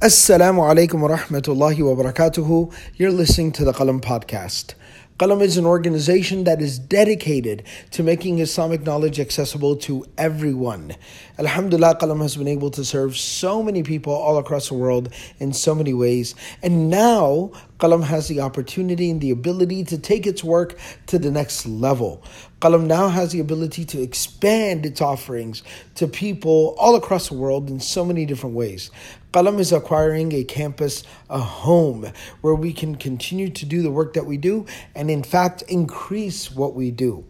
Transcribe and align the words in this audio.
Assalamu 0.00 0.62
alaikum 0.62 1.00
wa 1.00 1.08
rahmatullahi 1.08 1.80
wa 1.80 2.00
barakatuhu. 2.00 2.72
You're 2.94 3.10
listening 3.10 3.50
to 3.50 3.64
the 3.64 3.72
Qalam 3.72 4.00
podcast. 4.00 4.74
Qalam 5.18 5.42
is 5.42 5.56
an 5.56 5.66
organization 5.66 6.44
that 6.44 6.62
is 6.62 6.78
dedicated 6.78 7.64
to 7.90 8.04
making 8.04 8.38
Islamic 8.38 8.82
knowledge 8.82 9.18
accessible 9.18 9.74
to 9.74 10.06
everyone. 10.16 10.94
Alhamdulillah, 11.40 11.96
Qalam 11.96 12.22
has 12.22 12.36
been 12.36 12.46
able 12.46 12.70
to 12.70 12.84
serve 12.84 13.16
so 13.16 13.60
many 13.60 13.82
people 13.82 14.12
all 14.12 14.38
across 14.38 14.68
the 14.68 14.74
world 14.74 15.12
in 15.40 15.52
so 15.52 15.74
many 15.74 15.92
ways. 15.92 16.36
And 16.62 16.88
now, 16.88 17.50
Qalam 17.78 18.02
has 18.02 18.26
the 18.26 18.40
opportunity 18.40 19.08
and 19.10 19.20
the 19.20 19.30
ability 19.30 19.84
to 19.84 19.98
take 19.98 20.26
its 20.26 20.42
work 20.42 20.76
to 21.06 21.18
the 21.18 21.30
next 21.30 21.64
level. 21.66 22.22
Qalam 22.60 22.86
now 22.86 23.08
has 23.08 23.30
the 23.30 23.38
ability 23.38 23.84
to 23.84 24.02
expand 24.02 24.84
its 24.84 25.00
offerings 25.00 25.62
to 25.94 26.08
people 26.08 26.74
all 26.78 26.96
across 26.96 27.28
the 27.28 27.34
world 27.34 27.70
in 27.70 27.78
so 27.78 28.04
many 28.04 28.26
different 28.26 28.56
ways. 28.56 28.90
Qalam 29.32 29.60
is 29.60 29.72
acquiring 29.72 30.32
a 30.32 30.42
campus, 30.42 31.04
a 31.30 31.38
home, 31.38 32.10
where 32.40 32.54
we 32.54 32.72
can 32.72 32.96
continue 32.96 33.48
to 33.50 33.64
do 33.64 33.82
the 33.82 33.90
work 33.90 34.14
that 34.14 34.26
we 34.26 34.36
do 34.36 34.66
and, 34.96 35.10
in 35.10 35.22
fact, 35.22 35.62
increase 35.62 36.50
what 36.50 36.74
we 36.74 36.90
do. 36.90 37.24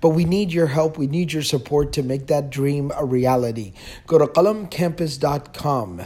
But 0.00 0.10
we 0.10 0.24
need 0.24 0.52
your 0.52 0.68
help, 0.68 0.96
we 0.96 1.08
need 1.08 1.32
your 1.32 1.42
support 1.42 1.92
to 1.94 2.02
make 2.02 2.28
that 2.28 2.50
dream 2.50 2.92
a 2.96 3.04
reality. 3.04 3.72
Go 4.06 4.18
to 4.18 4.26
qalamcampus.com 4.26 6.02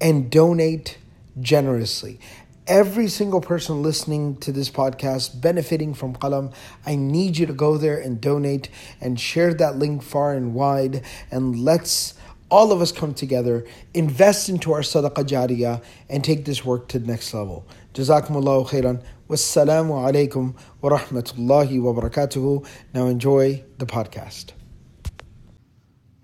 and 0.00 0.30
donate 0.30 0.98
generously. 1.40 2.20
Every 2.68 3.08
single 3.08 3.40
person 3.40 3.82
listening 3.82 4.36
to 4.36 4.52
this 4.52 4.70
podcast 4.70 5.40
benefiting 5.40 5.94
from 5.94 6.14
Qalam, 6.14 6.54
I 6.86 6.94
need 6.94 7.36
you 7.36 7.44
to 7.46 7.52
go 7.52 7.76
there 7.76 7.98
and 7.98 8.20
donate 8.20 8.68
and 9.00 9.18
share 9.18 9.52
that 9.54 9.78
link 9.78 10.00
far 10.00 10.32
and 10.32 10.54
wide 10.54 11.02
and 11.32 11.58
let's 11.58 12.14
all 12.52 12.70
of 12.70 12.80
us 12.80 12.92
come 12.92 13.14
together, 13.14 13.64
invest 13.94 14.48
into 14.48 14.72
our 14.72 14.82
sadaqah 14.82 15.24
jariyah, 15.24 15.82
and 16.08 16.22
take 16.22 16.44
this 16.44 16.64
work 16.64 16.86
to 16.88 16.98
the 16.98 17.06
next 17.06 17.34
level. 17.34 17.66
Jazakumullahu 17.94 18.68
khairan. 18.68 19.02
Wassalamu 19.28 19.94
alaikum 20.06 20.54
wa 20.82 20.90
rahmatullahi 20.90 21.80
wa 21.82 21.92
barakatuhu. 21.94 22.64
Now 22.94 23.06
enjoy 23.06 23.64
the 23.78 23.86
podcast. 23.86 24.52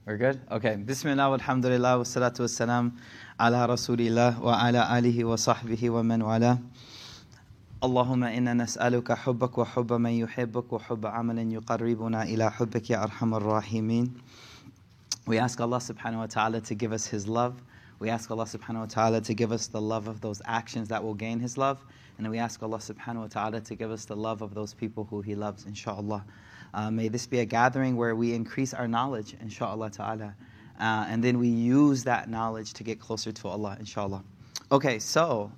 We're 0.05 0.17
good? 0.17 0.41
Okay. 0.51 0.77
Bismillah, 0.77 1.33
alhamdulillah, 1.33 1.99
wa 1.99 2.05
salatu 2.05 2.41
wa 3.40 3.50
salam 3.50 3.54
ala 3.54 3.68
rasulillah 3.68 4.40
wa 4.40 4.58
ala 4.64 4.88
alihi 4.90 5.24
wa 5.24 5.36
sahbihi 5.36 5.90
wa 5.92 6.04
man 6.04 6.22
wala. 6.22 6.60
اللهم 7.84 8.24
إنا 8.24 8.54
نسألك 8.54 9.12
حبك 9.12 9.58
وحب 9.58 9.94
من 9.94 10.12
يحبك 10.12 10.74
وحب 10.74 11.06
عمل 11.06 11.54
يقربنا 11.54 12.24
إلى 12.24 12.52
حبك 12.52 12.90
يا 12.90 13.04
أرحم 13.04 13.34
الراحمين 13.36 14.14
we 15.26 15.38
ask 15.38 15.60
Allah 15.62 15.78
subhanahu 15.78 16.18
wa 16.18 16.26
ta'ala 16.26 16.62
to 16.62 16.76
give 16.76 16.92
us 16.92 17.08
His 17.08 17.28
love. 17.28 17.62
We 18.00 18.10
ask 18.10 18.30
Allah 18.32 18.44
subhanahu 18.44 18.80
wa 18.80 18.86
ta'ala 18.86 19.22
to 19.22 19.34
give 19.34 19.52
us 19.54 19.68
the 19.68 19.82
love 19.82 20.08
of 20.10 20.20
those 20.20 20.42
actions 20.46 20.90
that 20.90 21.02
will 21.04 21.14
gain 21.14 21.40
His 21.40 21.58
love. 21.58 21.84
And 22.18 22.30
we 22.30 22.40
ask 22.40 22.62
Allah 22.62 22.78
subhanahu 22.80 23.22
wa 23.22 23.28
ta'ala 23.28 23.62
to 23.62 23.76
give 23.76 23.90
us 23.92 24.06
the 24.06 24.16
love 24.16 24.42
of 24.42 24.54
those 24.54 24.74
people 24.74 25.08
who 25.10 25.22
He 25.22 25.36
loves, 25.36 25.66
inshallah. 25.66 26.26
Uh, 26.74 26.92
may 26.92 27.08
this 27.08 27.26
be 27.26 27.40
a 27.40 27.46
gathering 27.46 27.96
where 27.96 28.16
we 28.16 28.34
increase 28.34 28.74
our 28.74 28.88
knowledge, 28.88 29.36
inshallah 29.42 29.92
ta'ala. 29.92 30.36
Uh, 30.79 31.07
and 31.09 31.23
then 31.23 31.39
we 31.39 31.49
use 31.49 32.05
that 32.05 32.31
knowledge 32.31 32.73
to 32.75 32.85
get 32.85 33.01
closer 33.01 33.33
to 33.33 33.49
Allah, 33.49 33.77
inshallah. 33.81 34.23
Okay, 34.71 34.99
so 34.99 35.51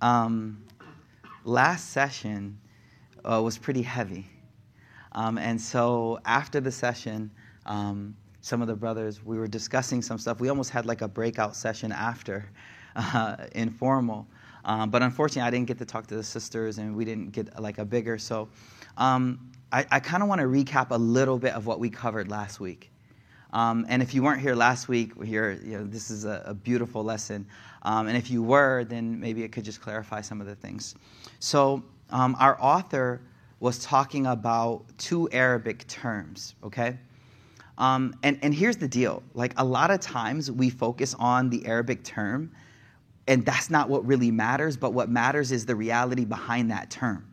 um, 0.00 0.62
last 1.44 1.90
session 1.90 2.58
uh, 3.24 3.40
was 3.42 3.58
pretty 3.58 3.82
heavy. 3.82 4.26
Um, 5.12 5.38
and 5.38 5.60
so 5.60 6.20
after 6.24 6.60
the 6.60 6.70
session, 6.70 7.30
um, 7.66 8.14
some 8.40 8.62
of 8.62 8.68
the 8.68 8.76
brothers, 8.76 9.24
we 9.24 9.36
were 9.36 9.48
discussing 9.48 10.00
some 10.00 10.18
stuff. 10.18 10.40
We 10.40 10.48
almost 10.48 10.70
had 10.70 10.86
like 10.86 11.02
a 11.02 11.08
breakout 11.08 11.56
session 11.56 11.90
after, 11.90 12.48
uh, 12.96 13.36
informal. 13.52 14.26
Um, 14.64 14.90
but 14.90 15.02
unfortunately, 15.02 15.46
I 15.46 15.50
didn't 15.50 15.66
get 15.66 15.78
to 15.78 15.84
talk 15.84 16.06
to 16.08 16.16
the 16.16 16.22
sisters, 16.22 16.78
and 16.78 16.94
we 16.94 17.04
didn't 17.04 17.30
get 17.32 17.60
like 17.60 17.78
a 17.78 17.84
bigger. 17.84 18.18
So, 18.18 18.48
um, 18.96 19.50
I, 19.72 19.86
I 19.90 20.00
kind 20.00 20.22
of 20.22 20.28
want 20.28 20.40
to 20.40 20.46
recap 20.46 20.90
a 20.90 20.98
little 20.98 21.38
bit 21.38 21.54
of 21.54 21.66
what 21.66 21.80
we 21.80 21.90
covered 21.90 22.28
last 22.30 22.60
week. 22.60 22.90
Um, 23.52 23.86
and 23.88 24.02
if 24.02 24.14
you 24.14 24.22
weren't 24.22 24.40
here 24.40 24.54
last 24.54 24.88
week, 24.88 25.22
here, 25.24 25.58
you 25.64 25.78
know, 25.78 25.84
this 25.84 26.10
is 26.10 26.24
a, 26.24 26.42
a 26.46 26.54
beautiful 26.54 27.02
lesson. 27.02 27.46
Um, 27.82 28.06
and 28.08 28.16
if 28.16 28.30
you 28.30 28.42
were, 28.42 28.84
then 28.84 29.18
maybe 29.18 29.42
it 29.42 29.52
could 29.52 29.64
just 29.64 29.80
clarify 29.80 30.20
some 30.20 30.40
of 30.40 30.46
the 30.46 30.54
things. 30.54 30.94
So, 31.38 31.82
um, 32.10 32.36
our 32.38 32.60
author 32.60 33.20
was 33.60 33.78
talking 33.80 34.26
about 34.26 34.84
two 34.98 35.28
Arabic 35.30 35.86
terms, 35.86 36.54
okay? 36.62 36.96
Um, 37.76 38.14
and, 38.22 38.38
and 38.42 38.54
here's 38.54 38.76
the 38.76 38.88
deal 38.88 39.22
like, 39.34 39.52
a 39.56 39.64
lot 39.64 39.90
of 39.90 40.00
times 40.00 40.50
we 40.50 40.70
focus 40.70 41.14
on 41.18 41.48
the 41.48 41.64
Arabic 41.66 42.04
term, 42.04 42.50
and 43.26 43.44
that's 43.44 43.70
not 43.70 43.88
what 43.88 44.06
really 44.06 44.30
matters, 44.30 44.76
but 44.76 44.92
what 44.92 45.08
matters 45.08 45.52
is 45.52 45.66
the 45.66 45.76
reality 45.76 46.24
behind 46.24 46.70
that 46.70 46.90
term. 46.90 47.24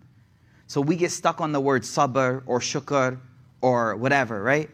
So 0.67 0.81
we 0.81 0.95
get 0.95 1.11
stuck 1.11 1.41
on 1.41 1.51
the 1.51 1.59
word 1.59 1.83
sabr 1.83 2.43
or 2.45 2.59
shukr 2.59 3.19
or 3.61 3.95
whatever, 3.95 4.41
right? 4.41 4.69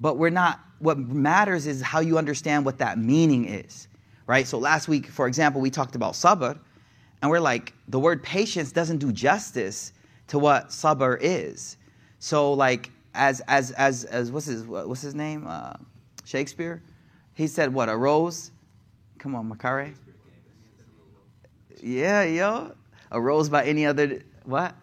But 0.00 0.18
we're 0.18 0.30
not, 0.30 0.60
what 0.78 0.98
matters 0.98 1.66
is 1.66 1.80
how 1.80 2.00
you 2.00 2.18
understand 2.18 2.64
what 2.64 2.78
that 2.78 2.98
meaning 2.98 3.46
is, 3.46 3.88
right? 4.26 4.46
So 4.46 4.58
last 4.58 4.88
week, 4.88 5.06
for 5.06 5.26
example, 5.26 5.60
we 5.60 5.70
talked 5.70 5.94
about 5.94 6.14
sabr, 6.14 6.58
and 7.22 7.30
we're 7.30 7.40
like, 7.40 7.72
the 7.88 7.98
word 7.98 8.22
patience 8.22 8.72
doesn't 8.72 8.98
do 8.98 9.12
justice 9.12 9.92
to 10.28 10.38
what 10.38 10.68
sabr 10.68 11.18
is. 11.20 11.76
So, 12.18 12.52
like, 12.52 12.90
as 13.14 13.40
as 13.48 13.70
as 13.72 14.04
as 14.04 14.30
what's 14.30 14.46
his 14.46 14.64
what's 14.64 15.02
his 15.02 15.14
name? 15.14 15.46
Uh, 15.46 15.74
Shakespeare. 16.24 16.82
He 17.34 17.46
said 17.46 17.72
what 17.72 17.88
a 17.88 17.96
rose. 17.96 18.50
Come 19.18 19.34
on, 19.34 19.50
Makare. 19.50 19.94
Yeah, 21.82 22.24
yo, 22.24 22.72
a 23.10 23.20
rose 23.20 23.48
by 23.48 23.64
any 23.64 23.86
other 23.86 24.22
what 24.44 24.74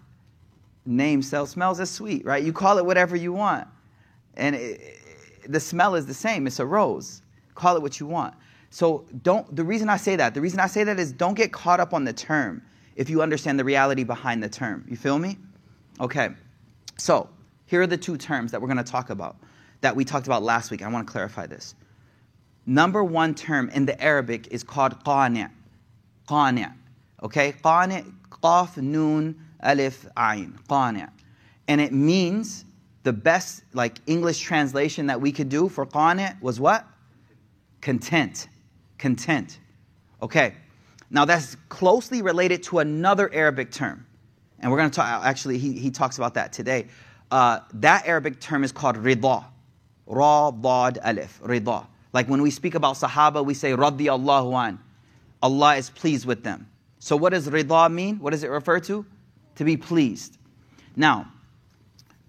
name 0.86 1.22
sells 1.22 1.52
smells 1.52 1.80
as 1.80 1.90
sweet, 1.90 2.26
right? 2.26 2.44
You 2.44 2.54
call 2.54 2.78
it 2.78 2.86
whatever 2.86 3.16
you 3.16 3.34
want, 3.34 3.68
and 4.36 4.56
it, 4.56 5.00
the 5.48 5.60
smell 5.60 5.96
is 5.96 6.06
the 6.06 6.14
same. 6.14 6.48
It's 6.48 6.60
a 6.60 6.66
rose. 6.66 7.22
Call 7.56 7.76
it 7.76 7.82
what 7.82 8.00
you 8.00 8.08
want. 8.08 8.34
So 8.70 9.06
don't. 9.22 9.56
The 9.56 9.64
reason 9.64 9.90
I 9.90 9.98
say 9.98 10.16
that, 10.16 10.34
the 10.34 10.42
reason 10.42 10.60
I 10.60 10.68
say 10.68 10.84
that 10.84 11.00
is 11.00 11.12
don't 11.12 11.36
get 11.36 11.52
caught 11.52 11.80
up 11.80 11.94
on 11.94 12.04
the 12.04 12.14
term 12.14 12.62
if 12.96 13.10
you 13.10 13.22
understand 13.22 13.60
the 13.60 13.64
reality 13.64 14.04
behind 14.04 14.42
the 14.42 14.50
term. 14.50 14.86
You 14.90 14.98
feel 14.98 15.20
me? 15.20 15.38
Okay. 16.00 16.30
So 16.98 17.30
here 17.66 17.82
are 17.82 17.88
the 17.88 17.98
two 17.98 18.18
terms 18.18 18.52
that 18.52 18.62
we're 18.62 18.68
going 18.68 18.78
to 18.78 18.84
talk 18.84 19.10
about 19.10 19.38
that 19.82 19.96
we 19.96 20.06
talked 20.06 20.28
about 20.28 20.44
last 20.44 20.72
week. 20.72 20.82
I 20.82 20.88
want 20.88 21.06
to 21.06 21.12
clarify 21.12 21.46
this. 21.46 21.76
Number 22.66 23.04
one 23.04 23.36
term 23.36 23.70
in 23.70 23.86
the 23.86 24.02
Arabic 24.02 24.48
is 24.48 24.64
called 24.64 25.04
qani'. 25.04 25.50
Qani'. 26.28 26.74
Okay? 27.22 27.52
Qani', 27.52 28.14
qaf, 28.30 28.78
noon, 28.78 29.36
alif, 29.60 30.06
ayn. 30.16 30.58
Qani'. 30.68 31.10
And 31.68 31.82
it 31.82 31.92
means 31.92 32.66
the 33.04 33.14
best 33.14 33.64
like 33.74 34.00
English 34.08 34.40
translation 34.40 35.08
that 35.08 35.20
we 35.20 35.32
could 35.32 35.50
do 35.50 35.70
for 35.70 35.86
qani' 35.86 36.42
was 36.42 36.60
what? 36.60 36.88
Content. 37.82 38.48
Content. 38.98 39.60
Okay. 40.22 40.56
Now 41.10 41.26
that's 41.26 41.56
closely 41.70 42.22
related 42.22 42.64
to 42.64 42.80
another 42.80 43.32
Arabic 43.34 43.72
term. 43.72 44.06
And 44.60 44.72
we're 44.72 44.78
going 44.78 44.90
to 44.90 44.96
talk, 44.96 45.26
actually, 45.26 45.58
he, 45.58 45.74
he 45.74 45.92
talks 45.92 46.18
about 46.18 46.34
that 46.36 46.54
today. 46.54 46.88
Uh, 47.30 47.60
that 47.74 48.08
Arabic 48.08 48.40
term 48.40 48.64
is 48.64 48.72
called 48.72 48.96
rida. 48.96 49.44
Ra, 50.06 50.52
dad, 50.52 51.00
alif, 51.04 51.42
rida. 51.44 51.86
Like 52.14 52.30
when 52.30 52.42
we 52.42 52.50
speak 52.50 52.76
about 52.76 52.96
Sahaba, 52.96 53.44
we 53.44 53.54
say 53.54 53.72
radiyallahu 53.74 54.70
an. 54.70 54.80
Allah 55.42 55.76
is 55.76 55.90
pleased 55.90 56.26
with 56.26 56.44
them. 56.44 56.70
So 57.00 57.18
what 57.18 57.32
does 57.34 57.50
rida 57.50 57.92
mean? 57.92 58.20
What 58.20 58.32
does 58.32 58.44
it 58.46 58.50
refer 58.50 58.80
to? 58.82 59.06
To 59.56 59.64
be 59.66 59.76
pleased. 59.76 60.38
Now, 60.96 61.32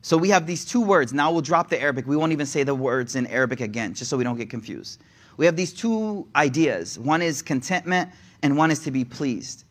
so 0.05 0.19
we 0.19 0.29
have 0.29 0.47
these 0.47 0.67
two 0.67 0.83
words. 0.83 1.15
Now 1.15 1.33
we'll 1.33 1.41
drop 1.41 1.71
the 1.71 1.81
Arabic. 1.81 2.07
We 2.07 2.15
won't 2.15 2.33
even 2.33 2.45
say 2.45 2.63
the 2.63 2.75
words 2.75 3.17
in 3.17 3.27
Arabic 3.29 3.63
again, 3.63 3.95
just 3.95 4.11
so 4.11 4.19
we 4.19 4.23
don't 4.23 4.37
get 4.37 4.51
confused. 4.51 5.01
We 5.39 5.47
have 5.47 5.57
these 5.57 5.73
two 5.73 6.29
ideas. 6.37 6.99
One 6.99 7.23
is 7.23 7.41
contentment, 7.41 8.11
and 8.43 8.59
one 8.59 8.71
is 8.71 8.81
to 8.81 8.91
be 8.91 9.03
pleased. 9.03 9.65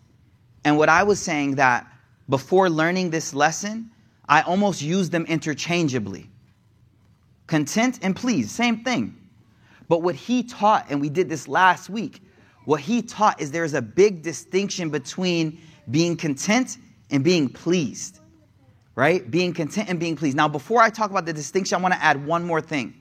And 0.66 0.76
what 0.76 0.90
I 0.90 1.04
was 1.04 1.20
saying 1.20 1.54
that 1.58 1.86
before 2.30 2.68
learning 2.68 3.12
this 3.12 3.36
lesson, 3.36 3.92
I 4.28 4.42
almost 4.42 4.82
used 4.82 5.12
them 5.12 5.24
interchangeably. 5.28 6.32
Content 7.46 8.00
and 8.02 8.16
please, 8.16 8.50
same 8.50 8.84
thing. 8.84 9.16
But 9.88 10.02
what 10.02 10.16
he 10.16 10.42
taught, 10.42 10.88
and 10.90 11.00
we 11.00 11.10
did 11.10 11.30
this 11.30 11.48
last 11.48 11.92
week, 11.92 12.24
what 12.66 12.82
he 12.82 13.04
taught 13.04 13.40
is 13.40 13.52
there's 13.52 13.76
a 13.76 13.84
big 13.84 14.24
distinction 14.24 14.90
between 14.90 15.62
being 15.92 16.18
content 16.18 16.80
and 17.12 17.24
being 17.24 17.50
pleased, 17.50 18.20
right? 18.96 19.30
Being 19.30 19.54
content 19.54 19.90
and 19.90 20.00
being 20.00 20.16
pleased. 20.16 20.38
Now, 20.38 20.48
before 20.48 20.82
I 20.82 20.90
talk 20.90 21.12
about 21.12 21.26
the 21.26 21.34
distinction, 21.34 21.78
I 21.78 21.82
want 21.82 21.94
to 21.94 22.04
add 22.04 22.26
one 22.26 22.44
more 22.44 22.62
thing. 22.62 22.94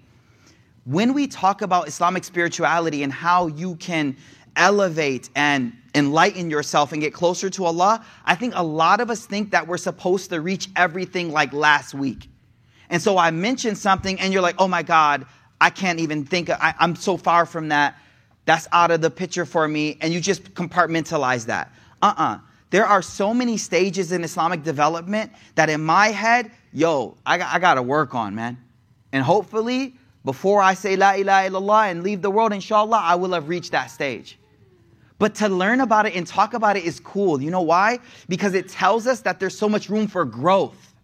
When 0.85 1.15
we 1.15 1.27
talk 1.27 1.63
about 1.63 1.87
Islamic 1.89 2.25
spirituality 2.25 3.03
and 3.03 3.13
how 3.13 3.47
you 3.47 3.77
can 3.77 4.17
elevate 4.57 5.31
and 5.37 5.73
enlighten 5.95 6.51
yourself 6.51 6.93
and 6.93 7.01
get 7.01 7.15
closer 7.15 7.51
to 7.51 7.65
Allah, 7.65 8.05
I 8.25 8.35
think 8.35 8.55
a 8.57 8.65
lot 8.65 9.01
of 9.01 9.11
us 9.11 9.27
think 9.27 9.51
that 9.53 9.67
we're 9.67 9.77
supposed 9.77 10.31
to 10.31 10.41
reach 10.41 10.69
everything 10.75 11.31
like 11.31 11.53
last 11.53 11.95
week. 11.95 12.29
And 12.91 13.01
so 13.01 13.17
I 13.17 13.31
mentioned 13.31 13.79
something 13.79 14.19
and 14.19 14.33
you're 14.33 14.43
like, 14.43 14.57
oh 14.59 14.69
my 14.69 14.83
God, 14.83 15.27
I 15.61 15.71
can't 15.71 16.01
even 16.01 16.25
think, 16.25 16.51
I, 16.51 16.75
I'm 16.79 16.97
so 16.97 17.17
far 17.17 17.47
from 17.47 17.69
that. 17.69 17.97
that's 18.45 18.67
out 18.73 18.91
of 18.91 19.01
the 19.01 19.11
picture 19.11 19.45
for 19.45 19.67
me, 19.69 19.99
and 20.01 20.13
you 20.13 20.21
just 20.21 20.55
compartmentalize 20.55 21.47
that. 21.47 21.73
Uh 22.01 22.15
uh 22.17 22.39
There 22.73 22.87
are 22.87 23.03
so 23.03 23.35
many 23.35 23.59
stages 23.59 24.13
in 24.13 24.25
Islamic 24.25 24.63
development 24.63 25.31
that 25.57 25.69
in 25.69 25.85
my 25.85 26.09
head, 26.09 26.51
yo, 26.73 27.19
I, 27.27 27.39
I 27.39 27.59
got 27.59 27.75
to 27.75 27.83
work 27.83 28.15
on, 28.15 28.35
man. 28.35 28.57
And 29.13 29.23
hopefully, 29.23 29.95
before 30.25 30.63
I 30.63 30.73
say 30.73 30.97
La 30.97 31.13
ilaha 31.13 31.51
illallah 31.51 31.91
and 31.91 32.03
leave 32.03 32.23
the 32.23 32.31
world, 32.31 32.51
inshallah, 32.55 32.97
I 32.97 33.15
will 33.17 33.35
have 33.35 33.51
reached 33.51 33.73
that 33.73 33.91
stage. 33.91 34.39
But 35.19 35.35
to 35.35 35.51
learn 35.51 35.83
about 35.83 36.07
it 36.07 36.17
and 36.17 36.27
talk 36.27 36.55
about 36.55 36.79
it 36.79 36.85
is 36.85 36.99
cool. 36.99 37.43
You 37.43 37.51
know 37.51 37.61
why? 37.61 37.99
Because 38.27 38.55
it 38.55 38.71
tells 38.71 39.07
us 39.07 39.21
that 39.21 39.39
there's 39.39 39.57
so 39.57 39.69
much 39.69 39.91
room 39.91 40.07
for 40.07 40.25
growth. 40.25 40.95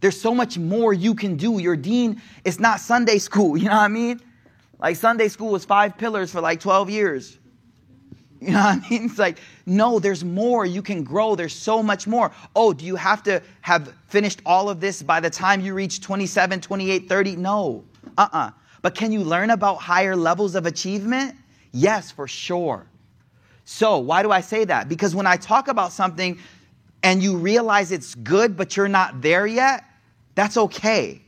There's 0.00 0.20
so 0.20 0.34
much 0.34 0.58
more 0.58 0.92
you 0.92 1.14
can 1.14 1.38
do. 1.38 1.58
Your 1.58 1.76
deen 1.76 2.20
is 2.44 2.60
not 2.60 2.80
Sunday 2.80 3.16
school, 3.16 3.56
you 3.56 3.64
know 3.64 3.76
what 3.76 3.80
I 3.80 3.88
mean? 3.88 4.20
Like 4.78 4.96
Sunday 4.96 5.28
school 5.28 5.52
was 5.52 5.64
five 5.64 5.96
pillars 5.96 6.30
for 6.30 6.42
like 6.42 6.60
12 6.60 6.90
years. 6.90 7.38
You 8.40 8.52
know 8.52 8.58
what 8.58 8.82
I 8.84 8.88
mean? 8.90 9.04
It's 9.10 9.18
like, 9.18 9.38
no, 9.66 9.98
there's 9.98 10.24
more. 10.24 10.66
You 10.66 10.82
can 10.82 11.02
grow. 11.02 11.34
There's 11.34 11.54
so 11.54 11.82
much 11.82 12.06
more. 12.06 12.32
Oh, 12.54 12.72
do 12.72 12.84
you 12.84 12.96
have 12.96 13.22
to 13.24 13.42
have 13.62 13.92
finished 14.08 14.42
all 14.44 14.68
of 14.68 14.80
this 14.80 15.02
by 15.02 15.20
the 15.20 15.30
time 15.30 15.60
you 15.60 15.74
reach 15.74 16.00
27, 16.00 16.60
28, 16.60 17.08
30? 17.08 17.36
No. 17.36 17.84
Uh 18.18 18.22
uh-uh. 18.22 18.38
uh 18.38 18.50
But 18.82 18.94
can 18.94 19.12
you 19.12 19.20
learn 19.20 19.50
about 19.50 19.76
higher 19.76 20.16
levels 20.16 20.54
of 20.54 20.66
achievement? 20.66 21.34
Yes, 21.72 22.10
for 22.10 22.28
sure. 22.28 22.86
So, 23.64 23.98
why 23.98 24.22
do 24.22 24.30
I 24.30 24.40
say 24.40 24.64
that? 24.64 24.88
Because 24.88 25.14
when 25.14 25.26
I 25.26 25.36
talk 25.36 25.68
about 25.68 25.92
something 25.92 26.38
and 27.02 27.22
you 27.22 27.36
realize 27.36 27.90
it's 27.90 28.14
good, 28.14 28.56
but 28.56 28.76
you're 28.76 28.88
not 28.88 29.20
there 29.20 29.46
yet, 29.46 29.84
that's 30.36 30.56
okay. 30.56 31.20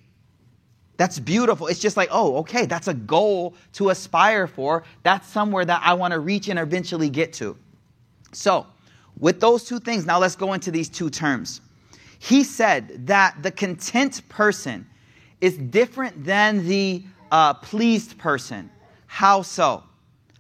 That's 0.99 1.21
beautiful. 1.21 1.69
It's 1.69 1.79
just 1.79 1.97
like, 1.97 2.09
oh, 2.11 2.39
okay, 2.39 2.67
that's 2.67 2.89
a 2.89 2.95
goal 2.95 3.55
to 3.75 3.91
aspire 3.91 4.49
for. 4.49 4.83
That's 5.05 5.27
somewhere 5.29 5.65
that 5.65 5.81
I 5.85 5.95
want 5.95 6.13
to 6.13 6.19
reach 6.19 6.49
and 6.49 6.59
eventually 6.59 7.09
get 7.09 7.33
to. 7.35 7.57
So, 8.33 8.67
with 9.19 9.41
those 9.41 9.65
two 9.65 9.79
things, 9.79 10.05
now 10.05 10.19
let's 10.19 10.35
go 10.37 10.53
into 10.53 10.73
these 10.73 10.89
two 10.89 11.09
terms. 11.09 11.61
He 12.19 12.43
said 12.43 13.07
that 13.07 13.43
the 13.45 13.51
content 13.53 14.29
person 14.29 14.87
is 15.41 15.57
different 15.57 16.25
than 16.25 16.67
the 16.67 17.05
uh, 17.31 17.55
pleased 17.55 18.19
person. 18.19 18.69
How 19.07 19.43
so? 19.43 19.85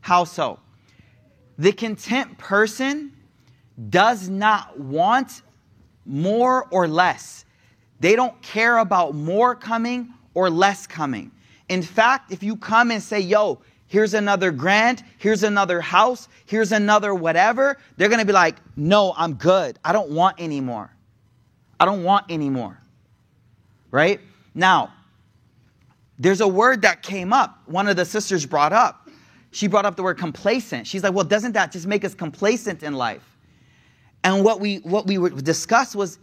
How 0.00 0.24
so? 0.24 0.58
The 1.56 1.70
content 1.70 2.36
person 2.36 3.12
does 3.90 4.28
not 4.28 4.78
want 4.78 5.42
more 6.04 6.66
or 6.72 6.88
less. 6.88 7.44
They 8.00 8.16
don't 8.16 8.40
care 8.42 8.78
about 8.78 9.14
more 9.14 9.54
coming 9.54 10.14
or 10.38 10.48
less 10.50 10.86
coming. 10.86 11.32
In 11.68 11.82
fact, 11.82 12.30
if 12.32 12.44
you 12.44 12.54
come 12.54 12.92
and 12.92 13.02
say, 13.02 13.18
yo, 13.18 13.60
here's 13.88 14.14
another 14.14 14.52
grant, 14.52 15.02
here's 15.18 15.42
another 15.42 15.80
house, 15.80 16.28
here's 16.46 16.70
another 16.70 17.12
whatever, 17.12 17.76
they're 17.96 18.08
gonna 18.08 18.24
be 18.24 18.32
like, 18.32 18.54
no, 18.76 19.12
I'm 19.16 19.34
good. 19.34 19.80
I 19.84 19.92
don't 19.92 20.10
want 20.10 20.36
any 20.38 20.60
more. 20.60 20.94
I 21.80 21.86
don't 21.86 22.04
want 22.04 22.26
any 22.28 22.50
more. 22.50 22.78
Right? 23.90 24.20
Now, 24.54 24.92
there's 26.20 26.40
a 26.40 26.48
word 26.48 26.82
that 26.82 27.02
came 27.02 27.32
up, 27.32 27.58
one 27.66 27.88
of 27.88 27.96
the 27.96 28.04
sisters 28.04 28.46
brought 28.46 28.72
up. 28.72 29.08
She 29.50 29.66
brought 29.66 29.86
up 29.86 29.96
the 29.96 30.04
word 30.04 30.18
complacent. 30.18 30.86
She's 30.86 31.02
like, 31.02 31.14
well, 31.14 31.24
doesn't 31.24 31.52
that 31.52 31.72
just 31.72 31.86
make 31.88 32.04
us 32.04 32.14
complacent 32.14 32.84
in 32.84 32.94
life? 32.94 33.24
And 34.22 34.44
what 34.44 34.60
we 34.60 34.76
what 34.78 35.06
we 35.06 35.16
discussed 35.40 35.96
was 35.96 36.18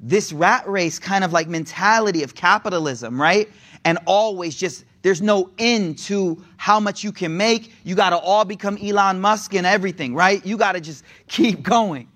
this 0.00 0.32
rat 0.32 0.68
race 0.68 0.98
kind 0.98 1.24
of 1.24 1.32
like 1.32 1.48
mentality 1.48 2.22
of 2.22 2.34
capitalism, 2.34 3.20
right? 3.20 3.48
And 3.84 3.98
always 4.06 4.56
just 4.56 4.84
there's 5.02 5.22
no 5.22 5.50
end 5.58 5.98
to 5.98 6.42
how 6.56 6.80
much 6.80 7.04
you 7.04 7.12
can 7.12 7.36
make. 7.36 7.72
You 7.84 7.94
got 7.94 8.10
to 8.10 8.18
all 8.18 8.44
become 8.44 8.76
Elon 8.82 9.20
Musk 9.20 9.54
and 9.54 9.64
everything, 9.64 10.14
right? 10.14 10.44
You 10.44 10.56
got 10.56 10.72
to 10.72 10.80
just 10.80 11.04
keep 11.28 11.62
going. 11.62 12.08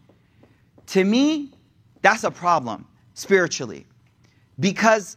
To 0.89 1.05
me, 1.05 1.53
that's 2.03 2.25
a 2.25 2.31
problem 2.31 2.87
spiritually. 3.15 3.87
Because 4.59 5.17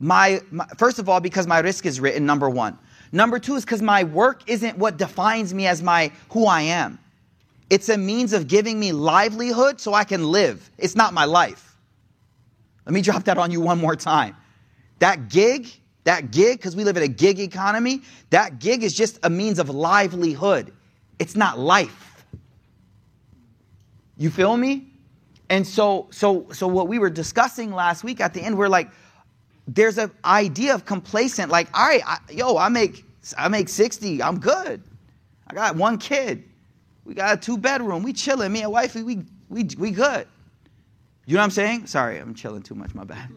my, 0.00 0.40
my 0.50 0.66
first 0.76 0.98
of 0.98 1.08
all, 1.08 1.20
because 1.20 1.46
my 1.46 1.62
rizq 1.62 1.86
is 1.86 2.00
written, 2.00 2.26
number 2.26 2.50
one. 2.50 2.78
Number 3.12 3.38
two 3.38 3.54
is 3.54 3.64
because 3.64 3.80
my 3.80 4.02
work 4.02 4.42
isn't 4.48 4.76
what 4.76 4.96
defines 4.96 5.54
me 5.54 5.68
as 5.68 5.82
my 5.82 6.10
who 6.30 6.46
I 6.46 6.62
am. 6.62 6.98
It's 7.70 7.88
a 7.88 7.96
means 7.96 8.32
of 8.32 8.48
giving 8.48 8.78
me 8.80 8.90
livelihood 8.90 9.80
so 9.80 9.94
I 9.94 10.02
can 10.02 10.24
live. 10.24 10.68
It's 10.78 10.96
not 10.96 11.14
my 11.14 11.24
life. 11.24 11.73
Let 12.86 12.92
me 12.92 13.00
drop 13.00 13.24
that 13.24 13.38
on 13.38 13.50
you 13.50 13.60
one 13.60 13.80
more 13.80 13.96
time. 13.96 14.36
That 14.98 15.28
gig, 15.28 15.68
that 16.04 16.30
gig, 16.30 16.58
because 16.58 16.76
we 16.76 16.84
live 16.84 16.96
in 16.96 17.02
a 17.02 17.08
gig 17.08 17.40
economy, 17.40 18.02
that 18.30 18.58
gig 18.58 18.82
is 18.82 18.94
just 18.94 19.18
a 19.22 19.30
means 19.30 19.58
of 19.58 19.70
livelihood. 19.70 20.72
It's 21.18 21.36
not 21.36 21.58
life. 21.58 22.24
You 24.16 24.30
feel 24.30 24.56
me? 24.56 24.86
And 25.50 25.66
so, 25.66 26.08
so, 26.10 26.46
so 26.52 26.66
what 26.66 26.88
we 26.88 26.98
were 26.98 27.10
discussing 27.10 27.72
last 27.72 28.04
week 28.04 28.20
at 28.20 28.34
the 28.34 28.40
end, 28.40 28.56
we're 28.56 28.68
like, 28.68 28.90
there's 29.66 29.98
an 29.98 30.10
idea 30.24 30.74
of 30.74 30.84
complacent, 30.84 31.50
like, 31.50 31.68
all 31.76 31.86
right, 31.86 32.02
I, 32.04 32.18
yo, 32.30 32.56
I 32.56 32.68
make, 32.68 33.04
I 33.38 33.48
make 33.48 33.68
60, 33.68 34.22
I'm 34.22 34.38
good. 34.38 34.82
I 35.46 35.54
got 35.54 35.76
one 35.76 35.98
kid. 35.98 36.44
We 37.04 37.14
got 37.14 37.34
a 37.34 37.40
two 37.40 37.58
bedroom. 37.58 38.02
We 38.02 38.12
chilling. 38.12 38.52
Me 38.52 38.62
and 38.62 38.72
wifey, 38.72 39.02
we, 39.02 39.24
we, 39.48 39.68
we 39.78 39.90
good. 39.90 40.26
You 41.26 41.34
know 41.34 41.40
what 41.40 41.44
I'm 41.44 41.50
saying? 41.50 41.86
Sorry, 41.86 42.18
I'm 42.18 42.34
chilling 42.34 42.62
too 42.62 42.74
much. 42.74 42.94
My 42.94 43.04
bad. 43.04 43.30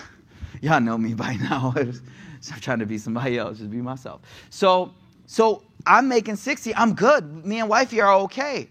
Y'all 0.60 0.80
know 0.80 0.96
me 0.96 1.14
by 1.14 1.34
now. 1.34 1.74
I'm 1.76 2.60
trying 2.60 2.78
to 2.80 2.86
be 2.86 2.98
somebody 2.98 3.38
else, 3.38 3.58
just 3.58 3.70
be 3.70 3.80
myself. 3.80 4.20
So, 4.50 4.94
so 5.26 5.62
I'm 5.86 6.08
making 6.08 6.36
60. 6.36 6.74
I'm 6.74 6.94
good. 6.94 7.44
Me 7.44 7.60
and 7.60 7.68
wifey 7.68 8.00
are 8.00 8.14
okay. 8.22 8.68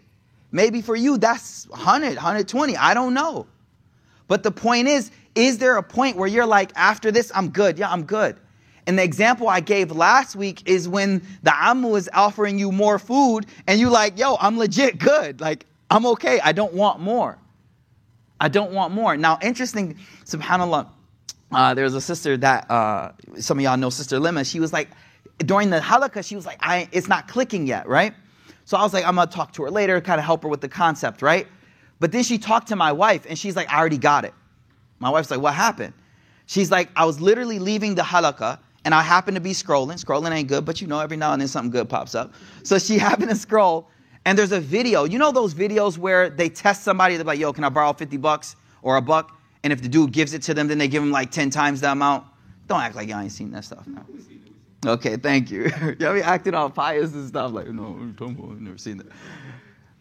Maybe 0.52 0.82
for 0.82 0.96
you, 0.96 1.18
that's 1.18 1.68
100, 1.70 2.16
120. 2.16 2.78
I 2.78 2.94
don't 2.94 3.14
know. 3.14 3.48
But 4.28 4.44
the 4.44 4.52
point 4.52 4.88
is, 4.88 5.12
is 5.36 5.58
there 5.58 5.78
a 5.78 5.84
point 5.84 6.18
where 6.18 6.28
you're 6.28 6.46
like, 6.46 6.72
after 6.76 7.12
this, 7.12 7.32
I'm 7.34 7.50
good? 7.50 7.78
Yeah, 7.78 7.92
I'm 7.92 8.04
good. 8.04 8.38
And 8.88 8.98
the 8.98 9.04
example 9.04 9.48
I 9.48 9.60
gave 9.60 9.92
last 9.92 10.36
week 10.36 10.68
is 10.68 10.88
when 10.88 11.22
the 11.44 11.54
Amu 11.54 11.96
is 11.96 12.10
offering 12.14 12.58
you 12.58 12.72
more 12.72 13.00
food 13.00 13.46
and 13.68 13.80
you're 13.80 13.92
like, 13.92 14.18
yo, 14.18 14.38
I'm 14.40 14.58
legit 14.58 14.98
good. 14.98 15.40
Like, 15.40 15.66
I'm 15.90 16.06
okay. 16.08 16.40
I 16.42 16.52
don't 16.52 16.74
want 16.74 17.00
more. 17.00 17.38
I 18.42 18.48
don't 18.48 18.72
want 18.72 18.92
more. 18.92 19.16
Now, 19.16 19.38
interesting, 19.44 20.00
subhanAllah, 20.26 20.90
uh, 21.52 21.74
there 21.76 21.84
was 21.84 21.94
a 21.94 22.02
sister 22.02 22.36
that, 22.38 22.70
uh, 22.72 23.12
some 23.40 23.60
of 23.60 23.64
y'all 23.64 23.78
know 23.78 23.92
Sister 23.92 24.20
Lima. 24.20 24.44
She 24.44 24.60
was 24.60 24.74
like, 24.74 24.90
during 25.38 25.70
the 25.70 25.80
halaqa, 25.80 26.26
she 26.26 26.36
was 26.36 26.46
like, 26.46 26.58
I, 26.60 26.90
it's 26.92 27.08
not 27.08 27.28
clicking 27.28 27.68
yet, 27.68 27.88
right? 27.88 28.16
So 28.66 28.78
I 28.78 28.82
was 28.82 28.94
like, 28.94 29.06
I'm 29.06 29.16
gonna 29.16 29.30
talk 29.30 29.54
to 29.54 29.64
her 29.64 29.70
later, 29.70 30.02
kind 30.02 30.20
of 30.20 30.26
help 30.26 30.42
her 30.42 30.50
with 30.50 30.62
the 30.62 30.70
concept, 30.70 31.22
right? 31.22 31.48
But 32.00 32.12
then 32.12 32.24
she 32.24 32.40
talked 32.40 32.70
to 32.70 32.76
my 32.76 32.92
wife 32.92 33.28
and 33.30 33.38
she's 33.38 33.56
like, 33.56 33.72
I 33.72 33.78
already 33.78 34.00
got 34.00 34.26
it. 34.26 34.34
My 34.98 35.12
wife's 35.12 35.30
like, 35.30 35.42
what 35.42 35.54
happened? 35.54 35.94
She's 36.48 36.72
like, 36.72 36.90
I 36.96 37.06
was 37.06 37.22
literally 37.22 37.60
leaving 37.60 37.94
the 37.94 38.02
halaqa 38.02 38.58
and 38.86 38.96
I 38.96 39.04
happened 39.04 39.36
to 39.36 39.42
be 39.42 39.52
scrolling. 39.52 40.04
Scrolling 40.04 40.32
ain't 40.32 40.48
good, 40.48 40.66
but 40.66 40.82
you 40.82 40.88
know, 40.88 41.00
every 41.00 41.18
now 41.18 41.34
and 41.34 41.42
then 41.42 41.48
something 41.48 41.70
good 41.70 41.90
pops 41.90 42.16
up. 42.16 42.34
So 42.64 42.80
she 42.80 42.98
happened 43.08 43.30
to 43.30 43.36
scroll 43.36 43.88
and 44.26 44.38
there's 44.38 44.52
a 44.52 44.60
video. 44.60 45.04
You 45.04 45.18
know 45.18 45.32
those 45.32 45.54
videos 45.54 45.98
where 45.98 46.30
they 46.30 46.50
test 46.50 46.84
somebody, 46.84 47.16
they're 47.16 47.26
like, 47.26 47.40
yo, 47.40 47.54
can 47.54 47.64
I 47.64 47.70
borrow 47.70 47.94
50 47.94 48.18
bucks 48.18 48.56
or 48.82 48.98
a 48.98 49.02
buck? 49.02 49.38
And 49.64 49.72
if 49.74 49.82
the 49.82 49.90
dude 49.90 50.12
gives 50.12 50.34
it 50.34 50.42
to 50.44 50.54
them, 50.54 50.68
then 50.68 50.78
they 50.78 50.88
give 50.88 51.04
him 51.04 51.12
like 51.12 51.32
10 51.32 51.50
times 51.50 51.82
the 51.82 51.92
amount. 51.92 52.26
Don't 52.68 52.82
act 52.82 52.96
like 52.96 53.10
y'all 53.10 53.20
ain't 53.20 53.32
seen 53.32 53.52
that 53.52 53.66
stuff. 53.66 53.88
Okay, 54.86 55.18
thank 55.18 55.52
you. 55.52 55.72
y'all 56.00 56.14
be 56.14 56.22
acting 56.22 56.54
all 56.54 56.70
pious 56.70 57.14
and 57.14 57.28
stuff 57.28 57.52
like, 57.52 57.68
no, 57.68 57.98
I've 58.20 58.62
never 58.62 58.78
seen 58.78 58.98
that. 58.98 59.08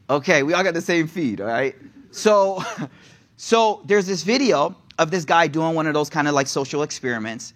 Okay, 0.09 0.43
we 0.43 0.55
all 0.55 0.65
got 0.65 0.75
the 0.75 0.81
same 0.81 1.07
feed, 1.07 1.41
all 1.41 1.47
right? 1.47 1.77
So, 2.11 2.63
so 3.37 3.83
there's 3.85 4.07
this 4.07 4.23
video 4.23 4.75
of 4.99 5.11
this 5.11 5.25
guy 5.25 5.47
doing 5.47 5.75
one 5.75 5.87
of 5.87 5.95
those 5.95 6.11
kind 6.11 6.29
of 6.29 6.35
like 6.35 6.47
social 6.47 6.83
experiments, 6.83 7.55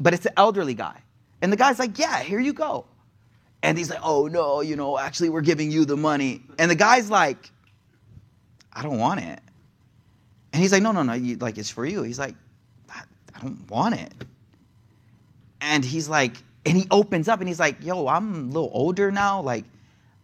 but 0.00 0.14
it's 0.14 0.26
an 0.26 0.32
elderly 0.36 0.74
guy. 0.74 1.00
And 1.42 1.52
the 1.52 1.56
guy's 1.56 1.78
like, 1.78 1.98
yeah, 1.98 2.22
here 2.22 2.40
you 2.40 2.52
go. 2.52 2.86
And 3.62 3.78
he's 3.78 3.90
like, 3.90 4.00
oh 4.02 4.26
no, 4.26 4.60
you 4.60 4.76
know, 4.76 4.98
actually, 4.98 5.28
we're 5.28 5.40
giving 5.40 5.70
you 5.70 5.84
the 5.84 5.96
money. 5.96 6.42
And 6.58 6.70
the 6.70 6.74
guy's 6.74 7.10
like, 7.10 7.50
I 8.72 8.82
don't 8.82 8.98
want 8.98 9.20
it. 9.20 9.40
And 10.52 10.60
he's 10.60 10.72
like, 10.72 10.82
no, 10.82 10.92
no, 10.92 11.02
no, 11.02 11.12
you, 11.14 11.36
like, 11.36 11.58
it's 11.58 11.70
for 11.70 11.86
you. 11.86 12.02
He's 12.02 12.18
like, 12.18 12.34
I, 12.90 13.02
I 13.34 13.40
don't 13.40 13.70
want 13.70 13.94
it. 13.94 14.12
And 15.60 15.84
he's 15.84 16.08
like, 16.08 16.36
and 16.66 16.76
he 16.76 16.86
opens 16.90 17.28
up 17.28 17.40
and 17.40 17.48
he's 17.48 17.60
like, 17.60 17.82
yo, 17.84 18.06
I'm 18.08 18.34
a 18.34 18.52
little 18.52 18.70
older 18.72 19.10
now. 19.10 19.40
Like, 19.40 19.64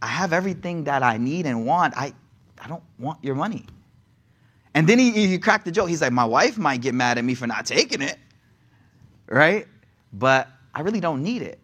I 0.03 0.07
have 0.07 0.33
everything 0.33 0.85
that 0.85 1.03
I 1.03 1.17
need 1.17 1.47
and 1.47 1.65
want. 1.65 1.95
I, 1.97 2.13
I 2.61 2.69
don't 2.69 2.83
want 2.99 3.23
your 3.23 3.35
money. 3.35 3.65
And 4.75 4.87
then 4.89 4.99
he, 4.99 5.11
he 5.27 5.39
cracked 5.39 5.65
the 5.65 5.73
joke. 5.73 5.89
He's 5.89 6.03
like, 6.03 6.13
my 6.13 6.25
wife 6.25 6.59
might 6.59 6.81
get 6.81 6.95
mad 6.95 7.19
at 7.19 7.25
me 7.25 7.35
for 7.35 7.47
not 7.47 7.67
taking 7.67 8.03
it, 8.03 8.19
right? 9.29 9.67
But 10.13 10.49
I 10.75 10.83
really 10.83 11.01
don't 11.01 11.23
need 11.23 11.43
it. 11.43 11.59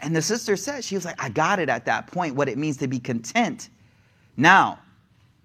And 0.00 0.14
the 0.14 0.22
sister 0.22 0.56
said, 0.56 0.84
she 0.84 0.94
was 0.94 1.04
like, 1.04 1.22
I 1.22 1.28
got 1.28 1.58
it 1.58 1.68
at 1.68 1.84
that 1.86 2.06
point, 2.06 2.34
what 2.34 2.48
it 2.48 2.56
means 2.56 2.76
to 2.78 2.88
be 2.88 2.98
content. 2.98 3.68
Now, 4.36 4.78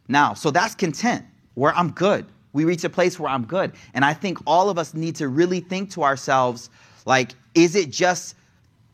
now, 0.08 0.34
so 0.34 0.52
that's 0.52 0.76
content, 0.76 1.26
where 1.56 1.74
I'm 1.74 1.92
good. 1.92 2.26
We 2.54 2.66
reach 2.66 2.84
a 2.84 2.90
place 2.90 3.20
where 3.20 3.32
I'm 3.32 3.46
good. 3.46 3.74
And 3.94 4.06
I 4.06 4.14
think 4.14 4.38
all 4.46 4.70
of 4.70 4.78
us 4.78 4.94
need 4.94 5.16
to 5.16 5.28
really 5.28 5.60
think 5.60 5.90
to 5.92 6.04
ourselves, 6.04 6.70
like, 7.06 7.32
is 7.56 7.76
it 7.76 7.90
just 7.90 8.36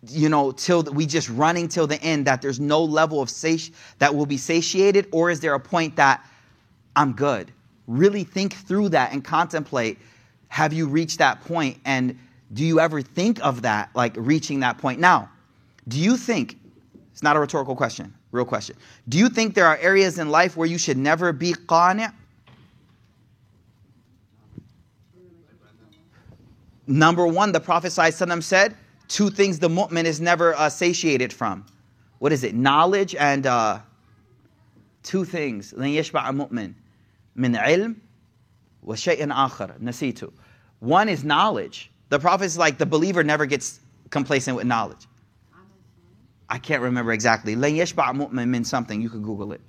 you 0.08 0.30
know, 0.30 0.52
till 0.52 0.84
we 0.84 1.06
just 1.06 1.30
running 1.30 1.68
till 1.68 1.88
the 1.88 2.02
end, 2.02 2.26
that 2.26 2.42
there's 2.42 2.60
no 2.60 2.84
level 2.84 3.22
of 3.22 3.30
sati- 3.30 3.74
that 3.98 4.16
will 4.16 4.26
be 4.26 4.38
satiated, 4.38 5.08
or 5.12 5.30
is 5.30 5.40
there 5.40 5.54
a 5.54 5.60
point 5.60 5.96
that 5.98 6.26
I'm 6.96 7.14
good? 7.14 7.52
Really 7.88 8.24
think 8.24 8.54
through 8.54 8.90
that 8.90 9.12
and 9.12 9.24
contemplate. 9.24 9.98
Have 10.48 10.74
you 10.74 10.88
reached 10.88 11.18
that 11.20 11.44
point? 11.44 11.80
And 11.86 12.18
do 12.54 12.64
you 12.64 12.80
ever 12.80 13.02
think 13.02 13.44
of 13.44 13.64
that, 13.64 13.90
like 13.94 14.14
reaching 14.16 14.62
that 14.62 14.78
point? 14.78 15.00
Now, 15.00 15.30
do 15.89 15.99
you 15.99 16.17
think, 16.17 16.59
it's 17.13 17.23
not 17.23 17.37
a 17.37 17.41
rhetorical 17.41 17.77
question, 17.77 18.15
real 18.33 18.45
question. 18.45 18.77
Do 19.09 19.19
you 19.19 19.29
think 19.29 19.55
there 19.55 19.67
are 19.67 19.77
areas 19.79 20.19
in 20.19 20.31
life 20.31 20.57
where 20.57 20.67
you 20.67 20.79
should 20.79 20.99
never 20.99 21.33
be 21.33 21.53
qani'? 21.53 22.13
Number 26.87 27.27
one, 27.27 27.53
the 27.53 27.61
Prophet 27.61 27.89
ﷺ 27.89 28.43
said, 28.43 28.77
two 29.09 29.31
things 29.31 29.59
the 29.59 29.69
mu'min 29.69 30.05
is 30.05 30.21
never 30.21 30.55
uh, 30.55 30.69
satiated 30.69 31.33
from. 31.33 31.65
What 32.19 32.33
is 32.33 32.45
it? 32.45 32.55
Knowledge 32.55 33.15
and 33.15 33.47
uh, 33.47 33.79
two 35.03 35.25
things. 35.25 35.73
لن 35.73 35.95
يشبع 35.95 36.31
مؤمن 36.31 36.75
من 37.37 37.57
علم 37.57 37.97
وشيء 38.87 39.29
آخر 39.29 39.79
نسيته. 39.83 40.33
One 40.81 41.09
is 41.09 41.25
knowledge. 41.25 41.91
The 42.11 42.19
Prophet 42.19 42.45
is 42.45 42.59
like 42.59 42.79
the 42.79 42.87
believer 42.87 43.25
never 43.25 43.47
gets 43.47 43.81
complacent 44.11 44.57
with 44.57 44.67
knowledge. 44.67 45.07
I 46.50 46.58
can't 46.58 46.82
remember 46.82 47.12
exactly. 47.12 47.56
La 47.56 47.68
yeshba' 47.68 48.32
means 48.32 48.48
min 48.48 48.64
something. 48.64 49.02
You 49.02 49.10
could 49.10 49.24
Google 49.24 49.54
it. 49.54 49.62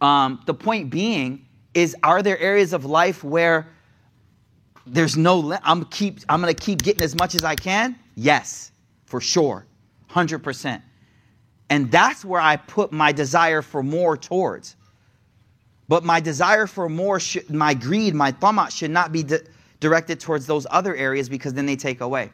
Um, 0.00 0.40
the 0.46 0.54
point 0.54 0.90
being 0.90 1.46
is, 1.74 1.96
are 2.02 2.22
there 2.22 2.38
areas 2.38 2.72
of 2.72 2.84
life 2.84 3.24
where 3.24 3.66
there's 4.86 5.16
no? 5.16 5.58
I'm 5.64 5.84
keep. 5.86 6.20
I'm 6.28 6.40
going 6.40 6.54
to 6.54 6.62
keep 6.62 6.82
getting 6.82 7.02
as 7.02 7.14
much 7.14 7.34
as 7.34 7.42
I 7.42 7.54
can. 7.54 7.96
Yes, 8.14 8.70
for 9.06 9.20
sure, 9.20 9.66
hundred 10.08 10.40
percent. 10.40 10.82
And 11.70 11.90
that's 11.90 12.24
where 12.24 12.40
I 12.40 12.56
put 12.56 12.92
my 12.92 13.10
desire 13.10 13.62
for 13.62 13.82
more 13.82 14.16
towards. 14.16 14.76
But 15.88 16.04
my 16.04 16.20
desire 16.20 16.66
for 16.66 16.88
more, 16.88 17.18
my 17.48 17.74
greed, 17.74 18.14
my 18.14 18.32
tamat 18.32 18.70
should 18.70 18.90
not 18.90 19.12
be 19.12 19.22
di- 19.22 19.40
directed 19.80 20.20
towards 20.20 20.46
those 20.46 20.66
other 20.70 20.94
areas 20.94 21.28
because 21.28 21.54
then 21.54 21.66
they 21.66 21.76
take 21.76 22.00
away. 22.00 22.30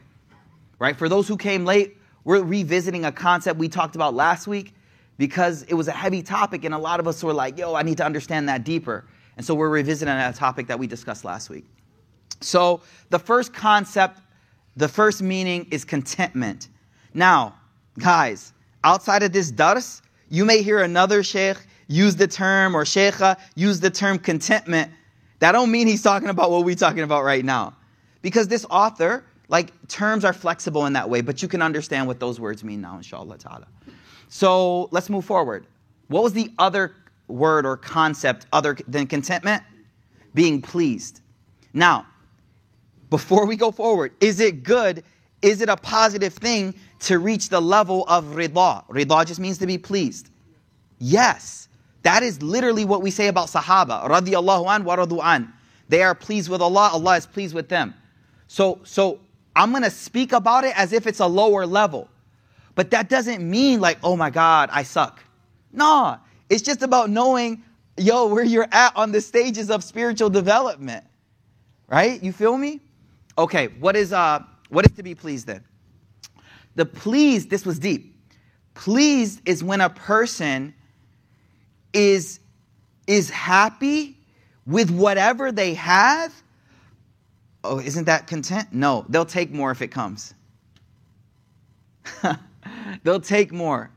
Right? 0.79 0.97
For 0.97 1.09
those 1.09 1.27
who 1.29 1.37
came 1.37 1.65
late, 1.65 1.97
we're 2.25 2.43
revisiting 2.43 3.05
a 3.05 3.13
concept 3.13 3.59
we 3.59 3.69
talked 3.69 3.95
about 3.95 4.15
last 4.15 4.47
week 4.47 4.75
because 5.19 5.63
it 5.65 5.75
was 5.75 5.89
a 5.89 5.93
heavy 5.93 6.23
topic 6.23 6.65
and 6.65 6.75
a 6.75 6.79
lot 6.79 7.01
of 7.01 7.07
us 7.07 7.23
were 7.23 7.33
like, 7.33 7.59
yo, 7.59 7.75
I 7.75 7.83
need 7.83 7.99
to 7.99 8.05
understand 8.05 8.49
that 8.49 8.65
deeper. 8.65 9.05
And 9.37 9.45
so 9.45 9.55
we're 9.55 9.69
revisiting 9.69 10.15
a 10.15 10.33
topic 10.33 10.67
that 10.69 10.79
we 10.79 10.87
discussed 10.87 11.25
last 11.25 11.51
week. 11.51 11.65
So 12.41 12.83
the 13.11 13.19
first 13.19 13.53
concept 13.53 14.21
the 14.77 14.89
first 14.89 15.23
meaning 15.23 15.67
is 15.71 15.85
contentment. 15.85 16.69
Now, 17.13 17.55
guys, 17.99 18.53
outside 18.85 19.23
of 19.23 19.33
this 19.33 19.51
dars, 19.51 20.01
you 20.29 20.45
may 20.45 20.63
hear 20.63 20.81
another 20.81 21.23
sheikh 21.23 21.59
use 21.89 22.17
the 22.17 22.29
term 22.29 22.75
or 22.77 22.85
sheikha 22.85 23.37
use 23.57 23.81
the 23.81 23.91
term 23.91 24.19
contentment. 24.19 24.93
That 25.41 25.53
don't 25.53 25.71
mean 25.71 25.87
he's 25.87 26.03
talking 26.03 26.29
about 26.29 26.51
what 26.51 26.65
we're 26.65 26.77
talking 26.77 27.03
about 27.03 27.25
right 27.25 27.45
now. 27.45 27.77
Because 28.23 28.49
this 28.49 28.65
author, 28.71 29.25
like 29.51 29.73
terms 29.89 30.25
are 30.25 30.33
flexible 30.33 30.87
in 30.87 30.93
that 30.95 31.11
way, 31.11 31.21
but 31.21 31.43
you 31.43 31.49
can 31.49 31.61
understand 31.61 32.07
what 32.07 32.21
those 32.21 32.39
words 32.39 32.63
mean 32.63 32.81
now, 32.81 32.97
inshallah 32.97 33.37
ta'ala. 33.37 33.67
So 34.29 34.89
let's 34.93 35.11
move 35.11 35.25
forward. 35.25 35.67
What 36.07 36.23
was 36.23 36.33
the 36.33 36.51
other 36.59 36.95
word 37.27 37.67
or 37.67 37.77
concept 37.77 38.47
other 38.53 38.79
than 38.87 39.09
contentment? 39.09 39.63
Being 40.35 40.63
pleased. 40.63 41.21
Now, 41.75 42.07
before 43.11 43.45
we 43.45 43.57
go 43.57 43.73
forward, 43.73 44.13
is 44.21 44.39
it 44.39 44.63
good? 44.63 45.03
Is 45.43 45.61
it 45.61 45.69
a 45.69 45.77
positive 45.77 46.33
thing 46.35 46.75
to 47.01 47.19
reach 47.19 47.49
the 47.49 47.61
level 47.61 48.05
of 48.07 48.25
rida? 48.27 48.87
Rida 48.89 49.27
just 49.27 49.41
means 49.41 49.59
to 49.59 49.67
be 49.67 49.79
pleased. 49.79 50.31
Yes. 51.01 51.69
That 52.03 52.23
is 52.23 52.41
literally 52.41 52.85
what 52.85 53.03
we 53.03 53.11
say 53.11 53.27
about 53.27 53.49
Sahaba. 53.49 54.09
Radiallahu 54.09 54.77
an 54.77 54.85
wa 54.85 54.97
radu 54.97 55.21
an. 55.25 55.53
They 55.89 56.03
are 56.05 56.15
pleased 56.15 56.49
with 56.49 56.61
Allah, 56.61 56.91
Allah 56.93 57.17
is 57.17 57.27
pleased 57.27 57.53
with 57.53 57.69
them. 57.69 57.95
So, 58.47 58.81
so 58.85 59.19
I'm 59.55 59.73
gonna 59.73 59.91
speak 59.91 60.33
about 60.33 60.65
it 60.65 60.79
as 60.79 60.93
if 60.93 61.07
it's 61.07 61.21
a 61.21 61.27
lower 61.27 61.67
level. 61.67 62.09
But 62.75 62.91
that 62.93 63.09
doesn't 63.09 63.49
mean 63.49 63.81
like, 63.81 63.99
oh 64.03 64.17
my 64.17 64.31
God, 64.31 64.71
I 64.73 64.85
suck. 64.85 65.23
No, 65.73 66.19
it's 66.49 66.63
just 66.63 66.83
about 66.83 67.11
knowing, 67.11 67.63
yo, 67.97 68.27
where 68.27 68.45
you're 68.45 68.69
at 68.71 68.97
on 68.97 69.13
the 69.13 69.21
stages 69.21 69.71
of 69.71 69.85
spiritual 69.85 70.31
development. 70.31 71.05
Right? 71.89 72.23
You 72.23 72.33
feel 72.33 72.57
me? 72.57 72.81
Okay, 73.37 73.69
what 73.81 73.97
is 73.97 74.13
uh 74.13 74.43
what 74.69 74.87
is 74.87 74.93
to 74.97 75.03
be 75.03 75.15
pleased 75.15 75.47
then? 75.47 75.65
The 76.77 76.87
pleased, 76.87 77.51
this 77.51 77.67
was 77.67 77.79
deep. 77.79 78.17
Pleased 78.75 79.41
is 79.45 79.63
when 79.65 79.81
a 79.81 79.91
person 79.91 80.75
is 81.93 82.41
is 83.07 83.29
happy 83.29 84.17
with 84.67 84.91
whatever 84.91 85.51
they 85.51 85.75
have. 85.75 86.33
Oh, 87.63 87.79
isn't 87.79 88.05
that 88.05 88.27
content? 88.27 88.69
No, 88.73 89.05
they'll 89.09 89.27
take 89.27 89.51
more 89.51 89.71
if 89.71 89.83
it 89.83 89.89
comes. 89.89 90.35
they'll 93.03 93.21
take 93.21 93.53
more. 93.53 93.91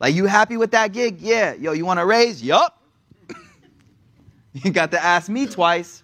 Like 0.00 0.14
you 0.14 0.26
happy 0.26 0.56
with 0.56 0.70
that 0.70 0.92
gig? 0.92 1.20
Yeah. 1.20 1.54
Yo, 1.54 1.72
you 1.72 1.84
want 1.84 2.00
a 2.00 2.06
raise? 2.06 2.42
Yup. 2.42 2.80
you 4.52 4.70
got 4.70 4.90
to 4.92 5.02
ask 5.02 5.28
me 5.28 5.46
twice. 5.46 6.02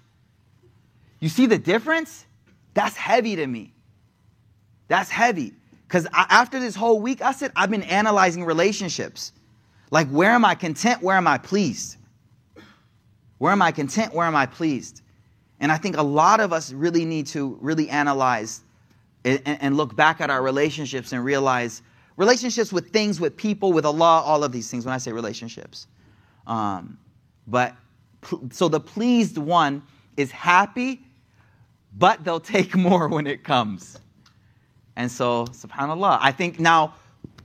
You 1.20 1.28
see 1.28 1.46
the 1.46 1.58
difference? 1.58 2.26
That's 2.74 2.96
heavy 2.96 3.36
to 3.36 3.46
me. 3.46 3.72
That's 4.88 5.08
heavy. 5.08 5.54
Because 5.86 6.06
after 6.12 6.58
this 6.58 6.74
whole 6.74 7.00
week, 7.00 7.22
I 7.22 7.32
said, 7.32 7.52
I've 7.54 7.70
been 7.70 7.84
analyzing 7.84 8.44
relationships. 8.44 9.32
Like, 9.90 10.08
where 10.08 10.32
am 10.32 10.44
I 10.44 10.54
content? 10.54 11.02
Where 11.02 11.16
am 11.16 11.26
I 11.26 11.38
pleased? 11.38 11.96
Where 13.38 13.52
am 13.52 13.62
I 13.62 13.70
content? 13.70 14.12
Where 14.12 14.26
am 14.26 14.34
I 14.34 14.46
pleased? 14.46 15.02
And 15.60 15.70
I 15.72 15.76
think 15.76 15.96
a 15.96 16.02
lot 16.02 16.40
of 16.40 16.52
us 16.52 16.72
really 16.72 17.04
need 17.04 17.26
to 17.28 17.58
really 17.60 17.88
analyze 17.88 18.62
and, 19.24 19.76
look 19.76 19.96
back 19.96 20.20
at 20.20 20.28
our 20.28 20.42
relationships 20.42 21.12
and 21.12 21.24
realize 21.24 21.80
relationships 22.18 22.72
with 22.72 22.90
things, 22.90 23.20
with 23.20 23.36
people, 23.36 23.72
with 23.72 23.86
Allah, 23.86 24.20
all 24.20 24.44
of 24.44 24.52
these 24.52 24.70
things 24.70 24.84
when 24.84 24.92
I 24.94 24.98
say 24.98 25.12
relationships. 25.12 25.86
Um, 26.46 26.98
but 27.46 27.74
so 28.50 28.68
the 28.68 28.80
pleased 28.80 29.38
one 29.38 29.82
is 30.18 30.30
happy 30.30 31.00
but 31.96 32.24
they'll 32.24 32.40
take 32.40 32.74
more 32.76 33.08
when 33.08 33.26
it 33.26 33.44
comes. 33.44 33.98
And 34.96 35.10
so, 35.10 35.46
subhanAllah. 35.46 36.18
I 36.20 36.32
think 36.32 36.60
now, 36.60 36.94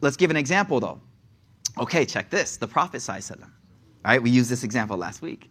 let's 0.01 0.17
give 0.17 0.29
an 0.29 0.37
example 0.37 0.79
though. 0.79 0.99
Okay, 1.77 2.05
check 2.05 2.29
this. 2.29 2.57
The 2.57 2.67
Prophet, 2.67 3.07
right? 4.05 4.21
We 4.21 4.29
used 4.29 4.49
this 4.49 4.63
example 4.63 4.97
last 4.97 5.21
week. 5.21 5.49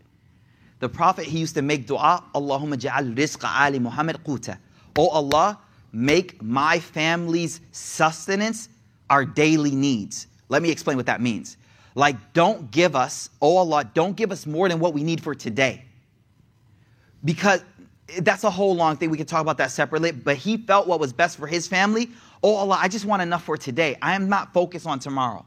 The 0.81 0.89
Prophet, 0.89 1.25
he 1.25 1.39
used 1.39 1.55
to 1.55 1.63
make 1.63 1.87
dua, 1.87 2.23
Allahumma 2.35 2.77
ja'al 2.77 3.15
rizqa 3.15 3.53
ali 3.53 3.79
Muhammad 3.79 4.23
quta. 4.25 4.59
Oh 4.97 5.09
Allah, 5.09 5.59
make 5.93 6.41
my 6.43 6.79
family's 6.79 7.61
sustenance 7.73 8.69
our 9.11 9.25
daily 9.25 9.75
needs. 9.75 10.27
Let 10.49 10.63
me 10.63 10.71
explain 10.71 10.97
what 10.97 11.07
that 11.07 11.21
means. 11.21 11.57
Like, 11.95 12.33
don't 12.33 12.71
give 12.71 12.95
us, 12.95 13.31
oh 13.43 13.57
Allah, 13.57 13.91
don't 13.93 14.17
give 14.17 14.31
us 14.31 14.47
more 14.47 14.69
than 14.69 14.79
what 14.79 14.95
we 14.95 15.03
need 15.03 15.21
for 15.21 15.35
today. 15.35 15.85
Because 17.25 17.65
that's 18.21 18.45
a 18.45 18.51
whole 18.51 18.77
long 18.77 18.97
thing. 18.97 19.11
We 19.11 19.17
could 19.17 19.29
talk 19.29 19.41
about 19.41 19.59
that 19.59 19.73
separately. 19.73 20.13
But 20.13 20.37
he 20.37 20.59
felt 20.59 20.87
what 20.87 21.01
was 21.01 21.13
best 21.13 21.37
for 21.37 21.47
his 21.47 21.67
family. 21.67 22.09
Oh 22.43 22.55
Allah, 22.55 22.79
I 22.81 22.89
just 22.89 23.05
want 23.05 23.21
enough 23.23 23.43
for 23.43 23.57
today. 23.57 23.97
I 24.01 24.15
am 24.15 24.29
not 24.29 24.53
focused 24.55 24.87
on 24.87 25.01
tomorrow. 25.01 25.45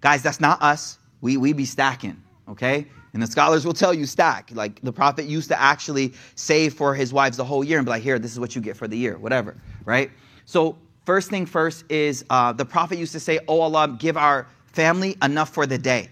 Guys, 0.00 0.22
that's 0.22 0.40
not 0.40 0.62
us. 0.62 0.98
We 1.20 1.36
we 1.36 1.52
be 1.52 1.64
stacking, 1.64 2.22
okay? 2.48 2.86
And 3.12 3.22
the 3.22 3.26
scholars 3.26 3.64
will 3.64 3.74
tell 3.74 3.94
you 3.94 4.06
stack. 4.06 4.50
Like 4.52 4.80
the 4.82 4.92
prophet 4.92 5.26
used 5.26 5.48
to 5.48 5.60
actually 5.60 6.12
save 6.34 6.74
for 6.74 6.94
his 6.94 7.12
wives 7.12 7.36
the 7.36 7.44
whole 7.44 7.64
year 7.64 7.78
and 7.78 7.86
be 7.86 7.90
like, 7.90 8.02
here, 8.02 8.18
this 8.18 8.32
is 8.32 8.40
what 8.40 8.54
you 8.54 8.62
get 8.62 8.76
for 8.76 8.86
the 8.86 8.96
year, 8.96 9.18
whatever, 9.18 9.56
right? 9.84 10.10
So 10.44 10.76
first 11.04 11.30
thing 11.30 11.46
first 11.46 11.84
is 11.90 12.24
uh, 12.30 12.52
the 12.52 12.64
prophet 12.64 12.98
used 12.98 13.12
to 13.12 13.20
say, 13.20 13.38
oh 13.48 13.60
Allah, 13.60 13.96
give 13.98 14.16
our 14.16 14.46
family 14.66 15.16
enough 15.22 15.52
for 15.52 15.66
the 15.66 15.78
day. 15.78 16.10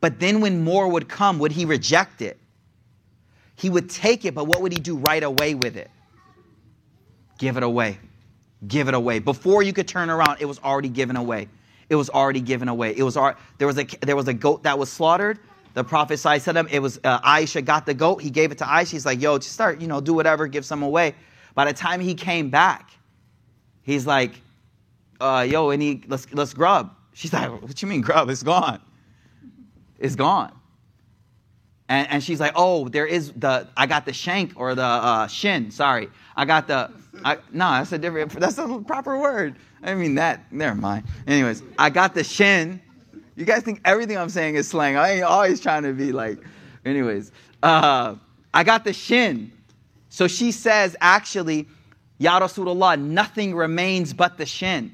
But 0.00 0.20
then 0.20 0.40
when 0.40 0.64
more 0.64 0.88
would 0.88 1.08
come, 1.08 1.38
would 1.40 1.52
he 1.52 1.64
reject 1.64 2.22
it? 2.22 2.38
He 3.56 3.68
would 3.68 3.90
take 3.90 4.24
it, 4.24 4.34
but 4.34 4.46
what 4.46 4.62
would 4.62 4.72
he 4.72 4.78
do 4.78 4.96
right 4.96 5.22
away 5.22 5.54
with 5.54 5.76
it? 5.76 5.90
Give 7.38 7.56
it 7.56 7.62
away. 7.62 7.98
Give 8.66 8.88
it 8.88 8.94
away. 8.94 9.18
Before 9.18 9.62
you 9.62 9.72
could 9.72 9.88
turn 9.88 10.10
around, 10.10 10.38
it 10.40 10.44
was 10.44 10.58
already 10.60 10.88
given 10.88 11.16
away. 11.16 11.48
It 11.88 11.94
was 11.94 12.10
already 12.10 12.40
given 12.40 12.68
away. 12.68 12.94
It 12.96 13.02
was 13.02 13.14
there 13.14 13.66
was 13.66 13.78
a 13.78 13.84
there 14.02 14.16
was 14.16 14.28
a 14.28 14.34
goat 14.34 14.62
that 14.64 14.78
was 14.78 14.90
slaughtered. 14.90 15.38
The 15.74 15.84
Prophet 15.84 16.18
him, 16.20 16.68
it 16.70 16.80
was 16.80 16.98
uh, 17.04 17.20
Aisha 17.20 17.64
got 17.64 17.86
the 17.86 17.94
goat. 17.94 18.22
He 18.22 18.30
gave 18.30 18.50
it 18.50 18.58
to 18.58 18.64
Aisha. 18.64 18.90
He's 18.90 19.06
like, 19.06 19.20
yo, 19.20 19.38
just 19.38 19.52
start, 19.52 19.80
you 19.80 19.86
know, 19.86 20.00
do 20.00 20.14
whatever, 20.14 20.46
give 20.46 20.64
some 20.64 20.82
away. 20.82 21.14
By 21.54 21.64
the 21.66 21.72
time 21.72 22.00
he 22.00 22.14
came 22.14 22.50
back, 22.50 22.90
he's 23.82 24.06
like, 24.06 24.40
uh, 25.20 25.46
yo, 25.48 25.70
he 25.70 26.02
let's 26.08 26.32
let's 26.32 26.54
grub. 26.54 26.94
She's 27.12 27.32
like, 27.32 27.50
what 27.62 27.82
you 27.82 27.88
mean 27.88 28.00
grub? 28.00 28.30
It's 28.30 28.42
gone. 28.42 28.80
It's 29.98 30.14
gone. 30.14 30.52
And, 31.88 32.08
and 32.10 32.22
she's 32.22 32.38
like, 32.38 32.52
oh, 32.54 32.88
there 32.88 33.06
is 33.06 33.32
the, 33.32 33.66
I 33.76 33.86
got 33.86 34.04
the 34.04 34.12
shank 34.12 34.52
or 34.56 34.74
the 34.74 34.82
uh, 34.82 35.26
shin, 35.26 35.70
sorry. 35.70 36.10
I 36.36 36.44
got 36.44 36.68
the, 36.68 36.90
I, 37.24 37.36
no, 37.50 37.70
that's 37.70 37.92
a 37.92 37.98
different, 37.98 38.30
that's 38.32 38.58
a 38.58 38.82
proper 38.86 39.18
word. 39.18 39.56
I 39.82 39.94
mean 39.94 40.14
that, 40.16 40.52
never 40.52 40.74
mind. 40.74 41.04
Anyways, 41.26 41.62
I 41.78 41.90
got 41.90 42.14
the 42.14 42.22
shin. 42.22 42.80
You 43.38 43.44
guys 43.44 43.62
think 43.62 43.80
everything 43.84 44.18
I'm 44.18 44.30
saying 44.30 44.56
is 44.56 44.66
slang. 44.66 44.96
I 44.96 45.12
ain't 45.12 45.22
always 45.22 45.60
trying 45.60 45.84
to 45.84 45.92
be 45.92 46.10
like, 46.10 46.40
anyways. 46.84 47.30
Uh, 47.62 48.16
I 48.52 48.64
got 48.64 48.82
the 48.82 48.92
shin. 48.92 49.52
So 50.08 50.26
she 50.26 50.50
says, 50.50 50.96
actually, 51.00 51.68
Ya 52.18 52.40
Rasulullah, 52.40 53.00
nothing 53.00 53.54
remains 53.54 54.12
but 54.12 54.38
the 54.38 54.44
shin. 54.44 54.92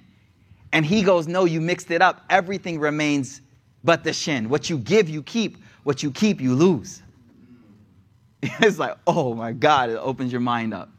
And 0.72 0.84
he 0.84 1.02
goes, 1.02 1.26
No, 1.26 1.46
you 1.46 1.58
mixed 1.58 1.90
it 1.90 2.02
up. 2.02 2.22
Everything 2.28 2.78
remains 2.78 3.40
but 3.82 4.04
the 4.04 4.12
shin. 4.12 4.50
What 4.50 4.68
you 4.68 4.76
give, 4.76 5.08
you 5.08 5.22
keep. 5.22 5.56
What 5.84 6.02
you 6.02 6.10
keep, 6.10 6.38
you 6.38 6.54
lose. 6.54 7.00
It's 8.60 8.78
like, 8.78 8.98
oh 9.06 9.32
my 9.32 9.52
God, 9.52 9.88
it 9.88 9.96
opens 9.96 10.30
your 10.30 10.42
mind 10.42 10.74
up. 10.74 10.90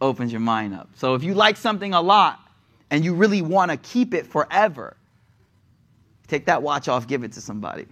Opens 0.00 0.32
your 0.32 0.40
mind 0.40 0.72
up. 0.72 0.88
So 0.94 1.14
if 1.14 1.22
you 1.22 1.34
like 1.34 1.58
something 1.58 1.92
a 1.92 2.00
lot 2.00 2.40
and 2.90 3.04
you 3.04 3.12
really 3.12 3.42
want 3.42 3.70
to 3.70 3.76
keep 3.76 4.14
it 4.14 4.26
forever, 4.26 4.96
Take 6.26 6.46
that 6.46 6.62
watch 6.62 6.88
off, 6.88 7.06
give 7.06 7.24
it 7.24 7.32
to 7.32 7.40
somebody. 7.40 7.86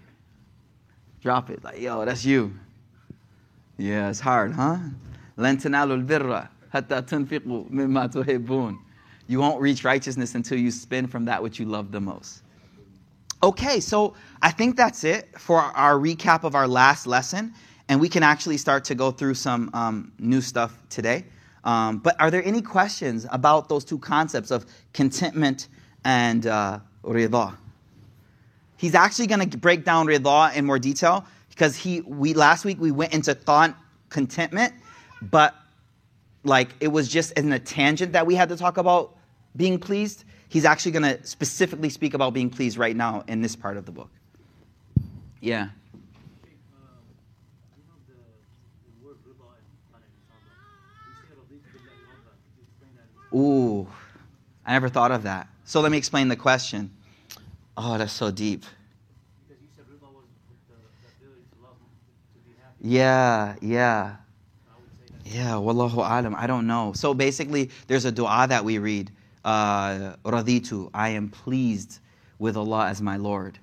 Drop 1.21 1.51
it. 1.51 1.63
Like, 1.63 1.81
yo, 1.81 2.05
that's 2.05 2.25
you. 2.25 2.53
Yeah, 3.79 4.11
it's 4.11 4.21
hard, 4.21 4.53
huh? 4.53 4.79
You 9.29 9.39
won't 9.39 9.61
reach 9.61 9.85
righteousness 9.85 10.35
until 10.35 10.59
you 10.59 10.71
spend 10.71 11.11
from 11.11 11.25
that 11.27 11.43
which 11.43 11.59
you 11.59 11.67
love 11.67 11.93
the 11.93 12.01
most. 12.01 12.43
Okay, 13.43 13.81
so 13.81 14.15
I 14.41 14.51
think 14.51 14.77
that's 14.77 15.05
it 15.05 15.39
for 15.39 15.59
our 15.59 15.95
recap 15.95 16.45
of 16.45 16.55
our 16.55 16.69
last 16.69 17.07
lesson, 17.07 17.55
and 17.89 18.01
we 18.01 18.09
can 18.09 18.23
actually 18.23 18.57
start 18.57 18.85
to 18.85 18.95
go 18.95 19.11
through 19.11 19.35
some 19.35 19.71
um, 19.75 20.13
new 20.19 20.41
stuff 20.41 20.77
today. 20.89 21.25
Um, 21.65 21.99
but 21.99 22.21
are 22.21 22.31
there 22.31 22.45
any 22.45 22.63
questions 22.63 23.27
about 23.31 23.69
those 23.69 23.85
two 23.85 23.99
concepts 23.99 24.51
of 24.51 24.67
contentment 24.93 25.69
and 26.05 26.47
uh, 26.47 26.81
rida? 27.05 27.57
He's 28.83 28.97
actually 28.97 29.29
going 29.29 29.49
to 29.49 29.57
break 29.57 29.85
down 29.85 30.09
rida 30.09 30.57
in 30.57 30.67
more 30.67 30.81
detail 30.81 31.25
because 31.51 31.77
he 31.77 32.01
we 32.01 32.35
last 32.35 32.65
week 32.65 32.81
we 32.81 32.91
went 32.91 33.15
into 33.15 33.33
thought 33.33 33.79
contentment, 34.09 34.75
but 35.23 35.55
like 36.43 36.71
it 36.81 36.89
was 36.89 37.07
just 37.07 37.31
in 37.39 37.53
a 37.53 37.61
tangent 37.61 38.15
that 38.15 38.27
we 38.27 38.35
had 38.35 38.49
to 38.49 38.57
talk 38.57 38.79
about 38.79 39.15
being 39.55 39.79
pleased. 39.79 40.25
He's 40.49 40.65
actually 40.65 40.91
going 40.91 41.05
to 41.05 41.25
specifically 41.25 41.91
speak 41.91 42.13
about 42.13 42.35
being 42.35 42.51
pleased 42.51 42.77
right 42.77 42.97
now 42.97 43.23
in 43.29 43.41
this 43.41 43.55
part 43.55 43.77
of 43.77 43.87
the 43.87 43.93
book. 43.93 44.11
Yeah. 45.41 45.69
Ooh, 53.33 53.87
I 54.67 54.73
never 54.73 54.89
thought 54.89 55.13
of 55.13 55.23
that. 55.23 55.47
So 55.67 55.81
let 55.81 55.93
me 55.93 55.99
explain 55.99 56.27
the 56.27 56.35
question. 56.35 56.91
Oh, 57.77 57.97
that's 57.99 58.13
so 58.13 58.31
deep. 58.31 58.65
Yeah, 62.85 63.55
yeah. 63.61 64.17
Yeah, 65.25 65.53
wallahu 65.53 65.99
alam. 65.99 66.35
I 66.37 66.47
don't 66.47 66.67
know. 66.67 66.93
So 66.95 67.15
basically, 67.15 67.71
there's 67.87 68.05
a 68.05 68.13
dua 68.13 68.47
that 68.49 68.65
we 68.65 68.79
read. 68.79 69.11
Uh, 69.45 70.17
Raditu, 70.25 70.91
I 70.93 71.11
am 71.11 71.29
pleased 71.29 72.01
with 72.39 72.57
Allah 72.57 72.89
as 72.89 73.01
my 73.01 73.17
Lord. 73.17 73.59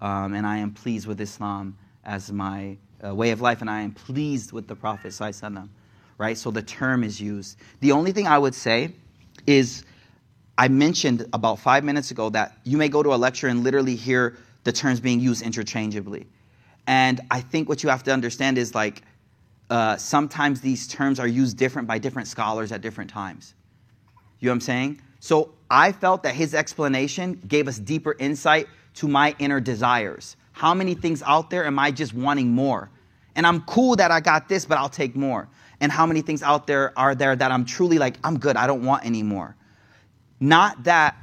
Um, 0.00 0.34
and 0.34 0.46
I 0.46 0.58
am 0.58 0.72
pleased 0.72 1.06
with 1.06 1.20
Islam 1.20 1.76
as 2.04 2.30
my 2.30 2.76
uh, 3.04 3.14
way 3.14 3.30
of 3.30 3.40
life. 3.40 3.62
And 3.62 3.70
I 3.70 3.80
am 3.80 3.92
pleased 3.92 4.52
with 4.52 4.68
the 4.68 4.76
Prophet. 4.76 5.18
Right? 6.18 6.36
So 6.36 6.50
the 6.50 6.62
term 6.62 7.02
is 7.02 7.20
used. 7.20 7.56
The 7.80 7.92
only 7.92 8.12
thing 8.12 8.26
I 8.26 8.38
would 8.38 8.54
say 8.54 8.92
is 9.46 9.84
I 10.58 10.66
mentioned 10.66 11.24
about 11.32 11.60
five 11.60 11.84
minutes 11.84 12.10
ago 12.10 12.30
that 12.30 12.58
you 12.64 12.76
may 12.76 12.88
go 12.88 13.00
to 13.04 13.14
a 13.14 13.16
lecture 13.16 13.46
and 13.46 13.62
literally 13.62 13.94
hear 13.94 14.36
the 14.64 14.72
terms 14.72 14.98
being 14.98 15.20
used 15.20 15.40
interchangeably. 15.40 16.26
And 16.88 17.20
I 17.30 17.40
think 17.40 17.68
what 17.68 17.84
you 17.84 17.88
have 17.90 18.02
to 18.04 18.12
understand 18.12 18.58
is 18.58 18.74
like 18.74 19.02
uh, 19.70 19.96
sometimes 19.96 20.60
these 20.60 20.88
terms 20.88 21.20
are 21.20 21.28
used 21.28 21.56
different 21.56 21.86
by 21.86 21.98
different 21.98 22.26
scholars 22.26 22.72
at 22.72 22.80
different 22.80 23.08
times. 23.08 23.54
You 24.40 24.46
know 24.46 24.52
what 24.52 24.56
I'm 24.56 24.60
saying? 24.62 25.02
So 25.20 25.52
I 25.70 25.92
felt 25.92 26.24
that 26.24 26.34
his 26.34 26.54
explanation 26.54 27.40
gave 27.46 27.68
us 27.68 27.78
deeper 27.78 28.16
insight 28.18 28.66
to 28.94 29.06
my 29.06 29.36
inner 29.38 29.60
desires. 29.60 30.36
How 30.52 30.74
many 30.74 30.94
things 30.94 31.22
out 31.24 31.50
there 31.50 31.66
am 31.66 31.78
I 31.78 31.92
just 31.92 32.14
wanting 32.14 32.50
more? 32.50 32.90
And 33.36 33.46
I'm 33.46 33.60
cool 33.62 33.94
that 33.94 34.10
I 34.10 34.18
got 34.18 34.48
this, 34.48 34.64
but 34.64 34.76
I'll 34.76 34.88
take 34.88 35.14
more. 35.14 35.48
And 35.80 35.92
how 35.92 36.04
many 36.04 36.20
things 36.20 36.42
out 36.42 36.66
there 36.66 36.92
are 36.98 37.14
there 37.14 37.36
that 37.36 37.52
I'm 37.52 37.64
truly 37.64 37.98
like, 37.98 38.16
I'm 38.24 38.40
good, 38.40 38.56
I 38.56 38.66
don't 38.66 38.84
want 38.84 39.04
any 39.04 39.22
more. 39.22 39.54
Not 40.40 40.84
that 40.84 41.16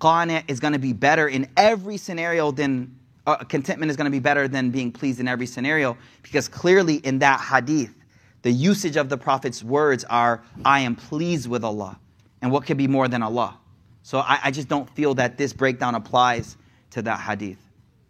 qana 0.00 0.42
is 0.48 0.60
going 0.60 0.72
to 0.72 0.78
be 0.78 0.92
better 0.92 1.28
in 1.28 1.48
every 1.56 1.96
scenario 1.96 2.50
than 2.50 2.98
uh, 3.26 3.36
contentment 3.36 3.90
is 3.90 3.96
going 3.96 4.06
to 4.06 4.10
be 4.10 4.18
better 4.18 4.48
than 4.48 4.70
being 4.70 4.90
pleased 4.90 5.20
in 5.20 5.28
every 5.28 5.46
scenario 5.46 5.96
because 6.22 6.48
clearly 6.48 6.96
in 6.96 7.20
that 7.20 7.40
hadith, 7.40 7.94
the 8.42 8.50
usage 8.50 8.96
of 8.96 9.08
the 9.08 9.16
Prophet's 9.16 9.62
words 9.62 10.02
are, 10.04 10.42
I 10.64 10.80
am 10.80 10.96
pleased 10.96 11.48
with 11.48 11.62
Allah. 11.62 11.98
And 12.40 12.50
what 12.50 12.66
could 12.66 12.76
be 12.76 12.88
more 12.88 13.06
than 13.06 13.22
Allah? 13.22 13.56
So 14.02 14.18
I, 14.18 14.40
I 14.44 14.50
just 14.50 14.66
don't 14.66 14.90
feel 14.90 15.14
that 15.14 15.38
this 15.38 15.52
breakdown 15.52 15.94
applies 15.94 16.56
to 16.90 17.02
that 17.02 17.20
hadith. 17.20 17.58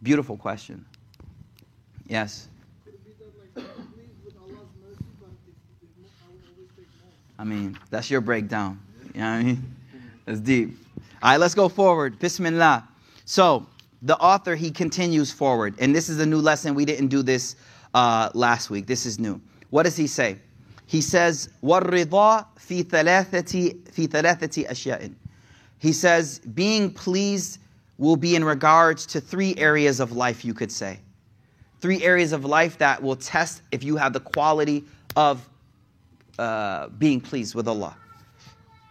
Beautiful 0.02 0.38
question. 0.38 0.86
Yes. 2.06 2.48
I 7.38 7.44
mean, 7.44 7.78
that's 7.90 8.10
your 8.10 8.22
breakdown. 8.22 8.80
You 9.14 9.20
know 9.20 9.26
what 9.26 9.32
I 9.34 9.42
mean? 9.42 9.74
That's 10.25 10.39
deep. 10.39 10.77
All 11.21 11.31
right, 11.31 11.39
let's 11.39 11.55
go 11.55 11.69
forward. 11.69 12.19
Bismillah. 12.19 12.87
So, 13.25 13.65
the 14.01 14.17
author, 14.17 14.55
he 14.55 14.71
continues 14.71 15.31
forward. 15.31 15.75
And 15.79 15.95
this 15.95 16.09
is 16.09 16.19
a 16.19 16.25
new 16.25 16.39
lesson. 16.39 16.75
We 16.75 16.85
didn't 16.85 17.07
do 17.07 17.23
this 17.23 17.55
uh, 17.93 18.29
last 18.33 18.69
week. 18.69 18.85
This 18.85 19.05
is 19.05 19.19
new. 19.19 19.41
What 19.69 19.83
does 19.83 19.97
he 19.97 20.07
say? 20.07 20.37
He 20.85 21.01
says, 21.01 21.49
وَالرِّضَى 21.63 22.45
فِي 22.59 22.83
ثَلَاثَةِ, 22.83 23.83
في 23.91 24.07
ثلاثة 24.07 24.69
أشياء. 24.69 25.13
He 25.79 25.91
says, 25.91 26.39
being 26.39 26.91
pleased 26.91 27.59
will 27.97 28.15
be 28.15 28.35
in 28.35 28.43
regards 28.43 29.05
to 29.07 29.19
three 29.19 29.55
areas 29.57 29.99
of 29.99 30.11
life, 30.11 30.45
you 30.45 30.53
could 30.53 30.71
say. 30.71 30.99
Three 31.81 32.03
areas 32.03 32.31
of 32.31 32.45
life 32.45 32.77
that 32.77 33.01
will 33.01 33.15
test 33.15 33.61
if 33.71 33.83
you 33.83 33.97
have 33.97 34.13
the 34.13 34.19
quality 34.19 34.85
of 35.15 35.47
uh, 36.39 36.87
being 36.89 37.19
pleased 37.19 37.55
with 37.55 37.67
Allah. 37.67 37.95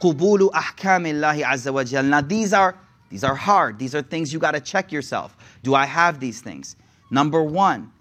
Qubulu 0.01 0.49
ahkamillahi 0.51 1.43
azza 1.43 1.71
wa 1.71 1.83
jal. 1.83 2.03
Now 2.03 2.21
these 2.21 2.53
are, 2.53 2.75
these 3.09 3.23
are 3.23 3.35
hard. 3.35 3.77
These 3.77 3.93
are 3.93 4.01
things 4.01 4.33
you 4.33 4.39
got 4.39 4.51
to 4.51 4.59
check 4.59 4.91
yourself. 4.91 5.37
Do 5.61 5.75
I 5.75 5.85
have 5.85 6.19
these 6.19 6.41
things? 6.41 6.75
Number 7.11 7.43
one, 7.43 7.91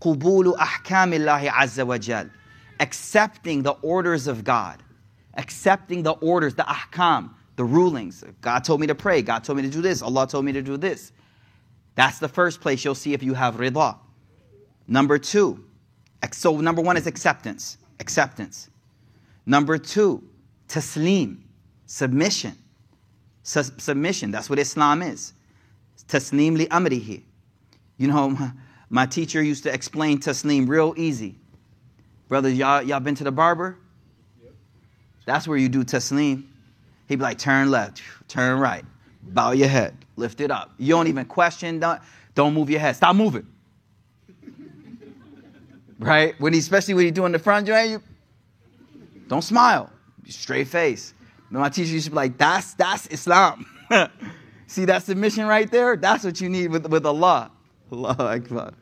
Qubulu 0.00 0.56
ahkamillahi 0.56 1.50
azza 1.50 1.86
wa 1.86 1.98
jal. 1.98 2.30
Accepting 2.80 3.62
the 3.62 3.72
orders 3.82 4.26
of 4.26 4.42
God. 4.42 4.82
Accepting 5.34 6.02
the 6.02 6.12
orders, 6.12 6.54
the 6.54 6.62
ahkam, 6.62 7.30
the 7.56 7.64
rulings. 7.64 8.24
God 8.40 8.64
told 8.64 8.80
me 8.80 8.86
to 8.86 8.94
pray. 8.94 9.20
God 9.20 9.44
told 9.44 9.58
me 9.58 9.62
to 9.62 9.70
do 9.70 9.82
this. 9.82 10.00
Allah 10.00 10.26
told 10.26 10.46
me 10.46 10.52
to 10.52 10.62
do 10.62 10.78
this. 10.78 11.12
That's 11.94 12.18
the 12.18 12.28
first 12.28 12.62
place 12.62 12.84
you'll 12.84 12.94
see 12.94 13.12
if 13.12 13.22
you 13.22 13.34
have 13.34 13.56
rida. 13.56 13.98
Number 14.88 15.18
two, 15.18 15.62
so 16.32 16.56
number 16.58 16.80
one 16.80 16.96
is 16.96 17.06
acceptance. 17.06 17.76
Acceptance. 18.00 18.70
Number 19.44 19.76
two, 19.76 20.24
taslim 20.68 21.42
submission 21.90 22.56
submission. 23.42 24.30
That's 24.30 24.48
what 24.48 24.58
Islam 24.58 25.02
is. 25.02 25.32
Taslim 26.08 26.56
li 26.56 26.66
amrihi. 26.66 27.22
You 27.96 28.08
know, 28.08 28.30
my, 28.38 28.52
my, 28.88 29.06
teacher 29.06 29.42
used 29.42 29.62
to 29.64 29.72
explain 29.72 30.18
taslim 30.18 30.68
real 30.68 30.94
easy. 30.96 31.36
Brothers, 32.28 32.54
y'all, 32.54 32.82
y'all 32.82 33.00
been 33.00 33.14
to 33.16 33.24
the 33.24 33.32
barber? 33.32 33.76
Yep. 34.42 34.52
That's 35.26 35.48
where 35.48 35.58
you 35.58 35.68
do 35.68 35.84
taslim. 35.84 36.44
He'd 37.08 37.16
be 37.16 37.22
like, 37.22 37.38
turn 37.38 37.70
left, 37.70 38.02
turn 38.28 38.60
right, 38.60 38.84
bow 39.22 39.50
your 39.50 39.66
head, 39.66 39.96
lift 40.14 40.40
it 40.40 40.52
up. 40.52 40.72
You 40.78 40.90
don't 40.94 41.08
even 41.08 41.24
question, 41.24 41.80
don't, 41.80 42.00
don't 42.36 42.54
move 42.54 42.70
your 42.70 42.78
head. 42.78 42.94
Stop 42.94 43.16
moving. 43.16 43.48
right? 45.98 46.40
When 46.40 46.52
he, 46.52 46.60
especially 46.60 46.94
when 46.94 47.02
you're 47.02 47.12
doing 47.12 47.32
the 47.32 47.40
front 47.40 47.66
joint, 47.66 47.90
you 47.90 48.02
don't 49.26 49.42
smile. 49.42 49.90
Straight 50.28 50.68
face. 50.68 51.14
My 51.49 51.69
teacher 51.69 51.91
used 51.91 52.05
to 52.05 52.11
be 52.11 52.15
like, 52.15 52.37
that's, 52.37 52.73
that's 52.73 53.07
Islam. 53.07 53.65
See 54.67 54.85
that 54.85 55.03
submission 55.03 55.45
right 55.45 55.69
there? 55.69 55.95
That's 55.95 56.23
what 56.23 56.41
you 56.41 56.49
need 56.49 56.71
with, 56.71 56.87
with 56.87 57.05
Allah. 57.05 57.51
Allah 57.91 58.15
Akbar. 58.19 58.73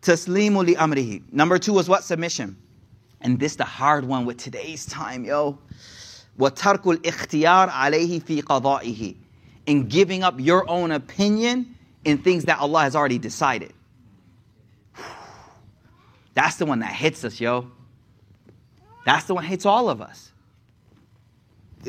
Taslimu 0.00 0.64
li 0.64 0.74
amrihi. 0.74 1.22
Number 1.32 1.58
two 1.58 1.72
was 1.72 1.88
what? 1.88 2.04
Submission. 2.04 2.56
And 3.20 3.38
this 3.38 3.56
the 3.56 3.64
hard 3.64 4.04
one 4.04 4.24
with 4.24 4.38
today's 4.38 4.86
time, 4.86 5.24
yo. 5.24 5.58
وَتَرْكُ 6.38 6.82
الْإِخْتِيَارِ 6.82 7.70
عَلَيْهِ 7.70 8.22
فِي 8.22 8.42
قَضَائِهِ 8.42 9.16
In 9.66 9.88
giving 9.88 10.22
up 10.24 10.40
your 10.40 10.68
own 10.68 10.90
opinion 10.90 11.76
in 12.04 12.18
things 12.18 12.46
that 12.46 12.58
Allah 12.58 12.80
has 12.80 12.96
already 12.96 13.18
decided. 13.18 13.72
That's 16.34 16.56
the 16.56 16.66
one 16.66 16.80
that 16.80 16.92
hits 16.92 17.24
us, 17.24 17.40
yo. 17.40 17.70
That's 19.04 19.26
the 19.26 19.34
one 19.34 19.44
that 19.44 19.50
hits 19.50 19.66
all 19.66 19.90
of 19.90 20.00
us. 20.00 20.32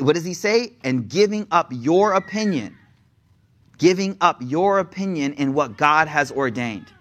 What 0.01 0.15
does 0.15 0.25
he 0.25 0.33
say? 0.33 0.73
And 0.83 1.09
giving 1.09 1.47
up 1.51 1.67
your 1.71 2.13
opinion. 2.13 2.77
Giving 3.77 4.17
up 4.21 4.37
your 4.41 4.79
opinion 4.79 5.33
in 5.33 5.53
what 5.53 5.77
God 5.77 6.07
has 6.07 6.31
ordained. 6.31 6.91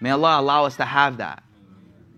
May 0.00 0.10
Allah 0.10 0.40
allow 0.40 0.64
us 0.64 0.76
to 0.76 0.84
have 0.84 1.16
that. 1.18 1.42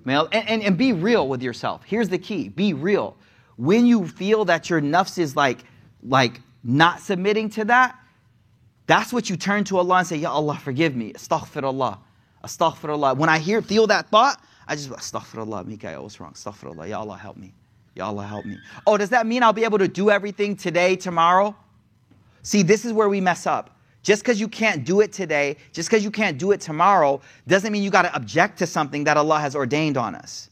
May 0.04 0.14
Allah, 0.14 0.28
and, 0.32 0.48
and, 0.48 0.62
and 0.62 0.78
be 0.78 0.92
real 0.92 1.28
with 1.28 1.42
yourself. 1.42 1.82
Here's 1.84 2.08
the 2.08 2.18
key 2.18 2.48
be 2.48 2.72
real. 2.72 3.16
When 3.56 3.86
you 3.86 4.06
feel 4.06 4.46
that 4.46 4.70
your 4.70 4.80
nafs 4.80 5.18
is 5.18 5.36
like, 5.36 5.58
like 6.02 6.40
not 6.64 7.00
submitting 7.00 7.50
to 7.50 7.64
that, 7.66 7.96
that's 8.86 9.12
what 9.12 9.30
you 9.30 9.36
turn 9.36 9.64
to 9.64 9.78
Allah 9.78 9.98
and 9.98 10.06
say, 10.06 10.16
Ya 10.16 10.32
Allah, 10.32 10.58
forgive 10.58 10.96
me. 10.96 11.12
Astaghfirullah. 11.12 11.98
Astaghfirullah. 12.42 13.16
When 13.16 13.28
I 13.28 13.38
hear, 13.38 13.62
feel 13.62 13.86
that 13.88 14.08
thought, 14.08 14.42
I 14.66 14.74
just, 14.74 14.90
Astaghfirullah, 14.90 15.66
Mikael, 15.66 16.00
I 16.00 16.02
was 16.02 16.18
wrong. 16.18 16.32
Astaghfirullah. 16.32 16.88
Ya 16.88 16.98
Allah, 16.98 17.16
help 17.16 17.36
me. 17.36 17.54
Ya 17.94 18.06
Allah, 18.06 18.24
help 18.24 18.44
me. 18.44 18.58
Oh, 18.86 18.96
does 18.96 19.10
that 19.10 19.26
mean 19.26 19.42
I'll 19.42 19.52
be 19.52 19.64
able 19.64 19.78
to 19.78 19.88
do 19.88 20.10
everything 20.10 20.56
today, 20.56 20.96
tomorrow? 20.96 21.54
See, 22.42 22.62
this 22.62 22.84
is 22.84 22.92
where 22.92 23.08
we 23.08 23.20
mess 23.20 23.46
up. 23.46 23.76
Just 24.02 24.22
because 24.22 24.40
you 24.40 24.48
can't 24.48 24.84
do 24.84 25.00
it 25.00 25.12
today, 25.12 25.56
just 25.72 25.90
because 25.90 26.02
you 26.02 26.10
can't 26.10 26.38
do 26.38 26.52
it 26.52 26.60
tomorrow, 26.60 27.20
doesn't 27.46 27.70
mean 27.70 27.82
you 27.82 27.90
got 27.90 28.02
to 28.02 28.14
object 28.16 28.58
to 28.60 28.66
something 28.66 29.04
that 29.04 29.16
Allah 29.16 29.38
has 29.40 29.54
ordained 29.54 29.98
on 29.98 30.14
us. 30.14 30.48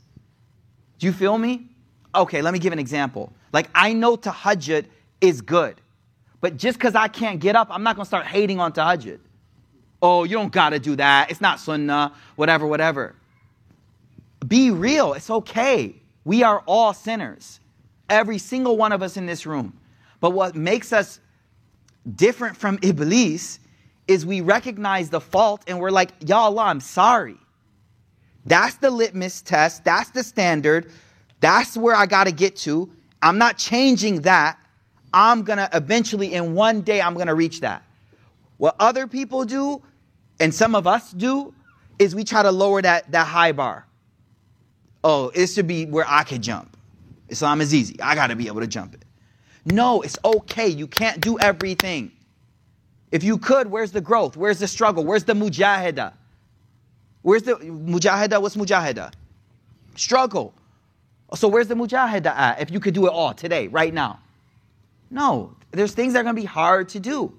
Do 0.98 1.06
you 1.06 1.12
feel 1.12 1.38
me? 1.38 1.66
Okay, 2.14 2.42
let 2.42 2.52
me 2.52 2.58
give 2.58 2.72
an 2.72 2.78
example. 2.78 3.32
Like, 3.52 3.70
I 3.74 3.94
know 3.94 4.16
tahajjud 4.16 4.86
is 5.20 5.40
good. 5.40 5.80
But 6.40 6.56
just 6.56 6.78
because 6.78 6.94
I 6.94 7.08
can't 7.08 7.40
get 7.40 7.56
up, 7.56 7.68
I'm 7.70 7.82
not 7.82 7.96
going 7.96 8.04
to 8.04 8.08
start 8.08 8.26
hating 8.26 8.60
on 8.60 8.72
tahajjud. 8.72 9.18
Oh, 10.02 10.24
you 10.24 10.36
don't 10.36 10.52
got 10.52 10.70
to 10.70 10.78
do 10.78 10.96
that. 10.96 11.30
It's 11.30 11.40
not 11.40 11.58
sunnah, 11.58 12.12
whatever, 12.36 12.66
whatever. 12.66 13.14
Be 14.46 14.70
real. 14.70 15.14
It's 15.14 15.30
okay. 15.30 15.96
We 16.24 16.42
are 16.42 16.62
all 16.66 16.94
sinners. 16.94 17.60
Every 18.08 18.38
single 18.38 18.76
one 18.76 18.92
of 18.92 19.02
us 19.02 19.16
in 19.16 19.26
this 19.26 19.46
room. 19.46 19.78
But 20.20 20.30
what 20.30 20.54
makes 20.54 20.92
us 20.92 21.20
different 22.16 22.56
from 22.56 22.78
Iblis 22.82 23.60
is 24.06 24.24
we 24.24 24.40
recognize 24.40 25.10
the 25.10 25.20
fault 25.20 25.62
and 25.66 25.78
we're 25.78 25.90
like, 25.90 26.10
Ya 26.26 26.38
Allah, 26.38 26.64
I'm 26.64 26.80
sorry. 26.80 27.36
That's 28.46 28.76
the 28.76 28.90
litmus 28.90 29.42
test. 29.42 29.84
That's 29.84 30.10
the 30.10 30.22
standard. 30.22 30.90
That's 31.40 31.76
where 31.76 31.94
I 31.94 32.06
got 32.06 32.24
to 32.24 32.32
get 32.32 32.56
to. 32.56 32.90
I'm 33.20 33.38
not 33.38 33.58
changing 33.58 34.22
that. 34.22 34.58
I'm 35.12 35.42
going 35.42 35.58
to 35.58 35.68
eventually, 35.72 36.34
in 36.34 36.54
one 36.54 36.80
day, 36.82 37.00
I'm 37.00 37.14
going 37.14 37.26
to 37.26 37.34
reach 37.34 37.60
that. 37.60 37.82
What 38.56 38.76
other 38.78 39.06
people 39.06 39.44
do, 39.44 39.82
and 40.40 40.54
some 40.54 40.74
of 40.74 40.86
us 40.86 41.12
do, 41.12 41.54
is 41.98 42.14
we 42.14 42.24
try 42.24 42.42
to 42.42 42.50
lower 42.50 42.82
that, 42.82 43.10
that 43.12 43.26
high 43.26 43.52
bar. 43.52 43.86
Oh, 45.10 45.32
it 45.34 45.46
should 45.46 45.66
be 45.66 45.86
where 45.86 46.04
I 46.06 46.22
can 46.22 46.42
jump. 46.42 46.76
Islam 47.30 47.62
is 47.62 47.74
easy. 47.74 47.98
I 47.98 48.14
got 48.14 48.26
to 48.26 48.36
be 48.36 48.46
able 48.46 48.60
to 48.60 48.66
jump 48.66 48.92
it. 48.92 49.06
No, 49.64 50.02
it's 50.02 50.18
okay. 50.22 50.68
You 50.68 50.86
can't 50.86 51.18
do 51.18 51.38
everything. 51.38 52.12
If 53.10 53.24
you 53.24 53.38
could, 53.38 53.70
where's 53.70 53.90
the 53.90 54.02
growth? 54.02 54.36
Where's 54.36 54.58
the 54.58 54.68
struggle? 54.68 55.06
Where's 55.06 55.24
the 55.24 55.32
mujahida? 55.32 56.12
Where's 57.22 57.42
the 57.42 57.54
mujahida? 57.54 58.42
What's 58.42 58.54
mujahida? 58.54 59.14
Struggle. 59.96 60.52
So 61.34 61.48
where's 61.48 61.68
the 61.68 61.74
mujahida 61.74 62.26
at 62.26 62.60
if 62.60 62.70
you 62.70 62.78
could 62.78 62.92
do 62.92 63.06
it 63.06 63.10
all 63.10 63.32
today, 63.32 63.68
right 63.68 63.94
now? 63.94 64.20
No, 65.10 65.56
there's 65.70 65.94
things 65.94 66.12
that 66.12 66.20
are 66.20 66.24
going 66.24 66.36
to 66.36 66.42
be 66.42 66.46
hard 66.46 66.90
to 66.90 67.00
do. 67.00 67.32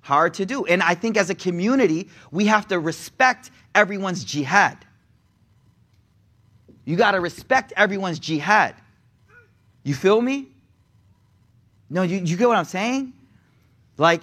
Hard 0.00 0.32
to 0.34 0.46
do. 0.46 0.64
And 0.64 0.82
I 0.82 0.94
think 0.94 1.18
as 1.18 1.28
a 1.28 1.34
community, 1.34 2.08
we 2.30 2.46
have 2.46 2.66
to 2.68 2.78
respect 2.78 3.50
everyone's 3.74 4.24
jihad. 4.24 4.86
You 6.88 6.96
got 6.96 7.10
to 7.10 7.20
respect 7.20 7.74
everyone's 7.76 8.18
jihad. 8.18 8.74
You 9.82 9.94
feel 9.94 10.22
me? 10.22 10.48
No, 11.90 12.00
you, 12.00 12.16
you 12.16 12.34
get 12.38 12.48
what 12.48 12.56
I'm 12.56 12.64
saying? 12.64 13.12
Like, 13.98 14.22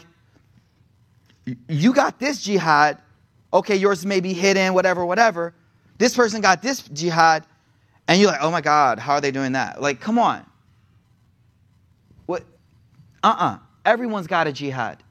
you 1.70 1.94
got 1.94 2.18
this 2.18 2.42
jihad. 2.42 2.98
Okay, 3.54 3.76
yours 3.76 4.04
may 4.04 4.20
be 4.20 4.34
hidden, 4.34 4.74
whatever, 4.74 5.06
whatever. 5.06 5.54
This 6.00 6.16
person 6.16 6.42
got 6.42 6.64
this 6.64 6.82
jihad, 6.82 7.46
and 8.08 8.20
you're 8.20 8.32
like, 8.32 8.42
oh 8.42 8.50
my 8.50 8.62
God, 8.62 8.98
how 8.98 9.14
are 9.14 9.22
they 9.22 9.30
doing 9.30 9.52
that? 9.52 9.80
Like, 9.80 10.02
come 10.02 10.18
on. 10.18 10.44
What? 12.26 12.42
Uh 13.24 13.28
uh-uh. 13.28 13.46
uh. 13.46 13.58
Everyone's 13.86 14.26
got 14.26 14.48
a 14.48 14.52
jihad. 14.52 15.04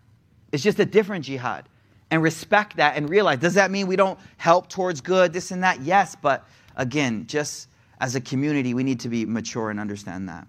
It's 0.51 0.65
just 0.65 0.81
a 0.81 0.85
different 0.85 1.25
jihad. 1.25 1.69
And 2.11 2.21
respect 2.21 2.79
that 2.79 2.97
and 2.97 3.09
realize 3.09 3.39
does 3.39 3.55
that 3.55 3.71
mean 3.71 3.87
we 3.87 3.95
don't 3.95 4.19
help 4.39 4.69
towards 4.69 5.01
good, 5.01 5.33
this 5.33 5.53
and 5.53 5.63
that? 5.63 5.83
Yes, 5.83 6.17
but 6.21 6.45
again, 6.77 7.27
just 7.27 7.69
as 8.01 8.15
a 8.15 8.21
community, 8.21 8.75
we 8.75 8.83
need 8.83 9.01
to 9.01 9.09
be 9.09 9.25
mature 9.25 9.71
and 9.71 9.81
understand 9.81 10.29
that. 10.29 10.47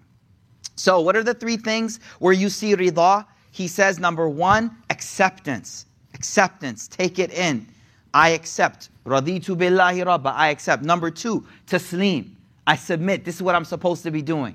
So, 0.76 1.00
what 1.00 1.16
are 1.16 1.22
the 1.22 1.34
three 1.34 1.56
things 1.56 2.00
where 2.18 2.32
you 2.32 2.48
see 2.48 2.76
rida? 2.76 3.26
He 3.50 3.68
says, 3.68 3.98
number 3.98 4.28
one, 4.28 4.76
acceptance. 4.90 5.86
Acceptance. 6.14 6.88
Take 6.88 7.18
it 7.18 7.32
in. 7.32 7.66
I 8.12 8.30
accept. 8.30 8.90
Raditu 9.06 9.56
billahi 9.56 10.04
rabba. 10.04 10.30
I 10.30 10.48
accept. 10.48 10.82
Number 10.82 11.10
two, 11.10 11.46
taslim. 11.66 12.30
I 12.66 12.76
submit. 12.76 13.24
This 13.24 13.36
is 13.36 13.42
what 13.42 13.54
I'm 13.54 13.64
supposed 13.64 14.02
to 14.02 14.10
be 14.10 14.20
doing. 14.20 14.54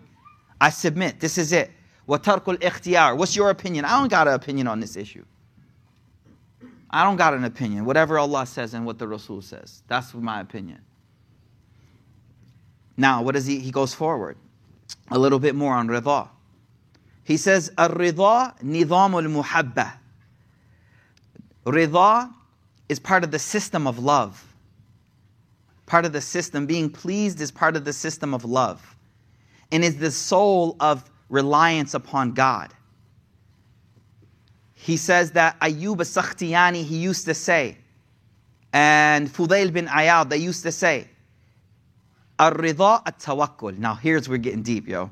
I 0.60 0.70
submit. 0.70 1.20
This 1.20 1.38
is 1.38 1.52
it. 1.54 1.72
Watarkul 2.08 2.58
ikhtiyar. 2.58 3.18
What's 3.18 3.36
your 3.36 3.50
opinion? 3.50 3.86
I 3.86 4.00
don't 4.00 4.10
got 4.10 4.28
an 4.28 4.34
opinion 4.34 4.68
on 4.68 4.80
this 4.80 4.96
issue. 4.96 5.26
I 6.92 7.04
don't 7.04 7.16
got 7.16 7.34
an 7.34 7.46
opinion. 7.46 7.86
Whatever 7.86 8.20
Allah 8.20 8.46
says 8.46 8.74
and 8.74 8.86
what 8.86 9.00
the 9.00 9.08
Rasul 9.08 9.42
says. 9.42 9.82
That's 9.88 10.14
my 10.14 10.42
opinion. 10.42 10.82
Now, 12.97 13.21
what 13.21 13.36
does 13.36 13.45
he? 13.45 13.60
He 13.60 13.71
goes 13.71 13.93
forward 13.93 14.38
a 15.10 15.17
little 15.17 15.39
bit 15.39 15.56
more 15.56 15.73
on 15.73 15.88
rida. 15.88 16.30
He 17.23 17.38
says, 17.38 17.71
Ar-rida 17.77 18.62
nidam 18.62 19.13
al-muhabba. 19.13 19.93
Rida 21.65 22.34
is 22.89 22.99
part 22.99 23.23
of 23.23 23.32
the 23.32 23.39
system 23.39 23.88
of 23.88 23.99
love. 23.99 24.43
Part 25.86 26.06
of 26.06 26.13
the 26.13 26.21
system. 26.21 26.65
Being 26.65 26.89
pleased 26.89 27.39
is 27.39 27.51
part 27.51 27.75
of 27.75 27.86
the 27.86 27.93
system 27.93 28.34
of 28.34 28.43
love. 28.43 28.95
And 29.71 29.84
is 29.84 29.97
the 29.97 30.12
soul 30.12 30.75
of 30.80 31.10
reliance 31.30 31.93
upon 31.93 32.34
God. 32.34 32.73
He 34.73 34.97
says 34.97 35.32
that 35.34 35.60
Ayyub 35.60 36.01
as-Sakhtiyani, 36.01 36.84
he 36.84 36.97
used 36.97 37.25
to 37.25 37.34
say, 37.34 37.77
and 38.73 39.30
Fudail 39.30 39.71
bin 39.71 39.88
Ayad, 39.88 40.30
they 40.30 40.38
used 40.38 40.63
to 40.63 40.71
say, 40.71 41.08
Ar-rida 42.41 43.04
at-tawakkul. 43.06 43.77
Now 43.77 43.93
here's 43.93 44.27
where 44.27 44.39
we're 44.39 44.41
getting 44.41 44.63
deep, 44.63 44.88
yo. 44.88 45.12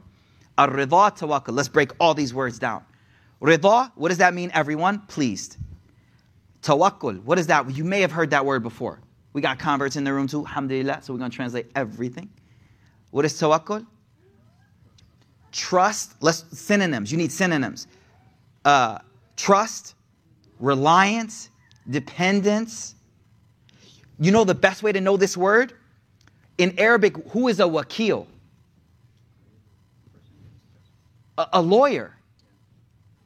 Ar-rida 0.57 1.15
tawakkul. 1.15 1.53
Let's 1.53 1.69
break 1.69 1.91
all 1.99 2.15
these 2.15 2.33
words 2.33 2.57
down. 2.57 2.83
Rida, 3.39 3.91
what 3.93 4.09
does 4.09 4.17
that 4.17 4.33
mean, 4.33 4.49
everyone? 4.51 5.01
Pleased. 5.01 5.57
Tawakkul, 6.63 7.23
what 7.23 7.37
is 7.37 7.45
that? 7.47 7.69
You 7.69 7.83
may 7.83 8.01
have 8.01 8.11
heard 8.11 8.31
that 8.31 8.45
word 8.45 8.63
before. 8.63 8.99
We 9.33 9.41
got 9.41 9.59
converts 9.59 9.95
in 9.95 10.03
the 10.03 10.11
room 10.11 10.27
too, 10.27 10.39
alhamdulillah, 10.39 11.03
so 11.03 11.13
we're 11.13 11.19
going 11.19 11.29
to 11.29 11.35
translate 11.35 11.67
everything. 11.75 12.29
What 13.11 13.25
is 13.25 13.39
tawakkul? 13.39 13.85
Trust, 15.51 16.15
let's, 16.21 16.45
synonyms, 16.59 17.11
you 17.11 17.17
need 17.19 17.31
synonyms. 17.31 17.85
Uh, 18.65 18.97
trust, 19.37 19.93
reliance, 20.59 21.51
dependence. 21.87 22.95
You 24.19 24.31
know 24.31 24.43
the 24.43 24.55
best 24.55 24.81
way 24.81 24.91
to 24.91 24.99
know 24.99 25.15
this 25.15 25.37
word? 25.37 25.73
In 26.59 26.77
Arabic, 26.77 27.15
who 27.29 27.47
is 27.47 27.59
a 27.61 27.63
wakil? 27.63 28.27
A, 31.37 31.47
a, 31.53 31.61
lawyer. 31.61 32.13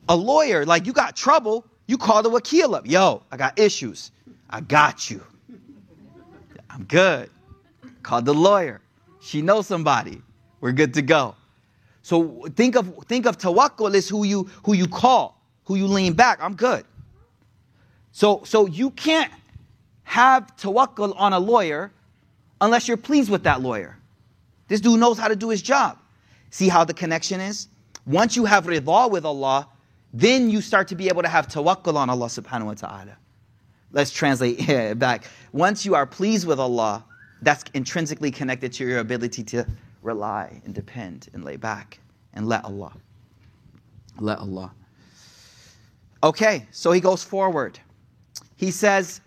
A 0.08 0.16
lawyer, 0.16 0.66
like 0.66 0.86
you 0.86 0.94
got 0.94 1.16
trouble, 1.16 1.66
you 1.88 1.98
call 1.98 2.22
the 2.22 2.30
wakil 2.30 2.76
up. 2.76 2.88
Yo, 2.88 3.24
I 3.32 3.38
got 3.38 3.58
issues. 3.58 4.12
I 4.52 4.62
got 4.62 5.10
you. 5.10 5.22
I'm 6.70 6.84
good. 6.84 7.30
Call 8.04 8.22
the 8.22 8.34
lawyer. 8.34 8.82
She 9.20 9.42
knows 9.42 9.66
somebody. 9.66 10.22
We're 10.62 10.72
good 10.72 10.94
to 10.94 11.02
go. 11.02 11.36
So 12.04 12.46
think 12.56 12.76
of 12.76 12.94
think 13.08 13.26
of 13.26 13.38
tawakkul 13.38 13.96
is 13.96 14.08
who 14.10 14.26
you 14.26 14.50
who 14.64 14.74
you 14.74 14.88
call, 14.88 15.42
who 15.66 15.76
you 15.76 15.88
lean 15.88 16.14
back. 16.14 16.40
I'm 16.42 16.56
good. 16.56 16.86
So 18.12 18.42
so 18.44 18.68
you 18.68 18.92
can't 18.92 19.32
have 20.04 20.56
tawakkul 20.58 21.14
on 21.18 21.34
a 21.34 21.40
lawyer 21.40 21.92
unless 22.64 22.88
you're 22.88 22.98
pleased 22.98 23.30
with 23.30 23.44
that 23.44 23.62
lawyer. 23.62 23.98
This 24.70 24.80
dude 24.80 25.00
knows 25.00 25.20
how 25.20 25.28
to 25.28 25.36
do 25.36 25.50
his 25.50 25.62
job. 25.62 26.00
See 26.50 26.70
how 26.70 26.86
the 26.86 26.94
connection 26.94 27.42
is? 27.42 27.68
Once 28.06 28.38
you 28.38 28.46
have 28.46 28.66
rida 28.66 29.12
with 29.12 29.26
Allah, 29.26 29.68
then 30.14 30.50
you 30.50 30.62
start 30.62 30.88
to 30.88 30.96
be 30.96 31.10
able 31.10 31.24
to 31.24 31.28
have 31.28 31.48
tawakkul 31.48 31.96
on 31.96 32.10
Allah 32.10 32.28
subhanahu 32.28 32.66
wa 32.66 32.74
ta'ala. 32.74 33.18
Let's 33.92 34.12
translate 34.12 34.98
back. 35.00 35.26
Once 35.52 35.86
you 35.86 35.94
are 35.94 36.06
pleased 36.06 36.48
with 36.48 36.60
Allah, 36.60 37.04
that's 37.42 37.66
intrinsically 37.74 38.32
connected 38.32 38.72
to 38.74 38.88
your 38.88 39.00
ability 39.00 39.44
to 39.44 39.68
rely 40.02 40.62
and 40.64 40.74
depend 40.74 41.28
and 41.34 41.44
lay 41.44 41.58
back 41.58 42.00
and 42.34 42.48
let 42.48 42.64
Allah. 42.64 42.94
Let 44.20 44.40
Allah. 44.40 44.72
Okay, 46.24 46.66
so 46.72 46.94
he 46.94 47.02
goes 47.02 47.24
forward. 47.24 47.78
He 48.56 48.72
says, 48.72 49.20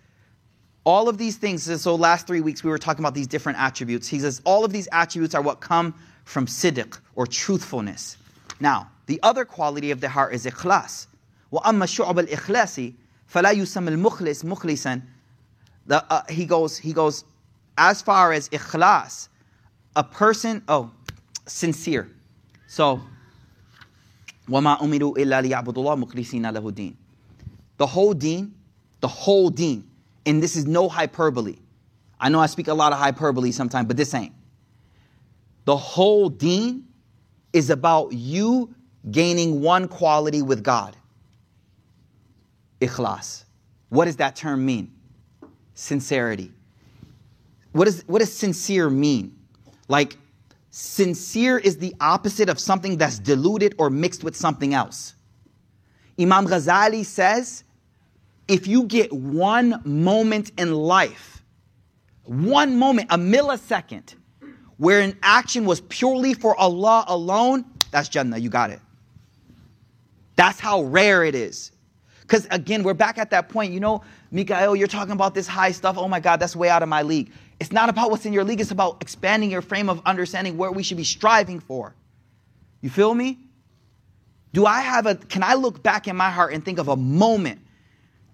all 0.86 1.08
of 1.08 1.16
these 1.16 1.36
things, 1.36 1.80
so 1.80 1.94
last 1.94 2.26
three 2.26 2.40
weeks 2.40 2.64
we 2.64 2.70
were 2.70 2.78
talking 2.78 3.04
about 3.04 3.14
these 3.14 3.28
different 3.28 3.58
attributes. 3.58 4.08
He 4.08 4.18
says 4.18 4.40
all 4.44 4.64
of 4.64 4.72
these 4.72 4.88
attributes 4.90 5.34
are 5.34 5.42
what 5.42 5.60
come 5.60 5.94
from 6.24 6.46
siddiq 6.46 6.98
or 7.14 7.26
truthfulness. 7.26 8.16
Now, 8.58 8.90
the 9.06 9.20
other 9.22 9.44
quality 9.44 9.90
of 9.90 10.00
the 10.00 10.08
heart 10.08 10.34
is 10.34 10.46
ikhlas. 10.46 11.06
وأما 11.52 11.86
شعب 11.86 12.18
الإخلاص 12.18 12.92
فلا 13.28 13.50
يسمى 13.50 13.88
المخلص 13.88 14.44
مخلصا 14.44 15.02
the, 15.86 16.04
uh, 16.12 16.22
he 16.28 16.46
goes 16.46 16.78
he 16.78 16.92
goes 16.92 17.24
as 17.76 18.00
far 18.00 18.32
as 18.32 18.48
ikhlas 18.50 19.28
a 19.96 20.04
person 20.04 20.62
oh 20.68 20.90
sincere 21.46 22.08
so 22.66 23.00
وما 24.48 24.82
أمروا 24.82 25.18
إلا 25.18 25.40
ليعبدوا 25.40 25.82
الله 25.82 25.94
مخلصين 25.96 26.46
له 26.50 26.68
الدين 26.68 26.96
the 27.78 27.86
whole 27.86 28.14
deen 28.14 28.54
the 29.00 29.08
whole 29.08 29.50
deen 29.50 29.84
and 30.27 30.43
this 30.43 30.55
is 30.55 30.67
no 30.67 30.87
hyperbole 30.87 31.57
I 32.19 32.29
know 32.29 32.39
I 32.39 32.45
speak 32.45 32.67
a 32.67 32.73
lot 32.73 32.93
of 32.93 32.99
hyperbole 32.99 33.51
sometimes 33.51 33.87
but 33.87 33.97
this 33.97 34.13
ain't 34.13 34.33
the 35.65 35.75
whole 35.75 36.29
deen 36.29 36.87
is 37.51 37.71
about 37.71 38.13
you 38.13 38.73
gaining 39.09 39.61
one 39.61 39.87
quality 39.87 40.41
with 40.43 40.63
God 40.63 40.95
ikhlas. 42.81 43.43
What 43.89 44.05
does 44.05 44.17
that 44.17 44.35
term 44.35 44.65
mean? 44.65 44.91
Sincerity. 45.73 46.51
What, 47.71 47.87
is, 47.87 48.03
what 48.07 48.19
does 48.19 48.33
sincere 48.33 48.89
mean? 48.89 49.37
Like, 49.87 50.17
sincere 50.69 51.57
is 51.57 51.77
the 51.77 51.95
opposite 51.99 52.49
of 52.49 52.59
something 52.59 52.97
that's 52.97 53.19
diluted 53.19 53.75
or 53.77 53.89
mixed 53.89 54.23
with 54.23 54.35
something 54.35 54.73
else. 54.73 55.15
Imam 56.19 56.47
Ghazali 56.47 57.05
says 57.05 57.63
if 58.47 58.67
you 58.67 58.83
get 58.83 59.11
one 59.11 59.81
moment 59.83 60.51
in 60.57 60.73
life, 60.73 61.43
one 62.23 62.77
moment, 62.77 63.07
a 63.11 63.17
millisecond, 63.17 64.15
where 64.77 65.01
an 65.01 65.17
action 65.23 65.65
was 65.65 65.81
purely 65.81 66.33
for 66.33 66.55
Allah 66.55 67.03
alone, 67.07 67.65
that's 67.91 68.09
Jannah, 68.09 68.37
you 68.37 68.49
got 68.49 68.69
it. 68.69 68.79
That's 70.35 70.59
how 70.59 70.83
rare 70.83 71.23
it 71.23 71.35
is. 71.35 71.71
Because 72.21 72.47
again, 72.51 72.83
we're 72.83 72.93
back 72.93 73.17
at 73.17 73.31
that 73.31 73.49
point. 73.49 73.73
You 73.73 73.79
know, 73.79 74.03
Mikael, 74.31 74.75
you're 74.75 74.87
talking 74.87 75.13
about 75.13 75.33
this 75.33 75.47
high 75.47 75.71
stuff. 75.71 75.97
Oh 75.97 76.07
my 76.07 76.19
God, 76.19 76.39
that's 76.39 76.55
way 76.55 76.69
out 76.69 76.83
of 76.83 76.89
my 76.89 77.01
league. 77.01 77.31
It's 77.59 77.71
not 77.71 77.89
about 77.89 78.11
what's 78.11 78.25
in 78.25 78.33
your 78.33 78.43
league, 78.43 78.61
it's 78.61 78.71
about 78.71 78.97
expanding 79.01 79.49
your 79.49 79.61
frame 79.63 79.89
of 79.89 80.01
understanding 80.05 80.57
where 80.57 80.71
we 80.71 80.83
should 80.83 80.97
be 80.97 81.03
striving 81.03 81.59
for. 81.59 81.95
You 82.81 82.89
feel 82.89 83.13
me? 83.13 83.39
Do 84.53 84.65
I 84.65 84.81
have 84.81 85.05
a, 85.05 85.15
can 85.15 85.41
I 85.41 85.55
look 85.55 85.81
back 85.81 86.07
in 86.07 86.15
my 86.15 86.29
heart 86.29 86.53
and 86.53 86.63
think 86.63 86.77
of 86.77 86.87
a 86.87 86.95
moment 86.95 87.61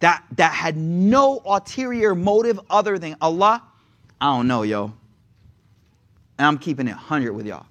that, 0.04 0.24
that 0.36 0.52
had 0.54 0.76
no 0.76 1.42
ulterior 1.46 2.14
motive 2.14 2.60
other 2.70 3.00
than 3.00 3.16
Allah? 3.22 3.64
I 4.20 4.36
don't 4.36 4.48
know, 4.48 4.64
yo. 4.64 4.94
And 6.38 6.46
I'm 6.46 6.58
keeping 6.58 6.88
it 6.88 6.92
100 6.92 7.32
with 7.32 7.46
y'all. 7.46 7.66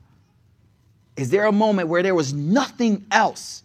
Is 1.14 1.28
there 1.28 1.44
a 1.44 1.52
moment 1.52 1.88
where 1.88 2.02
there 2.02 2.14
was 2.14 2.32
nothing 2.32 3.04
else? 3.10 3.64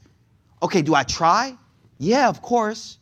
Okay, 0.62 0.82
do 0.82 0.96
I 0.96 1.04
try? 1.04 1.56
Yeah, 1.98 2.28
of 2.28 2.42
course. 2.42 2.98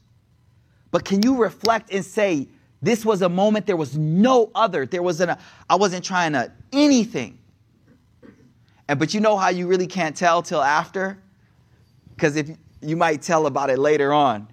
But 0.91 1.03
can 1.03 1.23
you 1.23 1.37
reflect 1.37 1.91
and 1.91 2.05
say, 2.05 2.47
this 2.83 3.03
was 3.03 3.23
a 3.23 3.29
moment 3.29 3.65
there 3.65 3.75
was 3.75 3.97
no 3.97 4.51
other. 4.53 4.85
There 4.85 5.01
wasn't 5.01 5.31
a, 5.31 5.39
I 5.67 5.77
wasn't 5.77 6.05
trying 6.05 6.33
to 6.33 6.51
anything. 6.73 7.39
And 8.87 8.99
but 8.99 9.15
you 9.15 9.19
know 9.19 9.35
how 9.35 9.49
you 9.49 9.65
really 9.65 9.87
can't 9.87 10.15
tell 10.15 10.43
till 10.43 10.61
after? 10.61 11.17
Because 12.15 12.35
if 12.35 12.51
you 12.81 12.95
might 12.95 13.23
tell 13.23 13.47
about 13.47 13.71
it 13.71 13.79
later 13.79 14.13
on. 14.13 14.47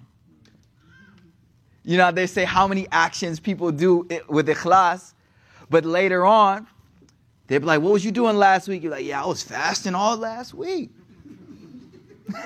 You 1.83 1.97
know, 1.97 2.11
they 2.11 2.27
say 2.27 2.45
how 2.45 2.67
many 2.67 2.87
actions 2.91 3.39
people 3.39 3.71
do 3.71 4.07
with 4.27 4.47
ikhlas, 4.47 5.13
but 5.69 5.85
later 5.85 6.25
on, 6.25 6.67
they'd 7.47 7.59
be 7.59 7.65
like, 7.65 7.81
What 7.81 7.93
was 7.93 8.05
you 8.05 8.11
doing 8.11 8.37
last 8.37 8.67
week? 8.67 8.83
You're 8.83 8.91
like, 8.91 9.05
Yeah, 9.05 9.23
I 9.23 9.25
was 9.27 9.43
fasting 9.43 9.95
all 9.95 10.17
last 10.17 10.53
week. 10.53 10.91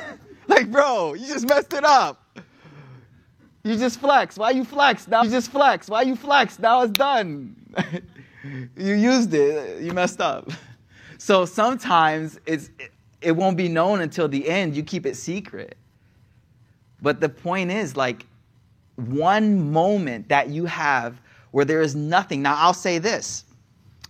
Like, 0.47 0.71
bro, 0.71 1.13
you 1.13 1.27
just 1.27 1.45
messed 1.47 1.73
it 1.73 1.83
up. 1.83 2.39
You 3.63 3.75
just 3.75 3.99
flex. 3.99 4.37
Why 4.37 4.51
you 4.51 4.63
flex? 4.63 5.07
Now 5.07 5.23
you 5.23 5.29
just 5.29 5.51
flex. 5.51 5.89
Why 5.89 6.03
you 6.03 6.15
flex? 6.15 6.57
Now 6.57 6.83
it's 6.83 6.93
done. 6.93 7.53
you 8.77 8.93
used 8.93 9.33
it. 9.33 9.81
You 9.81 9.93
messed 9.93 10.21
up. 10.21 10.49
So 11.19 11.45
sometimes 11.45 12.39
it's 12.45 12.69
it 13.21 13.31
won't 13.31 13.57
be 13.57 13.67
known 13.67 14.01
until 14.01 14.27
the 14.27 14.47
end. 14.47 14.75
You 14.75 14.83
keep 14.83 15.07
it 15.07 15.15
secret. 15.15 15.75
But 17.01 17.19
the 17.21 17.27
point 17.27 17.71
is 17.71 17.97
like 17.97 18.27
one 18.97 19.71
moment 19.71 20.29
that 20.29 20.49
you 20.49 20.65
have 20.65 21.19
where 21.51 21.65
there 21.65 21.81
is 21.81 21.95
nothing. 21.95 22.41
Now 22.41 22.55
I'll 22.57 22.73
say 22.73 22.99
this. 22.99 23.45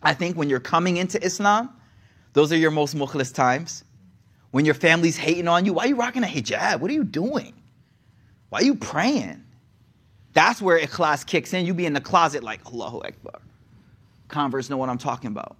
I 0.01 0.13
think 0.13 0.35
when 0.35 0.49
you're 0.49 0.59
coming 0.59 0.97
into 0.97 1.23
Islam, 1.23 1.69
those 2.33 2.51
are 2.51 2.57
your 2.57 2.71
most 2.71 2.95
mukhlis 2.95 3.33
times. 3.33 3.83
When 4.51 4.65
your 4.65 4.73
family's 4.73 5.17
hating 5.17 5.47
on 5.47 5.65
you, 5.65 5.73
why 5.73 5.85
are 5.85 5.87
you 5.87 5.95
rocking 5.95 6.23
a 6.23 6.27
hijab? 6.27 6.79
What 6.79 6.89
are 6.89 6.93
you 6.93 7.03
doing? 7.03 7.53
Why 8.49 8.59
are 8.59 8.63
you 8.63 8.75
praying? 8.75 9.43
That's 10.33 10.61
where 10.61 10.79
ikhlas 10.79 11.25
kicks 11.25 11.53
in. 11.53 11.65
You 11.65 11.73
be 11.73 11.85
in 11.85 11.93
the 11.93 12.01
closet 12.01 12.43
like, 12.43 12.65
Allahu 12.65 12.99
Akbar. 12.99 13.41
Converts 14.27 14.69
know 14.69 14.77
what 14.77 14.89
I'm 14.89 14.97
talking 14.97 15.27
about. 15.29 15.57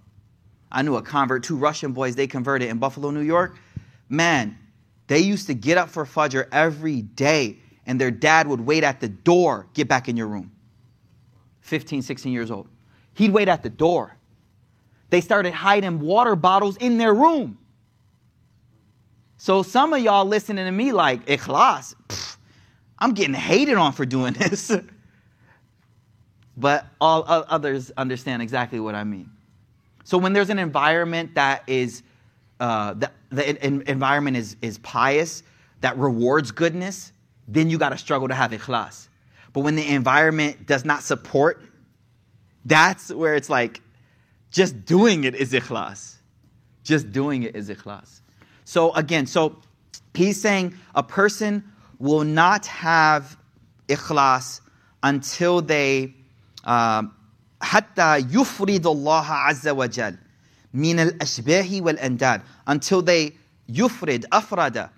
I 0.70 0.82
knew 0.82 0.96
a 0.96 1.02
convert, 1.02 1.42
two 1.42 1.56
Russian 1.56 1.92
boys, 1.92 2.14
they 2.14 2.26
converted 2.26 2.68
in 2.68 2.78
Buffalo, 2.78 3.10
New 3.10 3.22
York. 3.22 3.58
Man, 4.08 4.58
they 5.06 5.18
used 5.20 5.46
to 5.48 5.54
get 5.54 5.78
up 5.78 5.88
for 5.88 6.04
Fajr 6.04 6.46
every 6.52 7.02
day, 7.02 7.58
and 7.88 7.98
their 7.98 8.10
dad 8.10 8.46
would 8.46 8.60
wait 8.60 8.84
at 8.84 9.00
the 9.00 9.08
door, 9.08 9.66
get 9.72 9.88
back 9.88 10.08
in 10.08 10.16
your 10.16 10.28
room. 10.28 10.52
15, 11.62 12.02
16 12.02 12.32
years 12.32 12.50
old. 12.50 12.68
He'd 13.14 13.32
wait 13.32 13.48
at 13.48 13.62
the 13.62 13.70
door. 13.70 14.14
They 15.10 15.22
started 15.22 15.54
hiding 15.54 15.98
water 15.98 16.36
bottles 16.36 16.76
in 16.76 16.98
their 16.98 17.14
room. 17.14 17.58
So 19.38 19.62
some 19.62 19.94
of 19.94 20.00
y'all 20.00 20.26
listening 20.26 20.66
to 20.66 20.70
me 20.70 20.92
like, 20.92 21.24
ikhlas, 21.26 21.94
pff, 22.08 22.36
I'm 22.98 23.14
getting 23.14 23.34
hated 23.34 23.76
on 23.76 23.92
for 23.92 24.04
doing 24.04 24.32
this. 24.38 24.70
but 26.56 26.86
all 27.00 27.24
others 27.26 27.90
understand 27.96 28.42
exactly 28.42 28.80
what 28.80 28.94
I 28.94 29.04
mean. 29.04 29.30
So 30.04 30.18
when 30.18 30.34
there's 30.34 30.50
an 30.50 30.58
environment 30.58 31.34
that 31.36 31.62
is, 31.66 32.02
uh, 32.60 32.94
the, 32.94 33.10
the 33.30 33.90
environment 33.90 34.36
is, 34.36 34.56
is 34.60 34.76
pious, 34.78 35.42
that 35.80 35.96
rewards 35.96 36.50
goodness, 36.50 37.12
then 37.47 37.69
you 37.69 37.77
got 37.77 37.89
to 37.89 37.97
struggle 37.97 38.27
to 38.27 38.33
have 38.33 38.51
ikhlas. 38.51 39.07
But 39.51 39.61
when 39.61 39.75
the 39.75 39.87
environment 39.87 40.65
does 40.65 40.85
not 40.85 41.03
support, 41.03 41.61
that's 42.65 43.11
where 43.11 43.35
it's 43.35 43.49
like, 43.49 43.81
just 44.51 44.85
doing 44.85 45.23
it 45.23 45.35
is 45.35 45.51
ikhlas. 45.51 46.15
Just 46.83 47.11
doing 47.11 47.43
it 47.43 47.55
is 47.55 47.69
ikhlas. 47.69 48.21
So 48.65 48.93
again, 48.93 49.25
so 49.25 49.57
he's 50.13 50.39
saying 50.39 50.75
a 50.95 51.03
person 51.03 51.63
will 51.99 52.23
not 52.23 52.65
have 52.67 53.37
ikhlas 53.87 54.61
until 55.01 55.61
they 55.61 56.13
حتى 57.63 58.17
يفرد 58.19 58.85
الله 58.85 59.25
عز 59.25 59.67
وجل 59.67 60.17
من 60.73 60.99
الأشباه 60.99 61.81
والأنداد 61.81 62.41
until 62.67 63.01
they 63.01 63.37
yufrid 63.69 64.25
afrada. 64.31 64.89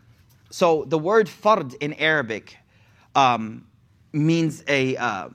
so 0.51 0.85
the 0.85 0.99
word 0.99 1.29
fard 1.29 1.75
in 1.81 1.95
Arabic 1.95 2.57
um, 3.15 3.67
means 4.13 4.63
a, 4.67 4.97
uh, 4.97 5.29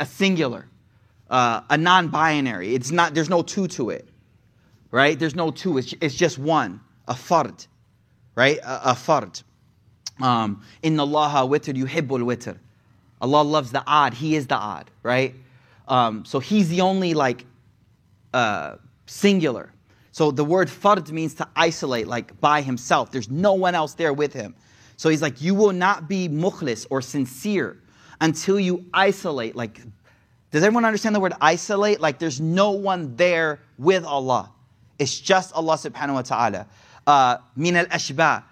a 0.00 0.06
singular, 0.06 0.66
uh, 1.30 1.60
a 1.68 1.76
non-binary. 1.76 2.74
It's 2.74 2.90
not. 2.90 3.14
There's 3.14 3.30
no 3.30 3.42
two 3.42 3.68
to 3.68 3.90
it 3.90 4.08
right? 4.90 5.18
There's 5.18 5.34
no 5.34 5.50
two, 5.50 5.78
it's, 5.78 5.94
it's 6.00 6.14
just 6.14 6.38
one, 6.38 6.80
a 7.06 7.12
fard, 7.12 7.66
right? 8.34 8.58
A, 8.58 8.90
a 8.90 8.94
fard. 8.94 9.42
Um, 10.22 10.62
in 10.82 10.98
Allah 10.98 11.46
witr 11.46 11.74
yuhibbul 11.74 12.22
witr. 12.22 12.56
Allah 13.20 13.42
loves 13.42 13.72
the 13.72 13.82
odd, 13.86 14.14
He 14.14 14.36
is 14.36 14.46
the 14.46 14.56
odd, 14.56 14.90
right? 15.02 15.34
Um, 15.88 16.24
so 16.24 16.38
He's 16.38 16.70
the 16.70 16.80
only 16.80 17.12
like 17.12 17.44
uh, 18.32 18.76
singular. 19.06 19.70
So 20.16 20.30
the 20.30 20.46
word 20.46 20.68
fard 20.68 21.12
means 21.12 21.34
to 21.34 21.48
isolate, 21.54 22.06
like 22.06 22.40
by 22.40 22.62
himself. 22.62 23.12
There's 23.12 23.28
no 23.28 23.52
one 23.52 23.74
else 23.74 23.92
there 23.92 24.14
with 24.14 24.32
him. 24.32 24.54
So 24.96 25.10
he's 25.10 25.20
like, 25.20 25.42
you 25.42 25.54
will 25.54 25.74
not 25.74 26.08
be 26.08 26.26
mukhlis 26.26 26.86
or 26.88 27.02
sincere 27.02 27.76
until 28.18 28.58
you 28.58 28.86
isolate. 28.94 29.54
Like, 29.54 29.78
does 30.52 30.62
everyone 30.62 30.86
understand 30.86 31.14
the 31.14 31.20
word 31.20 31.34
isolate? 31.38 32.00
Like, 32.00 32.18
there's 32.18 32.40
no 32.40 32.70
one 32.70 33.14
there 33.16 33.60
with 33.76 34.06
Allah. 34.06 34.50
It's 34.98 35.20
just 35.20 35.52
Allah 35.52 35.74
subhanahu 35.74 36.14
wa 36.14 36.22
ta'ala. 36.22 36.66
Uh, 37.06 37.36
min 37.54 37.76
al 37.76 37.84
ashba, 37.84 38.42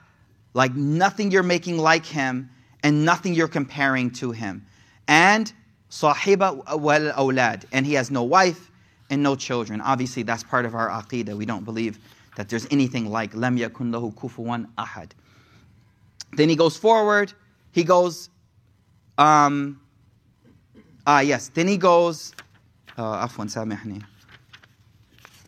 like 0.53 0.75
nothing 0.75 1.31
you're 1.31 1.43
making 1.43 1.79
like 1.79 2.05
him 2.05 2.51
and 2.83 3.07
nothing 3.07 3.33
you're 3.33 3.49
comparing 3.49 4.11
to 4.21 4.33
him. 4.33 4.67
And 5.09 5.51
sahiba 5.91 6.79
wal 6.79 7.13
awlad, 7.13 7.65
and 7.73 7.87
he 7.87 7.95
has 7.95 8.11
no 8.11 8.23
wife 8.23 8.71
and 9.11 9.23
no 9.23 9.37
children. 9.37 9.81
Obviously, 9.81 10.23
that's 10.23 10.43
part 10.43 10.65
of 10.65 10.75
our 10.75 10.89
aqidah. 10.89 11.37
We 11.37 11.47
don't 11.47 11.65
believe 11.65 11.99
that 12.37 12.49
there's 12.49 12.67
anything 12.71 13.11
like 13.11 13.35
lam 13.35 13.57
yakun 13.57 13.93
lahu 13.93 14.15
kufuwan 14.15 14.67
ahad. 14.77 15.11
Then 16.33 16.49
he 16.49 16.57
goes 16.57 16.77
forward. 16.77 17.33
He 17.73 17.85
goes, 17.85 18.29
um, 19.19 19.81
Ah, 21.07 21.21
yes. 21.21 21.49
Then 21.49 21.69
he 21.69 21.77
goes, 21.77 22.33
uh, 22.97 23.27
afwan, 23.27 23.49
samihni. 23.49 24.03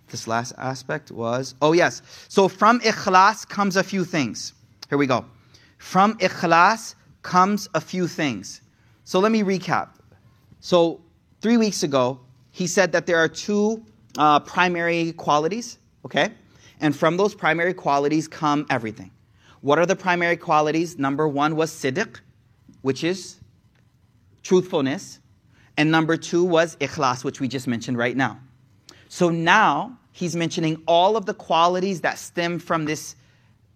This 0.08 0.28
last 0.28 0.52
aspect 0.58 1.10
was, 1.10 1.54
oh 1.62 1.72
yes. 1.72 2.02
So 2.28 2.46
from 2.48 2.80
ikhlas 2.80 3.48
comes 3.48 3.76
a 3.76 3.82
few 3.82 4.04
things. 4.04 4.52
Here 4.88 4.98
we 4.98 5.06
go. 5.06 5.24
From 5.78 6.16
ikhlas 6.18 6.94
comes 7.22 7.68
a 7.74 7.80
few 7.80 8.06
things. 8.06 8.60
So 9.04 9.18
let 9.18 9.32
me 9.32 9.42
recap. 9.42 9.88
So 10.60 11.00
three 11.40 11.56
weeks 11.56 11.82
ago, 11.82 12.20
he 12.56 12.66
said 12.66 12.92
that 12.92 13.04
there 13.04 13.18
are 13.18 13.28
two 13.28 13.84
uh, 14.16 14.40
primary 14.40 15.12
qualities, 15.12 15.76
okay? 16.06 16.32
And 16.80 16.96
from 16.96 17.18
those 17.18 17.34
primary 17.34 17.74
qualities 17.74 18.26
come 18.26 18.64
everything. 18.70 19.10
What 19.60 19.78
are 19.78 19.84
the 19.84 19.94
primary 19.94 20.38
qualities? 20.38 20.98
Number 20.98 21.28
one 21.28 21.54
was 21.54 21.70
siddiq, 21.70 22.20
which 22.80 23.04
is 23.04 23.36
truthfulness. 24.42 25.20
And 25.76 25.90
number 25.90 26.16
two 26.16 26.44
was 26.44 26.76
ikhlas, 26.76 27.24
which 27.24 27.40
we 27.40 27.46
just 27.46 27.66
mentioned 27.66 27.98
right 27.98 28.16
now. 28.16 28.40
So 29.10 29.28
now 29.28 29.98
he's 30.12 30.34
mentioning 30.34 30.82
all 30.86 31.18
of 31.18 31.26
the 31.26 31.34
qualities 31.34 32.00
that 32.00 32.18
stem 32.18 32.58
from 32.58 32.86
this 32.86 33.16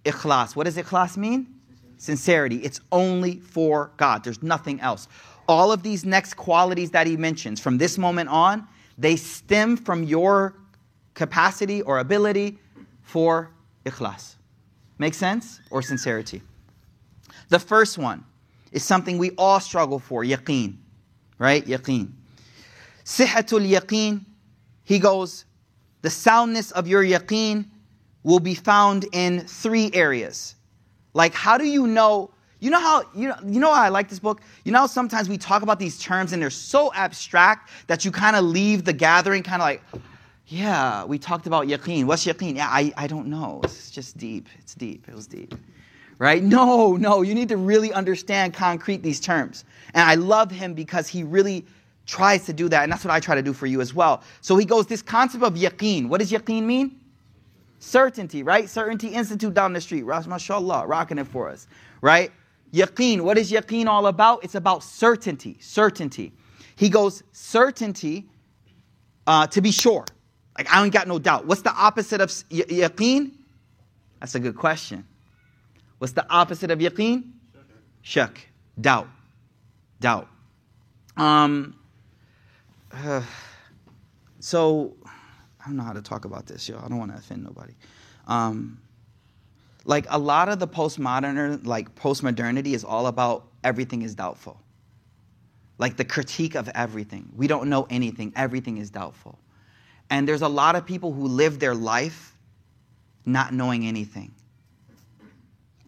ikhlas. 0.07 0.57
What 0.57 0.65
does 0.65 0.79
ikhlas 0.79 1.19
mean? 1.19 1.49
Sincerity. 1.99 2.57
It's 2.65 2.81
only 2.93 3.41
for 3.41 3.93
God, 3.99 4.25
there's 4.25 4.43
nothing 4.43 4.81
else. 4.81 5.07
All 5.49 5.71
of 5.73 5.83
these 5.83 6.05
next 6.05 6.35
qualities 6.35 6.93
that 6.93 7.09
he 7.09 7.17
mentions 7.17 7.59
from 7.61 7.77
this 7.77 7.99
moment 7.99 8.29
on, 8.29 8.69
they 9.01 9.17
stem 9.17 9.77
from 9.79 10.05
your 10.05 10.55
capacity 11.15 11.81
or 11.83 11.99
ability 11.99 12.59
for 13.03 13.51
ikhlas. 13.87 14.35
Make 14.99 15.15
sense? 15.15 15.61
Or 15.71 15.81
sincerity. 15.81 16.43
The 17.49 17.59
first 17.59 17.97
one 17.97 18.25
is 18.73 18.85
something 18.85 19.17
we 19.17 19.31
all 19.39 19.59
struggle 19.59 19.99
for 19.99 20.23
yaqeen, 20.23 20.77
right? 21.39 21.65
Yaqeen. 21.65 22.13
Sihatul 23.05 23.69
yaqeen, 23.69 24.25
he 24.85 24.99
goes, 24.99 25.47
the 26.03 26.11
soundness 26.11 26.71
of 26.73 26.87
your 26.87 27.03
yaqeen 27.03 27.65
will 28.23 28.39
be 28.39 28.55
found 28.55 29.07
in 29.13 29.41
three 29.41 29.91
areas. 29.95 30.55
Like, 31.15 31.33
how 31.35 31.57
do 31.57 31.65
you 31.65 31.87
know? 31.87 32.31
You 32.61 32.71
know 32.71 32.81
how 32.81 33.05
you 33.15 33.29
know, 33.29 33.37
you 33.45 33.59
know 33.59 33.73
how 33.73 33.83
I 33.83 33.89
like 33.89 34.09
this 34.09 34.19
book? 34.19 34.41
You 34.65 34.73
know 34.73 34.87
sometimes 34.87 35.29
we 35.29 35.39
talk 35.39 35.63
about 35.63 35.79
these 35.79 35.99
terms 35.99 36.33
and 36.33 36.41
they're 36.41 36.51
so 36.51 36.93
abstract 36.95 37.71
that 37.87 38.05
you 38.05 38.11
kind 38.11 38.37
of 38.37 38.45
leave 38.45 38.85
the 38.85 38.93
gathering 38.93 39.43
kind 39.43 39.63
of 39.63 39.67
like, 39.67 39.83
yeah, 40.47 41.05
we 41.05 41.19
talked 41.19 41.47
about 41.47 41.69
yaqeen. 41.69 42.05
What's 42.05 42.27
yaqeen? 42.27 42.57
Yeah, 42.57 42.69
I, 42.69 42.93
I 42.97 43.07
don't 43.07 43.29
know. 43.29 43.61
It's 43.65 43.91
just 43.91 44.19
deep. 44.19 44.49
It's 44.59 44.75
deep. 44.75 45.09
It 45.09 45.15
was 45.15 45.27
deep. 45.27 45.55
Right? 46.19 46.43
No, 46.43 46.97
no, 46.97 47.23
you 47.23 47.35
need 47.35 47.49
to 47.49 47.57
really 47.57 47.93
understand 47.95 48.53
concrete 48.53 49.03
these 49.03 49.21
terms. 49.21 49.65
And 49.95 50.03
I 50.03 50.17
love 50.17 50.51
him 50.51 50.75
because 50.75 51.09
he 51.09 51.23
really 51.23 51.65
tries 52.07 52.45
to 52.47 52.53
do 52.53 52.69
that, 52.69 52.83
and 52.83 52.93
that's 52.93 53.05
what 53.05 53.15
I 53.15 53.21
try 53.21 53.37
to 53.37 53.43
do 53.43 53.53
for 53.53 53.67
you 53.67 53.81
as 53.81 53.95
well. 53.95 54.23
So 54.41 54.57
he 54.57 54.67
goes, 54.67 54.87
this 54.87 55.01
concept 55.01 55.45
of 55.45 55.55
yaqeen. 55.55 56.09
What 56.09 56.19
does 56.19 56.31
yaqeen 56.31 56.65
mean? 56.65 57.01
Certainty, 57.79 58.43
right? 58.43 58.69
Certainty 58.69 59.09
Institute 59.09 59.55
down 59.55 59.73
the 59.73 59.81
street. 59.81 60.05
Mashallah, 60.05 60.87
rocking 60.87 61.17
it 61.17 61.27
for 61.27 61.49
us, 61.49 61.69
right? 62.03 62.31
Yaqeen. 62.73 63.23
What 63.23 63.39
is 63.39 63.51
yaqeen 63.51 63.87
all 63.87 64.07
about? 64.07 64.45
It's 64.45 64.55
about 64.55 64.83
certainty. 64.83 65.57
Certainty. 65.61 66.33
He 66.77 66.89
goes, 66.89 67.23
certainty 67.33 68.29
uh, 69.27 69.47
to 69.49 69.61
be 69.61 69.71
sure. 69.71 70.05
Like, 70.57 70.73
I 70.73 70.83
ain't 70.83 70.93
got 70.93 71.09
no 71.09 71.19
doubt. 71.19 71.47
What's 71.47 71.63
the 71.63 71.73
opposite 71.73 72.21
of 72.21 72.31
yaqeen? 72.31 73.33
That's 74.21 74.35
a 74.35 74.41
good 74.41 74.57
question. 74.57 75.07
What's 75.99 76.13
the 76.13 76.27
opposite 76.31 76.71
of 76.71 76.79
yaqeen? 76.79 77.33
Shak. 78.03 78.49
Doubt. 78.81 79.09
Doubt. 80.01 80.29
Um, 81.17 81.77
uh, 82.93 83.23
so, 84.41 84.97
I 85.05 85.67
don't 85.67 85.77
know 85.77 85.83
how 85.83 85.93
to 85.93 86.03
talk 86.03 86.25
about 86.25 86.47
this, 86.47 86.69
yo. 86.69 86.79
I 86.79 86.89
don't 86.89 86.99
want 86.99 87.13
to 87.13 87.19
offend 87.19 87.45
nobody. 87.45 87.75
Um, 88.27 88.81
like 89.85 90.07
a 90.11 90.19
lot 90.19 90.49
of 90.49 90.59
the 90.59 90.69
postmodern, 90.69 91.67
like 91.67 91.95
postmodernity, 91.95 92.75
is 92.75 92.85
all 92.85 93.07
about 93.07 93.49
everything 93.65 94.03
is 94.03 94.15
doubtful. 94.15 94.61
Like 95.79 95.97
the 95.97 96.05
critique 96.05 96.55
of 96.55 96.69
everything. 96.75 97.31
We 97.35 97.47
don't 97.47 97.69
know 97.69 97.87
anything. 97.89 98.33
Everything 98.37 98.77
is 98.77 98.91
doubtful. 98.91 99.39
And 100.11 100.29
there's 100.29 100.43
a 100.43 100.49
lot 100.49 100.77
of 100.77 100.85
people 100.85 101.13
who 101.13 101.27
live 101.27 101.59
their 101.59 101.75
life 101.75 102.37
not 103.25 103.55
knowing 103.55 103.87
anything. 103.87 104.35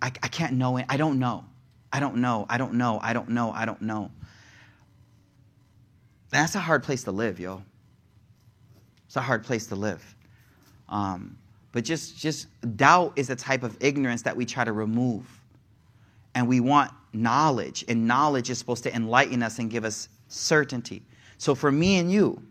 I, 0.00 0.06
I 0.06 0.28
can't 0.28 0.54
know 0.54 0.78
it. 0.78 0.86
I 0.88 0.96
don't 0.96 1.18
know. 1.18 1.44
I 1.92 2.00
don't 2.00 2.16
know. 2.16 2.46
I 2.48 2.56
don't 2.56 2.74
know. 2.74 2.98
I 3.02 3.12
don't 3.12 3.28
know. 3.28 3.52
I 3.52 3.66
don't 3.66 3.82
know. 3.82 4.10
That's 6.30 6.54
a 6.54 6.60
hard 6.60 6.82
place 6.82 7.04
to 7.04 7.12
live, 7.12 7.38
yo. 7.38 7.62
It's 9.06 9.16
a 9.16 9.20
hard 9.20 9.44
place 9.44 9.66
to 9.66 9.76
live. 9.76 10.02
Um, 10.88 11.36
but 11.72 11.84
just, 11.84 12.18
just 12.18 12.46
doubt 12.76 13.14
is 13.16 13.30
a 13.30 13.36
type 13.36 13.62
of 13.62 13.76
ignorance 13.80 14.22
that 14.22 14.36
we 14.36 14.44
try 14.44 14.64
to 14.64 14.72
remove. 14.72 15.26
And 16.34 16.46
we 16.46 16.60
want 16.60 16.90
knowledge, 17.12 17.84
and 17.88 18.06
knowledge 18.06 18.50
is 18.50 18.58
supposed 18.58 18.84
to 18.84 18.94
enlighten 18.94 19.42
us 19.42 19.58
and 19.58 19.70
give 19.70 19.84
us 19.84 20.08
certainty. 20.28 21.02
So 21.38 21.54
for 21.54 21.72
me 21.72 21.98
and 21.98 22.10
you, 22.10 22.42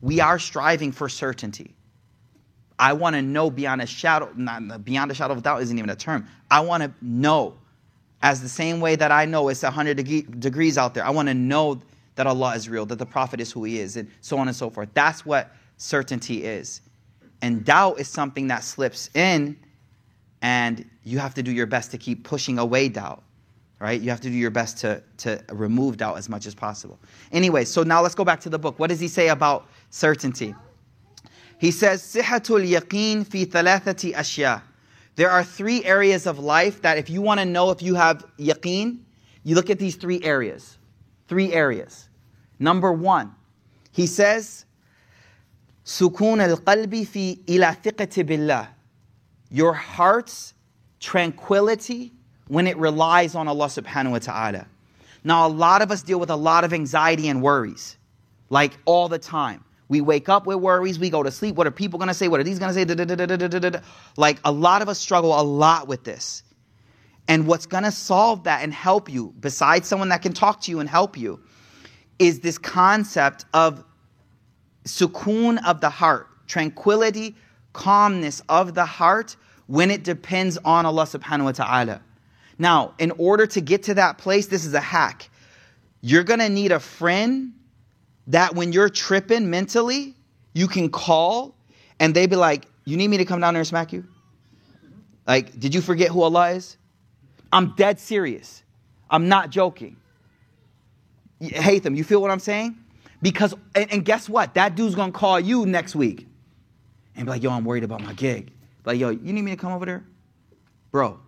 we 0.00 0.20
are 0.20 0.38
striving 0.38 0.92
for 0.92 1.08
certainty. 1.08 1.74
I 2.78 2.92
want 2.92 3.16
to 3.16 3.22
know 3.22 3.50
beyond 3.50 3.82
a 3.82 3.86
shadow, 3.86 4.30
not 4.36 4.84
beyond 4.84 5.10
a 5.10 5.14
shadow 5.14 5.34
of 5.34 5.42
doubt 5.42 5.62
isn't 5.62 5.76
even 5.76 5.90
a 5.90 5.96
term. 5.96 6.28
I 6.50 6.60
want 6.60 6.84
to 6.84 6.92
know, 7.02 7.58
as 8.22 8.40
the 8.40 8.48
same 8.48 8.80
way 8.80 8.94
that 8.96 9.10
I 9.10 9.24
know 9.24 9.48
it's 9.48 9.62
100 9.62 9.96
degrees 10.38 10.78
out 10.78 10.94
there. 10.94 11.04
I 11.04 11.10
want 11.10 11.28
to 11.28 11.34
know 11.34 11.80
that 12.14 12.26
Allah 12.26 12.54
is 12.54 12.68
real, 12.68 12.86
that 12.86 12.98
the 12.98 13.06
Prophet 13.06 13.40
is 13.40 13.50
who 13.50 13.64
He 13.64 13.80
is, 13.80 13.96
and 13.96 14.08
so 14.20 14.38
on 14.38 14.48
and 14.48 14.56
so 14.56 14.70
forth. 14.70 14.88
That's 14.94 15.26
what 15.26 15.52
certainty 15.76 16.44
is. 16.44 16.80
And 17.42 17.64
doubt 17.64 18.00
is 18.00 18.08
something 18.08 18.48
that 18.48 18.64
slips 18.64 19.10
in, 19.14 19.56
and 20.42 20.88
you 21.04 21.18
have 21.18 21.34
to 21.34 21.42
do 21.42 21.52
your 21.52 21.66
best 21.66 21.90
to 21.92 21.98
keep 21.98 22.24
pushing 22.24 22.58
away 22.58 22.88
doubt, 22.88 23.22
right? 23.78 24.00
You 24.00 24.10
have 24.10 24.20
to 24.22 24.28
do 24.28 24.36
your 24.36 24.50
best 24.50 24.78
to, 24.78 25.02
to 25.18 25.42
remove 25.50 25.98
doubt 25.98 26.18
as 26.18 26.28
much 26.28 26.46
as 26.46 26.54
possible. 26.54 26.98
Anyway, 27.32 27.64
so 27.64 27.82
now 27.82 28.02
let's 28.02 28.14
go 28.14 28.24
back 28.24 28.40
to 28.40 28.50
the 28.50 28.58
book. 28.58 28.78
What 28.78 28.88
does 28.88 29.00
he 29.00 29.08
say 29.08 29.28
about 29.28 29.68
certainty? 29.90 30.54
He 31.58 31.70
says, 31.70 32.02
Sihatul 32.02 33.26
fi 33.26 33.46
thalathati. 33.46 34.62
There 35.16 35.30
are 35.30 35.42
three 35.42 35.84
areas 35.84 36.26
of 36.26 36.38
life 36.38 36.80
that 36.82 36.98
if 36.98 37.10
you 37.10 37.20
want 37.20 37.40
to 37.40 37.46
know 37.46 37.70
if 37.70 37.82
you 37.82 37.94
have 37.96 38.24
yaqeen, 38.38 38.98
you 39.42 39.56
look 39.56 39.70
at 39.70 39.78
these 39.78 39.96
three 39.96 40.22
areas. 40.22 40.78
Three 41.26 41.52
areas. 41.52 42.08
Number 42.60 42.92
one, 42.92 43.34
he 43.90 44.06
says, 44.06 44.64
Sukun 45.88 46.38
al 46.42 46.58
qalbi 46.58 47.06
fi 47.06 47.40
ila. 47.48 48.68
Your 49.50 49.72
heart's 49.72 50.52
tranquility 51.00 52.12
when 52.48 52.66
it 52.66 52.76
relies 52.76 53.34
on 53.34 53.48
Allah 53.48 53.68
subhanahu 53.68 54.10
wa 54.10 54.18
ta'ala. 54.18 54.66
Now, 55.24 55.46
a 55.46 55.48
lot 55.48 55.80
of 55.80 55.90
us 55.90 56.02
deal 56.02 56.20
with 56.20 56.28
a 56.28 56.36
lot 56.36 56.64
of 56.64 56.74
anxiety 56.74 57.28
and 57.28 57.40
worries, 57.40 57.96
like 58.50 58.76
all 58.84 59.08
the 59.08 59.18
time. 59.18 59.64
We 59.88 60.02
wake 60.02 60.28
up 60.28 60.46
with 60.46 60.58
worries, 60.58 60.98
we 60.98 61.08
go 61.08 61.22
to 61.22 61.30
sleep. 61.30 61.56
What 61.56 61.66
are 61.66 61.70
people 61.70 61.98
gonna 61.98 62.12
say? 62.12 62.28
What 62.28 62.38
are 62.38 62.44
these 62.44 62.58
gonna 62.58 62.74
say? 62.74 63.80
Like 64.18 64.40
a 64.44 64.52
lot 64.52 64.82
of 64.82 64.90
us 64.90 64.98
struggle 64.98 65.40
a 65.40 65.42
lot 65.42 65.88
with 65.88 66.04
this. 66.04 66.42
And 67.28 67.46
what's 67.46 67.64
gonna 67.64 67.92
solve 67.92 68.44
that 68.44 68.62
and 68.62 68.74
help 68.74 69.08
you, 69.08 69.32
besides 69.40 69.88
someone 69.88 70.10
that 70.10 70.20
can 70.20 70.34
talk 70.34 70.60
to 70.62 70.70
you 70.70 70.80
and 70.80 70.88
help 70.88 71.16
you, 71.16 71.40
is 72.18 72.40
this 72.40 72.58
concept 72.58 73.46
of 73.54 73.84
sukoon 74.88 75.58
of 75.64 75.80
the 75.80 75.90
heart, 75.90 76.28
tranquility, 76.46 77.36
calmness 77.72 78.42
of 78.48 78.74
the 78.74 78.84
heart 78.84 79.36
when 79.66 79.90
it 79.90 80.02
depends 80.02 80.58
on 80.64 80.86
Allah 80.86 81.04
subhanahu 81.04 81.44
wa 81.44 81.52
ta'ala. 81.52 82.00
Now, 82.58 82.94
in 82.98 83.12
order 83.12 83.46
to 83.46 83.60
get 83.60 83.84
to 83.84 83.94
that 83.94 84.18
place, 84.18 84.46
this 84.46 84.64
is 84.64 84.74
a 84.74 84.80
hack. 84.80 85.30
You're 86.00 86.24
gonna 86.24 86.48
need 86.48 86.72
a 86.72 86.80
friend 86.80 87.52
that 88.28 88.54
when 88.54 88.72
you're 88.72 88.88
tripping 88.88 89.50
mentally, 89.50 90.14
you 90.54 90.66
can 90.66 90.90
call 90.90 91.54
and 92.00 92.14
they 92.14 92.26
be 92.26 92.36
like, 92.36 92.66
You 92.84 92.96
need 92.96 93.08
me 93.08 93.18
to 93.18 93.24
come 93.24 93.40
down 93.40 93.54
there 93.54 93.60
and 93.60 93.68
smack 93.68 93.92
you? 93.92 94.04
Like, 95.26 95.58
did 95.60 95.74
you 95.74 95.82
forget 95.82 96.08
who 96.10 96.22
Allah 96.22 96.52
is? 96.52 96.78
I'm 97.52 97.74
dead 97.76 98.00
serious. 98.00 98.62
I'm 99.10 99.28
not 99.28 99.50
joking. 99.50 99.96
Haytham, 101.40 101.96
you 101.96 102.04
feel 102.04 102.20
what 102.20 102.30
I'm 102.30 102.40
saying? 102.40 102.76
Because, 103.20 103.54
and, 103.74 103.92
and, 103.92 104.04
guess 104.04 104.28
what? 104.28 104.54
That 104.54 104.74
dude's 104.76 104.94
gonna 104.94 105.12
call 105.12 105.40
you 105.40 105.66
next 105.66 105.96
week 105.96 106.28
and 107.16 107.26
be 107.26 107.30
like, 107.30 107.42
yo, 107.42 107.50
I'm 107.50 107.64
worried 107.64 107.84
about 107.84 108.02
my 108.02 108.12
gig. 108.12 108.52
Like, 108.84 108.98
yo, 108.98 109.10
you 109.10 109.32
need 109.32 109.42
me 109.42 109.50
to 109.50 109.56
come 109.56 109.72
over 109.72 109.84
there? 109.84 110.04
Bro, 110.92 111.18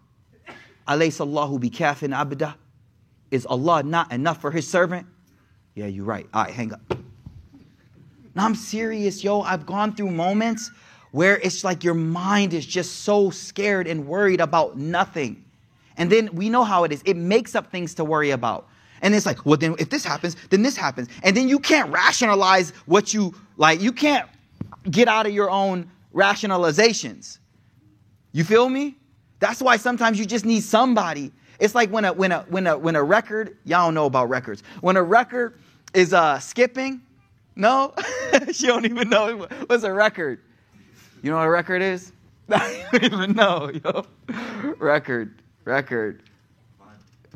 alaysa 0.87 1.21
Allahu 1.21 1.59
bi 1.59 1.69
kafin 1.69 2.17
abda? 2.17 2.55
Is 3.31 3.45
Allah 3.47 3.83
not 3.83 4.13
enough 4.13 4.41
for 4.41 4.51
his 4.51 4.69
servant? 4.69 5.07
Yeah, 5.75 5.87
you're 5.87 6.05
right. 6.05 6.27
All 6.33 6.45
right, 6.45 6.53
hang 6.53 6.73
up. 6.73 6.81
No, 8.35 8.45
I'm 8.45 8.55
serious, 8.55 9.23
yo. 9.25 9.41
I've 9.43 9.67
gone 9.67 9.95
through 9.95 10.11
moments 10.11 10.71
where 11.11 11.39
it's 11.39 11.65
like 11.65 11.83
your 11.83 11.95
mind 11.95 12.55
is 12.55 12.65
just 12.65 13.01
so 13.01 13.31
scared 13.31 13.87
and 13.87 14.07
worried 14.07 14.41
about 14.41 14.77
nothing. 14.77 15.45
And 15.97 16.11
then 16.11 16.31
we 16.33 16.49
know 16.49 16.65
how 16.65 16.85
it 16.85 16.93
is. 16.93 17.03
It 17.05 17.17
makes 17.17 17.55
up 17.55 17.71
things 17.71 17.95
to 17.97 18.05
worry 18.05 18.31
about. 18.31 18.69
And 19.03 19.15
it's 19.15 19.27
like, 19.27 19.45
well, 19.47 19.57
then 19.57 19.75
if 19.79 19.91
this 19.91 20.05
happens, 20.05 20.37
then 20.51 20.63
this 20.63 20.77
happens. 20.77 21.09
And 21.23 21.37
then 21.37 21.49
you 21.49 21.59
can't 21.59 21.91
rationalize 21.91 22.71
what 22.87 23.15
you, 23.15 23.35
like, 23.57 23.81
you 23.81 23.93
can't 23.93 24.29
get 24.91 25.09
out 25.09 25.27
of 25.27 25.33
your 25.33 25.51
own 25.51 25.91
rationalizations. 26.15 27.39
You 28.33 28.45
feel 28.45 28.69
me? 28.69 28.97
That's 29.39 29.61
why 29.63 29.77
sometimes 29.77 30.19
you 30.19 30.27
just 30.27 30.45
need 30.45 30.63
somebody. 30.63 31.33
It's 31.59 31.75
like 31.75 31.91
when 31.91 32.05
a 32.05 32.13
when 32.13 32.33
a 32.33 32.41
when 32.49 32.67
a 32.67 32.79
when 32.79 32.97
a 32.97 33.03
record, 33.03 33.57
y'all 33.65 33.87
don't 33.87 33.95
know 33.95 34.07
about 34.07 34.29
records. 34.29 34.63
When 34.81 34.97
a 34.97 35.03
record 35.03 35.59
is 35.93 36.15
uh 36.15 36.39
skipping, 36.39 37.03
no, 37.57 37.95
she 38.53 38.67
don't 38.67 38.87
even 38.87 39.11
know 39.11 39.47
what's 39.67 39.85
a 39.85 39.93
record. 39.93 40.41
You 41.23 41.31
know 41.31 41.37
what 41.37 41.47
a 41.47 41.51
record 41.51 41.83
is? 41.83 42.13
I 42.51 42.87
don't 42.93 43.05
even 43.05 43.33
know, 43.35 43.71
yo. 43.85 44.07
Record, 44.79 45.43
record. 45.65 46.23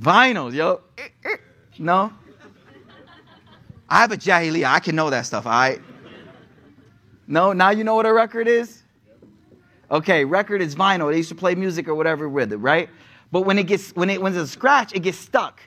Vinyl, 0.01 0.53
yo. 0.53 0.81
No? 1.79 2.13
I 3.89 4.01
have 4.01 4.13
a 4.13 4.17
jahiliya. 4.17 4.67
I 4.67 4.81
can 4.81 4.97
know 4.97 5.11
that 5.11 5.27
stuff, 5.27 5.47
all 5.47 5.53
right? 5.53 5.81
No? 7.27 7.53
Now 7.53 7.71
you 7.71 7.85
know 7.85 7.95
what 7.95 8.07
a 8.07 8.13
record 8.13 8.49
is? 8.49 8.83
Okay, 9.91 10.25
record 10.25 10.61
is 10.61 10.75
vinyl. 10.75 11.11
They 11.11 11.19
used 11.19 11.29
to 11.29 11.35
play 11.35 11.55
music 11.55 11.89
or 11.89 11.95
whatever 11.95 12.29
with 12.29 12.53
it, 12.53 12.57
right? 12.57 12.89
But 13.31 13.43
when 13.43 13.59
it 13.59 13.67
gets 13.67 13.91
when 13.91 14.11
it 14.11 14.21
when 14.21 14.33
it's 14.33 14.43
a 14.43 14.47
scratch, 14.47 14.95
it 14.95 15.01
gets 15.01 15.19
stuck. 15.19 15.61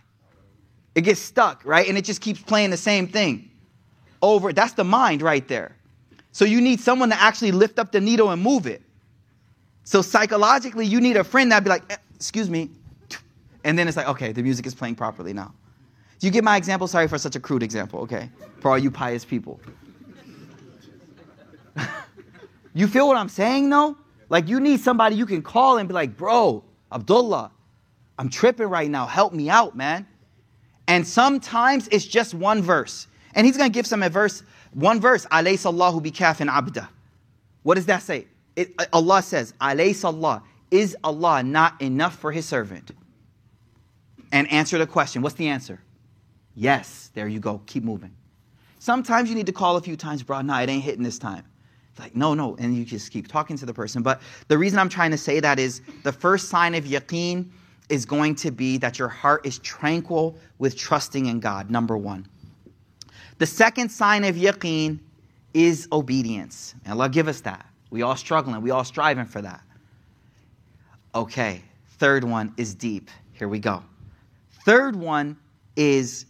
It 0.95 1.01
gets 1.01 1.22
stuck, 1.22 1.64
right? 1.64 1.88
And 1.88 1.97
it 1.97 2.05
just 2.05 2.22
keeps 2.22 2.41
playing 2.41 2.72
the 2.72 2.78
same 2.78 3.08
thing 3.08 3.51
over. 4.22 4.51
That's 4.53 4.74
the 4.74 4.84
mind 4.84 5.22
right 5.22 5.47
there. 5.47 5.76
So 6.32 6.45
you 6.45 6.62
need 6.62 6.80
someone 6.80 7.10
to 7.10 7.22
actually 7.22 7.51
lift 7.51 7.80
up 7.80 7.91
the 7.91 8.01
needle 8.01 8.32
and 8.32 8.41
move 8.41 8.68
it. 8.68 8.82
So 9.84 10.01
psychologically, 10.01 10.86
you 10.86 10.99
need 10.99 11.18
a 11.18 11.24
friend 11.24 11.51
that'd 11.51 11.64
be 11.64 11.70
like, 11.70 11.84
eh, 11.91 11.97
excuse 12.16 12.49
me. 12.49 12.70
And 13.64 13.78
then 13.78 13.88
it's 13.88 13.97
like, 13.97 14.08
okay, 14.08 14.32
the 14.32 14.43
music 14.43 14.66
is 14.66 14.76
playing 14.76 14.95
properly 14.95 15.34
now. 15.34 15.53
Do 16.20 16.28
you 16.28 16.32
get 16.32 16.43
my 16.43 16.57
example? 16.57 16.88
Sorry 16.88 17.07
for 17.07 17.18
such 17.18 17.36
a 17.36 17.39
crude 17.39 17.63
example, 17.63 17.99
okay? 18.01 18.30
For 18.59 18.72
all 18.72 18.78
you 18.78 18.89
pious 18.89 19.24
people. 19.24 19.59
you 22.74 22.88
feel 22.88 23.07
what 23.07 23.18
I'm 23.18 23.30
saying 23.30 23.70
though? 23.70 23.97
Like 24.30 24.47
you 24.47 24.59
need 24.59 24.80
somebody 24.80 25.15
you 25.15 25.26
can 25.26 25.41
call 25.41 25.78
and 25.78 25.88
be 25.88 25.93
like, 25.93 26.18
bro, 26.18 26.63
Abdullah, 26.91 27.51
I'm 28.18 28.30
tripping 28.30 28.68
right 28.68 28.89
now. 28.89 29.05
Help 29.05 29.34
me 29.34 29.49
out, 29.49 29.76
man. 29.76 30.07
And 30.88 31.07
sometimes 31.07 31.88
it's 31.89 32.05
just 32.05 32.34
one 32.34 32.61
verse. 32.61 33.07
And 33.36 33.45
he's 33.45 33.57
to 33.57 33.70
give 33.70 33.86
some 33.86 34.01
verse, 34.09 34.41
one 34.74 34.99
verse, 34.99 35.26
alayhi 35.28 36.03
bi 36.03 36.09
kafin 36.09 36.49
abda. 36.49 36.88
What 37.63 37.76
does 37.76 37.86
that 37.88 38.01
say? 38.01 38.26
It, 38.55 38.74
uh, 38.80 38.86
Allah 38.93 39.22
says, 39.22 39.53
sallah, 39.59 40.43
is 40.72 40.97
Allah 41.03 41.43
not 41.43 41.80
enough 41.82 42.18
for 42.18 42.32
his 42.32 42.45
servant? 42.45 42.91
And 44.32 44.51
answer 44.51 44.78
the 44.78 44.88
question. 44.88 45.22
What's 45.22 45.36
the 45.36 45.47
answer? 45.47 45.80
Yes. 46.58 47.12
There 47.14 47.28
you 47.28 47.39
go. 47.39 47.62
Keep 47.68 47.84
moving. 47.84 48.12
Sometimes 48.80 49.30
you 49.30 49.36
need 49.36 49.45
to 49.45 49.51
call 49.51 49.78
a 49.78 49.82
few 49.82 49.95
times, 49.95 50.24
bro. 50.24 50.41
Nah, 50.41 50.62
it 50.62 50.70
ain't 50.70 50.84
hitting 50.84 51.03
this 51.03 51.20
time. 51.20 51.45
Like, 51.99 52.16
no, 52.16 52.34
no. 52.34 52.55
And 52.58 52.76
you 52.76 52.84
just 52.84 53.12
keep 53.12 53.28
talking 53.28 53.58
to 53.58 53.66
the 53.66 53.74
person. 53.74 54.01
But 54.01 54.22
the 54.47 54.58
reason 54.58 54.80
I'm 54.80 54.89
trying 54.89 55.12
to 55.12 55.18
say 55.18 55.39
that 55.39 55.60
is 55.60 55.82
the 56.03 56.12
first 56.12 56.49
sign 56.49 56.74
of 56.74 56.84
yaqeen 56.86 57.49
is 57.89 58.05
going 58.05 58.36
to 58.36 58.51
be 58.51 58.78
that 58.80 58.97
your 58.97 59.08
heart 59.08 59.45
is 59.45 59.60
tranquil 59.60 60.36
with 60.58 60.76
trusting 60.76 61.28
in 61.28 61.39
God, 61.39 61.70
number 61.70 61.95
one. 61.95 62.28
The 63.38 63.45
second 63.45 63.89
sign 63.89 64.24
of 64.24 64.36
yaqeen 64.36 64.99
is 65.53 65.88
obedience. 65.91 66.74
And 66.86 66.93
Allah 66.93 67.10
give 67.10 67.28
us 67.28 67.41
that. 67.41 67.66
We 67.91 68.01
all 68.01 68.16
struggling, 68.16 68.62
we 68.62 68.72
all 68.72 68.84
striving 68.84 69.26
for 69.26 69.41
that. 69.41 69.62
Okay, 71.16 71.62
third 71.97 72.24
one 72.24 72.53
is 72.58 72.76
deep. 72.76 73.10
Here 73.34 73.47
we 73.47 73.60
go. 73.60 73.84
Third 74.66 74.95
one 74.95 75.38
is 75.76 76.26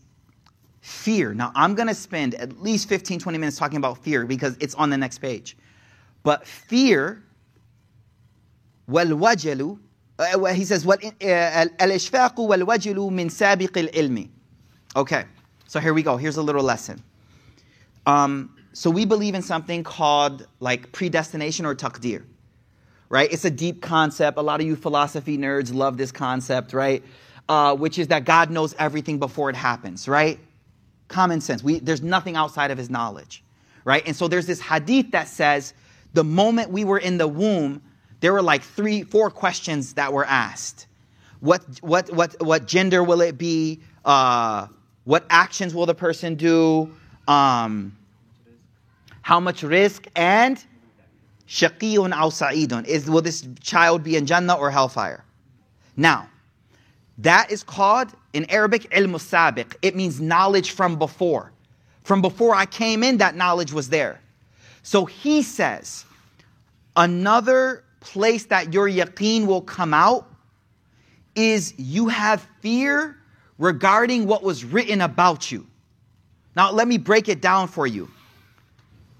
fear. 0.87 1.33
Now, 1.33 1.53
I'm 1.55 1.75
going 1.75 1.89
to 1.89 1.95
spend 1.95 2.35
at 2.35 2.61
least 2.61 2.89
15, 2.89 3.21
20 3.21 3.39
minutes 3.39 3.57
talking 3.57 3.77
about 3.77 3.99
fear 3.99 4.27
because 4.27 4.57
it's 4.61 4.75
on 4.75 4.91
the 4.91 4.99
next 4.99 5.19
page. 5.19 5.57
But 6.23 6.47
fear, 6.47 7.23
والوجل, 8.89 9.79
uh, 10.19 10.47
he 10.47 10.65
says, 10.65 10.85
الإشفاق 10.85 12.41
والوجل 12.41 12.97
من 13.11 13.29
سابق 13.31 13.79
العلم. 13.79 14.29
Okay, 14.95 15.25
so 15.67 15.81
here 15.81 15.95
we 15.95 16.03
go. 16.03 16.17
Here's 16.17 16.37
a 16.37 16.43
little 16.43 16.63
lesson. 16.63 17.03
Um, 18.07 18.55
so 18.73 18.91
we 18.91 19.05
believe 19.05 19.35
in 19.35 19.43
something 19.43 19.85
called 19.85 20.47
like 20.61 20.93
predestination 20.93 21.65
or 21.65 21.75
taqdir, 21.75 22.25
right? 23.09 23.33
It's 23.33 23.45
a 23.45 23.51
deep 23.51 23.83
concept. 23.83 24.39
A 24.39 24.43
lot 24.43 24.61
of 24.61 24.67
you 24.67 24.77
philosophy 24.77 25.39
nerds 25.39 25.73
love 25.73 25.97
this 25.97 26.11
concept, 26.11 26.73
right? 26.73 27.03
Uh, 27.49 27.75
which 27.75 27.99
is 27.99 28.09
that 28.09 28.25
God 28.25 28.51
knows 28.51 28.75
everything 28.79 29.19
before 29.19 29.51
it 29.51 29.57
happens, 29.57 30.09
right? 30.09 30.39
Common 31.08 31.42
sense. 31.42 31.64
We, 31.64 31.80
there's 31.80 32.02
nothing 32.02 32.36
outside 32.36 32.72
of 32.72 32.78
his 32.78 32.90
knowledge, 32.90 33.44
right? 33.86 34.04
And 34.06 34.16
so 34.16 34.28
there's 34.28 34.46
this 34.46 34.60
hadith 34.60 35.12
that 35.12 35.28
says 35.28 35.74
the 36.14 36.24
moment 36.24 36.72
we 36.72 36.84
were 36.84 36.98
in 36.98 37.18
the 37.18 37.28
womb, 37.28 37.82
there 38.20 38.34
were 38.34 38.42
like 38.42 38.64
three, 38.64 39.04
four 39.04 39.30
questions 39.30 39.94
that 39.94 40.12
were 40.12 40.26
asked. 40.26 40.88
What, 41.40 41.64
what, 41.82 42.12
what, 42.12 42.36
what 42.42 42.68
gender 42.68 43.04
will 43.04 43.22
it 43.22 43.38
be? 43.38 43.82
Uh, 44.04 44.68
what 45.04 45.26
actions 45.30 45.74
will 45.74 45.86
the 45.86 45.96
person 45.96 46.36
do? 46.36 46.94
Um, 47.28 47.96
how 49.22 49.40
much 49.40 49.62
rizq? 49.62 50.08
And 50.16 50.64
shaqiyun 51.48 52.14
aw 52.14 52.30
sa'idun. 52.30 52.86
Is, 52.86 53.10
will 53.10 53.22
this 53.22 53.48
child 53.62 54.04
be 54.04 54.16
in 54.16 54.26
Jannah 54.26 54.56
or 54.56 54.72
hellfire? 54.72 55.24
Now, 55.96 56.30
that 57.20 57.52
is 57.52 57.64
called 57.64 58.14
in 58.34 58.50
Arabic 58.50 58.84
ilm 58.92 59.16
sabiq. 59.16 59.76
It 59.82 59.96
means 59.96 60.22
knowledge 60.22 60.72
from 60.72 60.98
before. 60.98 61.52
From 62.04 62.22
before 62.22 62.56
I 62.56 62.66
came 62.66 63.04
in, 63.04 63.18
that 63.18 63.36
knowledge 63.36 63.74
was 63.74 63.90
there. 63.90 64.22
So 64.84 65.06
he 65.06 65.42
says, 65.42 66.06
another 66.96 67.84
place 68.00 68.46
that 68.46 68.74
your 68.74 68.88
yaqeen 68.88 69.46
will 69.46 69.62
come 69.62 69.94
out 69.94 70.30
is 71.36 71.74
you 71.78 72.08
have 72.08 72.48
fear 72.62 73.18
regarding 73.58 74.28
what 74.28 74.44
was 74.44 74.64
written 74.64 75.02
about 75.02 75.52
you. 75.52 75.68
Now, 76.56 76.72
let 76.72 76.88
me 76.88 76.98
break 76.98 77.28
it 77.28 77.42
down 77.42 77.68
for 77.68 77.86
you. 77.86 78.10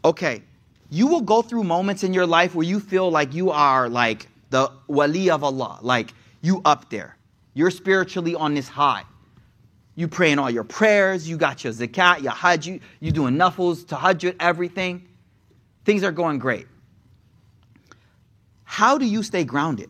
Okay, 0.06 0.42
you 0.90 1.08
will 1.08 1.22
go 1.22 1.42
through 1.42 1.64
moments 1.64 2.04
in 2.04 2.14
your 2.14 2.26
life 2.26 2.56
where 2.56 2.66
you 2.66 2.80
feel 2.80 3.12
like 3.12 3.34
you 3.34 3.52
are 3.52 3.90
like 3.90 4.28
the 4.50 4.72
wali 4.88 5.30
of 5.30 5.44
Allah, 5.44 5.80
like 5.82 6.14
you 6.42 6.62
up 6.64 6.90
there. 6.90 7.17
You're 7.58 7.72
spiritually 7.72 8.36
on 8.36 8.54
this 8.54 8.68
high. 8.68 9.02
You 9.96 10.08
praying 10.08 10.38
all 10.38 10.48
your 10.48 10.64
prayers, 10.64 11.28
you 11.28 11.38
got 11.38 11.64
your 11.64 11.74
zakat, 11.74 12.22
your 12.22 12.32
hajj, 12.32 12.68
you, 12.68 12.80
you 13.00 13.12
doing 13.12 13.34
nafils, 13.34 13.84
tahajjud, 13.84 14.36
everything. 14.40 15.08
Things 15.84 16.04
are 16.04 16.12
going 16.12 16.38
great. 16.38 16.68
How 18.64 19.00
do 19.00 19.08
you 19.08 19.24
stay 19.24 19.44
grounded 19.44 19.90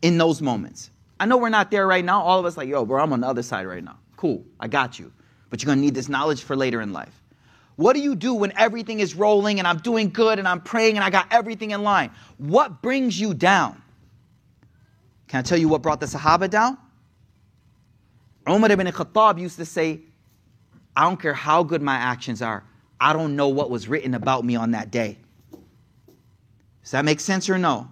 in 0.00 0.16
those 0.16 0.40
moments? 0.40 0.92
I 1.18 1.26
know 1.26 1.38
we're 1.38 1.48
not 1.48 1.72
there 1.72 1.88
right 1.88 2.04
now. 2.04 2.22
All 2.22 2.38
of 2.38 2.46
us 2.46 2.56
like, 2.56 2.68
yo, 2.68 2.84
bro, 2.84 3.02
I'm 3.02 3.12
on 3.12 3.22
the 3.22 3.26
other 3.26 3.42
side 3.42 3.66
right 3.66 3.82
now. 3.82 3.98
Cool, 4.14 4.44
I 4.60 4.68
got 4.68 4.96
you. 4.96 5.12
But 5.50 5.60
you're 5.60 5.66
gonna 5.66 5.80
need 5.80 5.96
this 5.96 6.08
knowledge 6.08 6.44
for 6.44 6.54
later 6.54 6.80
in 6.80 6.92
life. 6.92 7.20
What 7.74 7.94
do 7.94 8.00
you 8.00 8.14
do 8.14 8.32
when 8.32 8.52
everything 8.56 9.00
is 9.00 9.16
rolling 9.16 9.58
and 9.58 9.66
I'm 9.66 9.78
doing 9.78 10.10
good 10.10 10.38
and 10.38 10.46
I'm 10.46 10.60
praying 10.60 10.94
and 10.94 11.02
I 11.02 11.10
got 11.10 11.26
everything 11.32 11.72
in 11.72 11.82
line? 11.82 12.12
What 12.36 12.80
brings 12.80 13.20
you 13.20 13.34
down? 13.34 13.82
Can 15.28 15.40
I 15.40 15.42
tell 15.42 15.58
you 15.58 15.68
what 15.68 15.82
brought 15.82 16.00
the 16.00 16.06
Sahaba 16.06 16.48
down? 16.48 16.78
Umar 18.48 18.72
ibn 18.72 18.86
Khattab 18.86 19.38
used 19.38 19.56
to 19.56 19.64
say, 19.64 20.00
I 20.96 21.02
don't 21.02 21.20
care 21.20 21.34
how 21.34 21.62
good 21.62 21.82
my 21.82 21.96
actions 21.96 22.42
are, 22.42 22.64
I 23.00 23.12
don't 23.12 23.36
know 23.36 23.48
what 23.48 23.70
was 23.70 23.88
written 23.88 24.14
about 24.14 24.44
me 24.44 24.56
on 24.56 24.72
that 24.72 24.90
day. 24.90 25.18
Does 26.82 26.92
that 26.92 27.04
make 27.04 27.20
sense 27.20 27.48
or 27.50 27.58
no? 27.58 27.88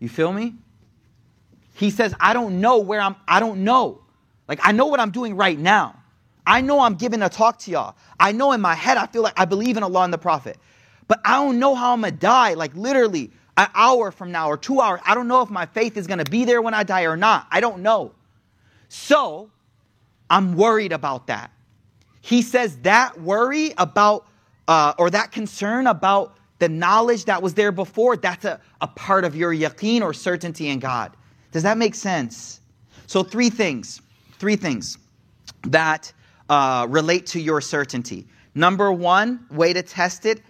You 0.00 0.08
feel 0.08 0.32
me? 0.32 0.54
He 1.74 1.90
says, 1.90 2.14
I 2.18 2.32
don't 2.32 2.60
know 2.60 2.78
where 2.78 3.00
I'm, 3.00 3.16
I 3.28 3.40
don't 3.40 3.64
know. 3.64 4.00
Like, 4.48 4.60
I 4.62 4.72
know 4.72 4.86
what 4.86 5.00
I'm 5.00 5.10
doing 5.10 5.36
right 5.36 5.58
now. 5.58 5.96
I 6.46 6.60
know 6.60 6.80
I'm 6.80 6.94
giving 6.94 7.22
a 7.22 7.28
talk 7.28 7.58
to 7.60 7.70
y'all. 7.70 7.96
I 8.18 8.32
know 8.32 8.52
in 8.52 8.60
my 8.60 8.74
head, 8.74 8.96
I 8.96 9.06
feel 9.06 9.22
like 9.22 9.38
I 9.38 9.44
believe 9.44 9.76
in 9.76 9.82
Allah 9.82 10.04
and 10.04 10.12
the 10.12 10.18
Prophet. 10.18 10.58
But 11.08 11.20
I 11.24 11.32
don't 11.32 11.58
know 11.58 11.74
how 11.74 11.92
I'm 11.92 12.00
gonna 12.00 12.12
die. 12.12 12.54
Like, 12.54 12.74
literally, 12.74 13.30
an 13.56 13.68
hour 13.74 14.10
from 14.10 14.32
now 14.32 14.48
or 14.48 14.56
two 14.56 14.80
hours. 14.80 15.00
I 15.04 15.14
don't 15.14 15.28
know 15.28 15.42
if 15.42 15.50
my 15.50 15.66
faith 15.66 15.96
is 15.96 16.06
going 16.06 16.18
to 16.18 16.30
be 16.30 16.44
there 16.44 16.60
when 16.60 16.74
I 16.74 16.82
die 16.82 17.02
or 17.02 17.16
not. 17.16 17.46
I 17.50 17.60
don't 17.60 17.82
know. 17.82 18.12
So 18.88 19.50
I'm 20.28 20.56
worried 20.56 20.92
about 20.92 21.28
that. 21.28 21.50
He 22.20 22.42
says 22.42 22.78
that 22.78 23.20
worry 23.20 23.74
about, 23.76 24.26
uh, 24.66 24.94
or 24.98 25.10
that 25.10 25.30
concern 25.30 25.86
about 25.86 26.36
the 26.58 26.68
knowledge 26.68 27.26
that 27.26 27.42
was 27.42 27.54
there 27.54 27.72
before, 27.72 28.16
that's 28.16 28.44
a, 28.44 28.60
a 28.80 28.88
part 28.88 29.24
of 29.24 29.36
your 29.36 29.52
yaqeen 29.52 30.00
or 30.00 30.14
certainty 30.14 30.68
in 30.68 30.78
God. 30.78 31.14
Does 31.52 31.64
that 31.64 31.76
make 31.76 31.94
sense? 31.94 32.60
So, 33.06 33.22
three 33.22 33.50
things, 33.50 34.00
three 34.38 34.56
things 34.56 34.96
that 35.64 36.12
uh, 36.48 36.86
relate 36.88 37.26
to 37.26 37.40
your 37.40 37.60
certainty. 37.60 38.26
Number 38.54 38.90
one, 38.92 39.46
way 39.50 39.72
to 39.72 39.82
test 39.82 40.26
it 40.26 40.42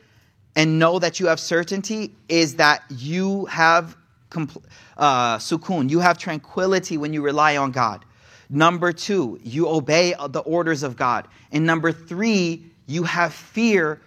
and 0.56 0.78
know 0.78 0.98
that 0.98 1.20
you 1.20 1.26
have 1.26 1.40
certainty 1.40 2.14
is 2.28 2.56
that 2.56 2.82
you 2.88 3.46
have 3.46 3.96
compl- 4.30 4.62
uh, 4.96 5.38
sukun, 5.38 5.90
you 5.90 6.00
have 6.00 6.18
tranquility 6.18 6.96
when 6.96 7.12
you 7.12 7.22
rely 7.22 7.56
on 7.56 7.72
God. 7.72 8.04
Number 8.50 8.92
two, 8.92 9.40
you 9.42 9.68
obey 9.68 10.14
the 10.28 10.40
orders 10.40 10.82
of 10.82 10.96
God. 10.96 11.26
And 11.50 11.64
number 11.66 11.92
three, 11.92 12.64
you 12.86 13.04
have 13.04 13.32
fear 13.32 14.00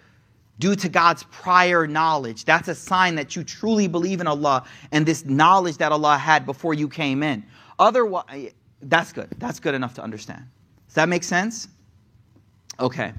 due 0.58 0.74
to 0.76 0.88
God's 0.88 1.24
prior 1.24 1.86
knowledge. 1.86 2.44
That's 2.44 2.68
a 2.68 2.74
sign 2.74 3.16
that 3.16 3.36
you 3.36 3.44
truly 3.44 3.88
believe 3.88 4.20
in 4.20 4.26
Allah 4.26 4.64
and 4.90 5.04
this 5.06 5.24
knowledge 5.24 5.76
that 5.78 5.92
Allah 5.92 6.16
had 6.16 6.46
before 6.46 6.74
you 6.74 6.88
came 6.88 7.22
in. 7.22 7.44
Otherwise, 7.78 8.52
that's 8.82 9.12
good. 9.12 9.28
That's 9.38 9.60
good 9.60 9.74
enough 9.74 9.94
to 9.94 10.02
understand. 10.02 10.44
Does 10.86 10.94
that 10.94 11.08
make 11.08 11.24
sense? 11.24 11.68
Okay. 12.80 13.12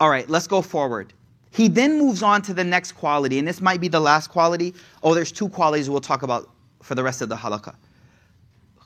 All 0.00 0.10
right, 0.10 0.28
let's 0.28 0.46
go 0.46 0.62
forward. 0.62 1.12
He 1.50 1.68
then 1.68 1.98
moves 1.98 2.22
on 2.22 2.42
to 2.42 2.54
the 2.54 2.64
next 2.64 2.92
quality, 2.92 3.38
and 3.38 3.48
this 3.48 3.60
might 3.60 3.80
be 3.80 3.88
the 3.88 4.00
last 4.00 4.28
quality. 4.28 4.74
Oh, 5.02 5.14
there's 5.14 5.32
two 5.32 5.48
qualities 5.48 5.88
we'll 5.88 6.00
talk 6.00 6.22
about 6.22 6.50
for 6.82 6.94
the 6.94 7.02
rest 7.02 7.22
of 7.22 7.28
the 7.28 7.36
halaqa. 7.36 7.74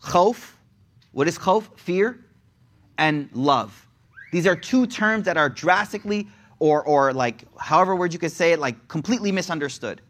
Khawf, 0.02 0.52
what 1.12 1.28
is 1.28 1.38
khawf? 1.38 1.64
Fear, 1.78 2.24
and 2.98 3.28
love. 3.32 3.88
These 4.32 4.46
are 4.46 4.56
two 4.56 4.86
terms 4.86 5.24
that 5.24 5.36
are 5.36 5.48
drastically, 5.48 6.28
or, 6.58 6.82
or 6.84 7.12
like, 7.12 7.44
however 7.58 7.96
word 7.96 8.12
you 8.12 8.18
could 8.18 8.32
say 8.32 8.52
it, 8.52 8.58
like 8.58 8.88
completely 8.88 9.32
misunderstood. 9.32 10.00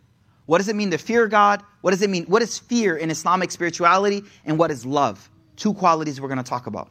What 0.46 0.58
does 0.58 0.68
it 0.68 0.76
mean 0.76 0.90
to 0.90 0.98
fear 0.98 1.26
God? 1.28 1.62
What 1.80 1.92
does 1.92 2.02
it 2.02 2.10
mean? 2.10 2.24
What 2.24 2.42
is 2.42 2.58
fear 2.58 2.96
in 2.96 3.10
Islamic 3.10 3.50
spirituality? 3.50 4.22
And 4.44 4.58
what 4.58 4.70
is 4.70 4.84
love? 4.84 5.30
Two 5.56 5.72
qualities 5.72 6.20
we're 6.20 6.28
going 6.28 6.38
to 6.38 6.44
talk 6.44 6.66
about. 6.66 6.90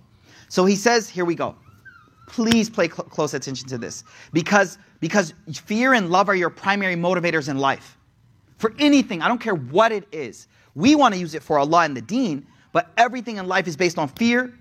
So 0.49 0.65
he 0.65 0.75
says, 0.75 1.07
here 1.07 1.25
we 1.25 1.35
go. 1.35 1.55
Please 2.31 2.69
pay 2.69 2.87
cl- 2.87 3.03
close 3.09 3.33
attention 3.33 3.67
to 3.67 3.77
this 3.77 4.05
because, 4.31 4.77
because 5.01 5.33
fear 5.53 5.93
and 5.93 6.09
love 6.09 6.29
are 6.29 6.35
your 6.35 6.49
primary 6.49 6.95
motivators 6.95 7.49
in 7.49 7.57
life. 7.57 7.97
For 8.57 8.73
anything, 8.79 9.21
I 9.21 9.27
don't 9.27 9.41
care 9.41 9.55
what 9.55 9.91
it 9.91 10.07
is. 10.13 10.47
We 10.73 10.95
want 10.95 11.13
to 11.13 11.19
use 11.19 11.35
it 11.35 11.43
for 11.43 11.59
Allah 11.59 11.83
and 11.83 11.97
the 11.97 12.01
deen, 12.01 12.47
but 12.71 12.89
everything 12.95 13.35
in 13.35 13.47
life 13.47 13.67
is 13.67 13.75
based 13.75 13.97
on 13.97 14.07
fear 14.07 14.57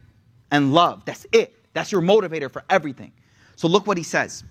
and 0.51 0.75
love. 0.75 1.05
That's 1.05 1.27
it. 1.31 1.55
That's 1.73 1.93
your 1.93 2.03
motivator 2.03 2.51
for 2.51 2.65
everything. 2.69 3.13
So 3.55 3.69
look 3.69 3.87
what 3.87 3.97
he 3.97 4.03
says. 4.03 4.43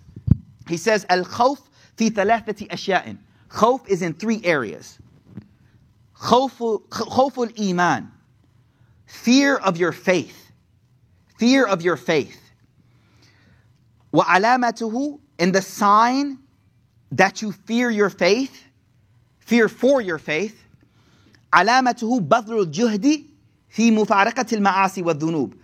He 0.70 0.78
says, 0.78 1.06
Al 1.10 1.26
khawf 1.26 1.60
fi 1.98 2.10
thalathati 2.10 2.70
ashya'in. 2.70 3.18
Khawf 3.50 3.86
is 3.90 4.02
in 4.02 4.14
three 4.14 4.40
areas. 4.46 4.98
Khawful 6.16 7.60
iman. 7.70 8.12
Fear 9.08 9.58
of 9.58 9.76
your 9.76 9.92
faith. 9.92 10.52
Fear 11.38 11.66
of 11.66 11.82
your 11.82 11.98
faith. 11.98 12.49
Wa 14.13 14.25
alamatuhu, 14.25 15.21
and 15.39 15.55
the 15.55 15.63
sign 15.63 16.39
that 17.13 17.43
you 17.43 17.53
fear 17.53 17.91
your 17.91 18.11
faith, 18.11 18.65
fear 19.41 19.69
for 19.69 20.01
your 20.01 20.19
faith. 20.19 20.61
علامته 21.53 22.21
بذل 22.21 22.61
الجهد 22.61 23.25
في 23.71 23.91
مفارقة 23.91 24.47
المعاصي 24.53 25.03
والذنوب. 25.03 25.55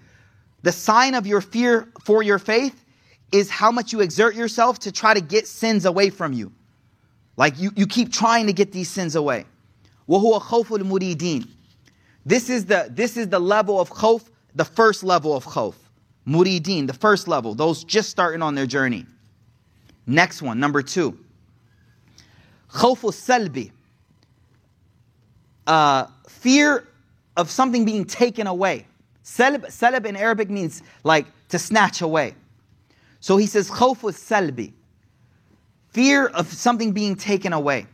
The 0.63 0.73
sign 0.73 1.15
of 1.15 1.27
your 1.27 1.41
fear 1.41 1.89
for 2.05 2.23
your 2.23 2.39
faith 2.39 2.85
is 3.33 3.51
how 3.51 3.71
much 3.71 3.93
you 3.93 4.01
exert 4.01 4.35
yourself 4.35 4.79
to 4.81 4.93
try 4.93 5.15
to 5.15 5.21
get 5.21 5.47
sins 5.47 5.85
away 5.85 6.11
from 6.11 6.33
you. 6.33 6.53
Like 7.37 7.59
you, 7.59 7.71
you 7.77 7.87
keep 7.87 8.13
trying 8.13 8.47
to 8.47 8.53
get 8.53 8.73
these 8.73 8.89
sins 8.89 9.15
away. 9.15 9.47
وهو 10.09 10.41
خوف 10.41 10.73
المريدين. 10.73 11.47
This 12.27 12.51
is 12.51 12.67
the 12.67 12.89
this 12.91 13.17
is 13.17 13.29
the 13.29 13.39
level 13.39 13.81
of 13.81 13.91
khawf, 13.91 14.23
the 14.55 14.65
first 14.65 15.03
level 15.03 15.35
of 15.35 15.45
khawf. 15.45 15.75
Murideen, 16.27 16.87
the 16.87 16.93
first 16.93 17.29
level, 17.29 17.55
those 17.55 17.85
just 17.85 18.11
starting 18.11 18.43
on 18.43 18.55
their 18.55 18.67
journey. 18.67 19.07
Next 20.07 20.43
one, 20.43 20.61
number 20.61 20.83
two. 20.83 21.19
Khawf 22.71 23.01
salbi. 23.13 23.73
Uh, 25.67 26.07
fear 26.29 26.87
of 27.37 27.51
something 27.51 27.85
being 27.85 28.05
taken 28.05 28.47
away. 28.47 28.87
Salb, 29.25 29.67
salb 29.67 30.05
in 30.05 30.17
Arabic 30.17 30.51
means 30.51 30.83
like 31.05 31.27
to 31.49 31.59
snatch 31.59 32.01
away. 32.01 32.35
So 33.21 33.37
he 33.37 33.47
says 33.47 33.71
khawf 33.71 34.01
salbi. 34.13 34.73
Fear 35.89 36.29
of 36.29 36.53
something 36.53 36.93
being 36.93 37.17
taken 37.17 37.53
away. 37.53 37.87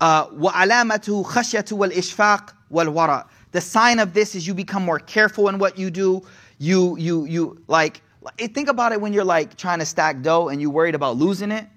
وعلامته 0.00 1.22
خشية 1.22 1.72
والإشفاق 1.72 2.54
والورع. 2.70 3.26
The 3.52 3.60
sign 3.60 3.98
of 3.98 4.14
this 4.14 4.34
is 4.34 4.46
you 4.46 4.54
become 4.54 4.84
more 4.84 4.98
careful 4.98 5.48
in 5.48 5.58
what 5.58 5.78
you 5.78 5.90
do. 5.90 6.22
You 6.57 6.97
you 6.97 7.25
you 7.25 7.63
like 7.67 8.01
think 8.37 8.69
about 8.69 8.91
it 8.91 9.01
when 9.01 9.13
you're 9.13 9.23
like 9.23 9.55
trying 9.55 9.79
to 9.79 9.85
stack 9.85 10.21
dough 10.21 10.49
and 10.49 10.61
you're 10.61 10.71
worried 10.71 10.95
about 10.95 11.17
losing 11.17 11.51
it. 11.51 11.67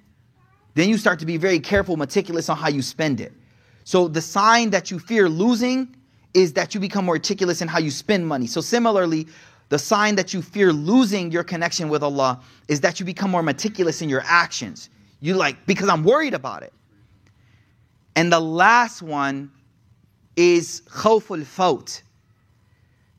Then 0.75 0.89
you 0.89 0.97
start 0.97 1.19
to 1.19 1.27
be 1.27 1.37
very 1.37 1.59
careful, 1.59 1.97
meticulous 1.97 2.49
on 2.49 2.57
how 2.57 2.69
you 2.69 2.83
spend 2.83 3.21
it. 3.21 3.33
So 3.85 4.07
the 4.07 4.21
sign 4.21 4.71
that 4.71 4.91
you 4.91 4.99
fear 4.99 5.29
losing 5.29 5.97
is 6.35 6.53
that 6.53 6.75
you 6.75 6.81
become 6.81 7.05
more 7.07 7.15
meticulous 7.15 7.63
in 7.63 7.69
how 7.69 7.79
you 7.79 7.91
spend 7.91 8.27
money. 8.27 8.47
So 8.47 8.61
similarly, 8.61 9.27
the 9.71 9.79
sign 9.79 10.15
that 10.17 10.33
you 10.33 10.41
fear 10.41 10.73
losing 10.73 11.33
your 11.33 11.45
connection 11.45 11.89
with 11.89 12.03
Allah 12.03 12.41
is 12.69 12.81
that 12.81 13.01
you 13.01 13.07
become 13.07 13.31
more 13.31 13.43
meticulous 13.43 14.01
in 14.03 14.09
your 14.09 14.23
actions. 14.25 14.89
You 15.21 15.35
like 15.35 15.67
because 15.67 15.89
I'm 15.89 16.05
worried 16.05 16.35
about 16.35 16.63
it. 16.63 16.73
And 18.15 18.33
the 18.33 18.41
last 18.41 19.03
one 19.03 19.51
is 20.37 20.83
khawful 20.89 21.45
faut, 21.45 22.03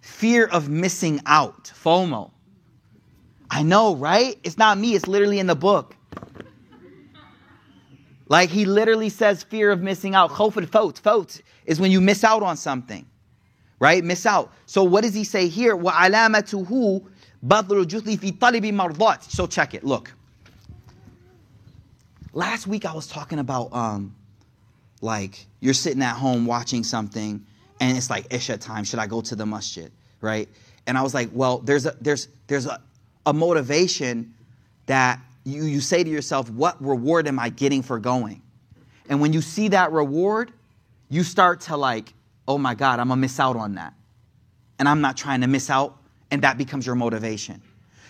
fear 0.01 0.45
of 0.45 0.69
missing 0.69 1.21
out, 1.25 1.65
FOMO. 1.65 2.31
I 3.51 3.63
know, 3.63 3.95
right? 3.95 4.37
It's 4.43 4.57
not 4.57 4.77
me, 4.77 4.95
it's 4.95 5.07
literally 5.07 5.39
in 5.39 5.47
the 5.47 5.55
book. 5.55 5.95
Like 8.29 8.49
he 8.51 8.65
literally 8.65 9.09
says 9.09 9.41
fear 9.43 9.71
of 9.71 9.81
missing 9.81 10.13
out. 10.13 10.29
Khawful 10.29 10.65
faut. 10.67 10.99
Fot 10.99 11.41
is 11.65 11.79
when 11.81 11.91
you 11.91 11.99
miss 11.99 12.23
out 12.23 12.43
on 12.43 12.57
something. 12.57 13.05
Right? 13.79 14.03
Miss 14.03 14.25
out. 14.25 14.53
So 14.67 14.83
what 14.83 15.03
does 15.03 15.15
he 15.15 15.23
say 15.23 15.47
here? 15.47 15.75
وَعَلَامَتُهُ 15.75 17.03
بَذْلُ 17.45 17.85
الْجُثْلِ 17.85 18.19
فِي 18.19 18.37
طَلِبِ 18.37 18.71
مَرْضَاتِ 18.71 19.23
So 19.23 19.47
check 19.47 19.73
it. 19.73 19.83
Look. 19.83 20.13
Last 22.33 22.67
week 22.67 22.85
I 22.85 22.93
was 22.93 23.07
talking 23.07 23.39
about 23.39 23.73
um, 23.73 24.15
like 25.01 25.47
you're 25.59 25.73
sitting 25.73 26.03
at 26.03 26.15
home 26.15 26.45
watching 26.45 26.83
something 26.83 27.43
and 27.79 27.97
it's 27.97 28.09
like 28.09 28.33
Isha 28.33 28.57
time. 28.57 28.83
Should 28.83 28.99
I 28.99 29.07
go 29.07 29.21
to 29.21 29.35
the 29.35 29.45
masjid? 29.45 29.91
Right? 30.21 30.49
And 30.87 30.97
I 30.97 31.01
was 31.01 31.13
like, 31.13 31.29
well, 31.33 31.59
there's 31.59 31.85
a 31.85 31.95
there's 32.01 32.27
there's 32.47 32.65
a, 32.65 32.81
a 33.25 33.33
motivation 33.33 34.33
that 34.85 35.19
you, 35.43 35.63
you 35.63 35.81
say 35.81 36.03
to 36.03 36.09
yourself, 36.09 36.49
what 36.49 36.83
reward 36.83 37.27
am 37.27 37.39
I 37.39 37.49
getting 37.49 37.81
for 37.81 37.99
going? 37.99 38.41
And 39.07 39.21
when 39.21 39.33
you 39.33 39.41
see 39.41 39.69
that 39.69 39.91
reward, 39.91 40.51
you 41.09 41.23
start 41.23 41.61
to 41.61 41.77
like, 41.77 42.13
oh 42.47 42.57
my 42.57 42.75
God, 42.75 42.99
I'm 42.99 43.09
gonna 43.09 43.21
miss 43.21 43.39
out 43.39 43.55
on 43.55 43.75
that. 43.75 43.93
And 44.77 44.87
I'm 44.87 45.01
not 45.01 45.17
trying 45.17 45.41
to 45.41 45.47
miss 45.47 45.69
out, 45.69 45.97
and 46.31 46.41
that 46.43 46.57
becomes 46.57 46.85
your 46.85 46.95
motivation. 46.95 47.61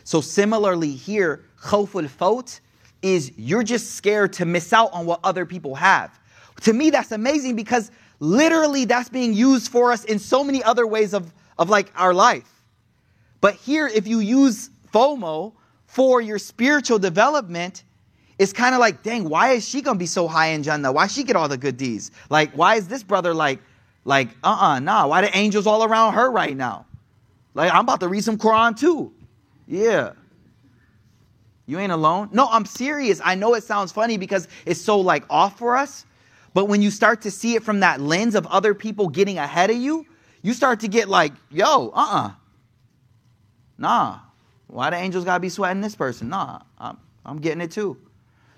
So 0.04 0.22
similarly 0.22 0.92
here, 0.92 1.46
khawful 1.62 2.08
faut 2.08 2.60
is 3.02 3.32
you're 3.38 3.64
just 3.64 3.96
scared 3.96 4.34
to 4.34 4.46
miss 4.46 4.74
out 4.74 4.92
on 4.92 5.06
what 5.06 5.20
other 5.24 5.46
people 5.46 5.76
have. 5.76 6.18
To 6.62 6.74
me, 6.74 6.90
that's 6.90 7.12
amazing 7.12 7.56
because 7.56 7.92
literally 8.20 8.86
that's 8.86 9.10
being 9.10 9.34
used 9.34 9.72
for 9.72 9.92
us 9.92 10.04
in 10.06 10.20
so 10.20 10.44
many 10.44 10.64
other 10.64 10.86
ways 10.86 11.14
of, 11.14 11.34
of 11.58 11.70
like 11.70 11.92
our 11.96 12.14
life. 12.14 12.64
But 13.42 13.56
here, 13.56 13.88
if 13.88 14.08
you 14.08 14.20
use 14.20 14.70
FOMO 14.94 15.54
for 15.88 16.22
your 16.22 16.38
spiritual 16.38 17.00
development, 17.00 17.84
it's 18.38 18.54
kind 18.54 18.74
of 18.74 18.80
like, 18.80 19.04
dang, 19.04 19.28
why 19.28 19.52
is 19.52 19.68
she 19.68 19.82
gonna 19.82 20.00
be 20.00 20.06
so 20.06 20.28
high 20.28 20.48
in 20.48 20.64
Jannah? 20.64 20.92
Why 20.92 21.08
she 21.08 21.24
get 21.24 21.36
all 21.36 21.48
the 21.48 21.58
good 21.58 21.78
deeds? 21.78 22.12
Like, 22.30 22.52
why 22.54 22.76
is 22.76 22.88
this 22.88 23.04
brother 23.04 23.34
like, 23.34 23.60
like, 24.06 24.30
uh-uh, 24.44 24.80
nah, 24.80 25.08
why 25.08 25.22
the 25.22 25.38
angels 25.38 25.68
all 25.68 25.84
around 25.84 26.14
her 26.14 26.32
right 26.32 26.56
now? 26.56 26.86
Like, 27.54 27.74
I'm 27.74 27.82
about 27.82 28.00
to 28.02 28.08
read 28.08 28.24
some 28.24 28.38
Quran 28.38 28.78
too. 28.78 29.14
Yeah. 29.68 30.14
You 31.66 31.78
ain't 31.80 31.92
alone? 31.92 32.30
No, 32.32 32.48
I'm 32.50 32.66
serious. 32.66 33.22
I 33.24 33.36
know 33.36 33.54
it 33.54 33.64
sounds 33.64 33.92
funny 33.92 34.18
because 34.18 34.48
it's 34.66 34.82
so 34.82 35.00
like 35.00 35.24
off 35.30 35.58
for 35.60 35.78
us. 35.78 36.06
But 36.54 36.66
when 36.66 36.82
you 36.82 36.92
start 36.92 37.22
to 37.22 37.32
see 37.32 37.56
it 37.56 37.64
from 37.64 37.82
that 37.82 38.02
lens 38.02 38.36
of 38.36 38.48
other 38.48 38.74
people 38.74 39.10
getting 39.10 39.38
ahead 39.38 39.70
of 39.70 39.78
you, 39.78 40.06
you 40.42 40.54
start 40.54 40.80
to 40.82 40.88
get 40.88 41.10
like, 41.10 41.34
yo, 41.50 41.90
uh-uh. 41.90 42.32
Nah. 43.78 44.20
Why 44.68 44.92
the 44.92 44.98
angels 44.98 45.26
gotta 45.26 45.40
be 45.40 45.50
sweating 45.50 45.82
this 45.82 45.96
person? 45.96 46.30
Nah, 46.30 46.62
I'm, 46.78 46.98
I'm 47.26 47.40
getting 47.40 47.62
it 47.62 47.72
too. 47.72 47.98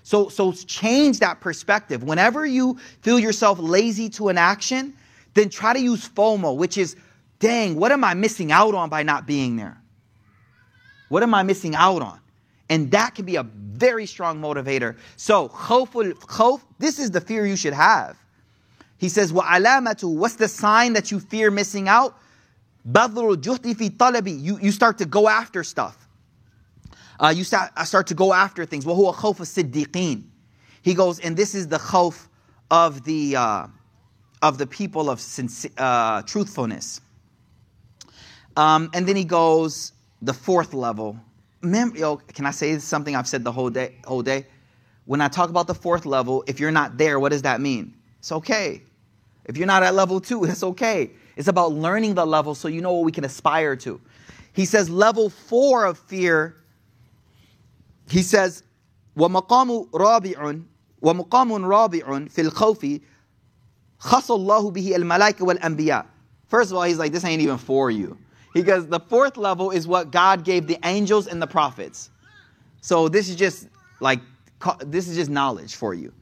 So, 0.02 0.28
so 0.28 0.52
change 0.52 1.20
that 1.20 1.40
perspective. 1.40 2.02
Whenever 2.02 2.44
you 2.44 2.78
feel 3.00 3.18
yourself 3.18 3.58
lazy 3.58 4.08
to 4.10 4.28
an 4.28 4.36
action, 4.36 4.94
then 5.34 5.48
try 5.48 5.72
to 5.72 5.80
use 5.80 6.08
FOMO, 6.08 6.56
which 6.56 6.76
is, 6.76 6.96
dang, 7.38 7.76
what 7.76 7.92
am 7.92 8.04
I 8.04 8.14
missing 8.14 8.52
out 8.52 8.74
on 8.74 8.90
by 8.90 9.02
not 9.02 9.26
being 9.26 9.56
there? 9.56 9.80
What 11.08 11.22
am 11.22 11.34
I 11.34 11.42
missing 11.42 11.74
out 11.74 12.02
on? 12.02 12.20
And 12.71 12.91
that 12.91 13.15
can 13.15 13.25
be 13.25 13.37
a 13.37 13.43
very 13.43 14.05
strong 14.05 14.41
motivator. 14.41 14.97
So, 15.15 15.49
khawful, 15.49 16.13
khawf, 16.13 16.61
this 16.79 16.99
is 16.99 17.11
the 17.11 17.21
fear 17.21 17.45
you 17.45 17.55
should 17.55 17.73
have. 17.73 18.17
He 18.97 19.09
says, 19.09 19.31
wa 19.31 19.43
alamatu, 19.43 20.13
what's 20.13 20.35
the 20.35 20.47
sign 20.47 20.93
that 20.93 21.11
you 21.11 21.19
fear 21.19 21.51
missing 21.51 21.87
out? 21.87 22.17
Badrul 22.89 23.35
juhdi 23.35 23.75
fi 23.75 23.89
talabi. 23.89 24.41
You, 24.41 24.59
you 24.59 24.71
start 24.71 24.97
to 24.97 25.05
go 25.05 25.29
after 25.29 25.63
stuff. 25.63 26.07
Uh, 27.19 27.33
you 27.35 27.43
start, 27.43 27.71
uh, 27.75 27.83
start 27.83 28.07
to 28.07 28.13
go 28.13 28.33
after 28.33 28.65
things. 28.65 28.85
وَهُوَ 28.85 29.13
خَوْفُ 29.15 29.37
الصِّدِّقِينَ 29.37 30.23
He 30.81 30.93
goes, 30.93 31.19
and 31.19 31.35
this 31.37 31.55
is 31.55 31.67
the 31.67 31.77
khawf 31.77 32.27
of 32.69 33.03
the, 33.03 33.35
uh, 33.35 33.67
of 34.41 34.57
the 34.57 34.67
people 34.67 35.09
of 35.09 35.19
sinc- 35.19 35.73
uh, 35.77 36.21
truthfulness. 36.23 37.01
Um, 38.55 38.89
and 38.93 39.07
then 39.07 39.15
he 39.15 39.23
goes 39.23 39.93
the 40.21 40.33
fourth 40.33 40.73
level. 40.73 41.17
Mem- 41.61 41.95
yo, 41.95 42.17
can 42.17 42.45
I 42.45 42.51
say 42.51 42.77
something 42.79 43.15
I've 43.15 43.27
said 43.27 43.43
the 43.43 43.51
whole 43.51 43.69
day? 43.69 43.95
Whole 44.05 44.21
day. 44.21 44.45
When 45.05 45.21
I 45.21 45.27
talk 45.27 45.49
about 45.49 45.67
the 45.67 45.73
fourth 45.73 46.05
level, 46.05 46.43
if 46.47 46.59
you're 46.59 46.71
not 46.71 46.97
there, 46.97 47.19
what 47.19 47.31
does 47.31 47.43
that 47.43 47.61
mean? 47.61 47.93
It's 48.19 48.31
okay. 48.31 48.81
If 49.45 49.57
you're 49.57 49.67
not 49.67 49.83
at 49.83 49.95
level 49.95 50.19
two, 50.19 50.43
it's 50.43 50.63
okay. 50.63 51.11
It's 51.35 51.47
about 51.47 51.71
learning 51.71 52.15
the 52.15 52.25
level 52.25 52.55
so 52.55 52.67
you 52.67 52.81
know 52.81 52.93
what 52.93 53.05
we 53.05 53.11
can 53.11 53.23
aspire 53.23 53.75
to. 53.77 54.01
He 54.53 54.65
says 54.65 54.89
level 54.89 55.29
four 55.29 55.85
of 55.85 55.97
fear. 55.97 56.57
He 58.09 58.21
says, 58.21 58.63
ومقام 59.17 59.89
رابع 59.93 60.59
ومقام 61.01 61.65
رابع 61.65 62.27
في 62.29 62.41
الخوف 62.41 62.99
خص 63.99 64.31
الله 64.31 64.71
به 64.71 64.95
الملائكة 64.95 65.45
والأنبياء. 65.45 66.05
First 66.47 66.71
of 66.71 66.77
all, 66.77 66.83
he's 66.83 66.97
like, 66.97 67.11
this 67.11 67.25
ain't 67.25 67.41
even 67.41 67.57
for 67.57 67.91
you. 67.91 68.17
He 68.54 68.62
goes, 68.62 68.86
the 68.86 69.00
fourth 69.00 69.36
level 69.36 69.70
is 69.70 69.86
what 69.86 70.10
God 70.10 70.44
gave 70.44 70.66
the 70.66 70.78
angels 70.84 71.26
and 71.26 71.40
the 71.40 71.46
prophets. 71.46 72.10
So 72.80 73.08
this 73.08 73.28
is 73.28 73.36
just 73.36 73.68
like, 74.00 74.20
this 74.80 75.08
is 75.08 75.16
just 75.16 75.30
knowledge 75.30 75.74
for 75.74 75.94
you. 75.94 76.12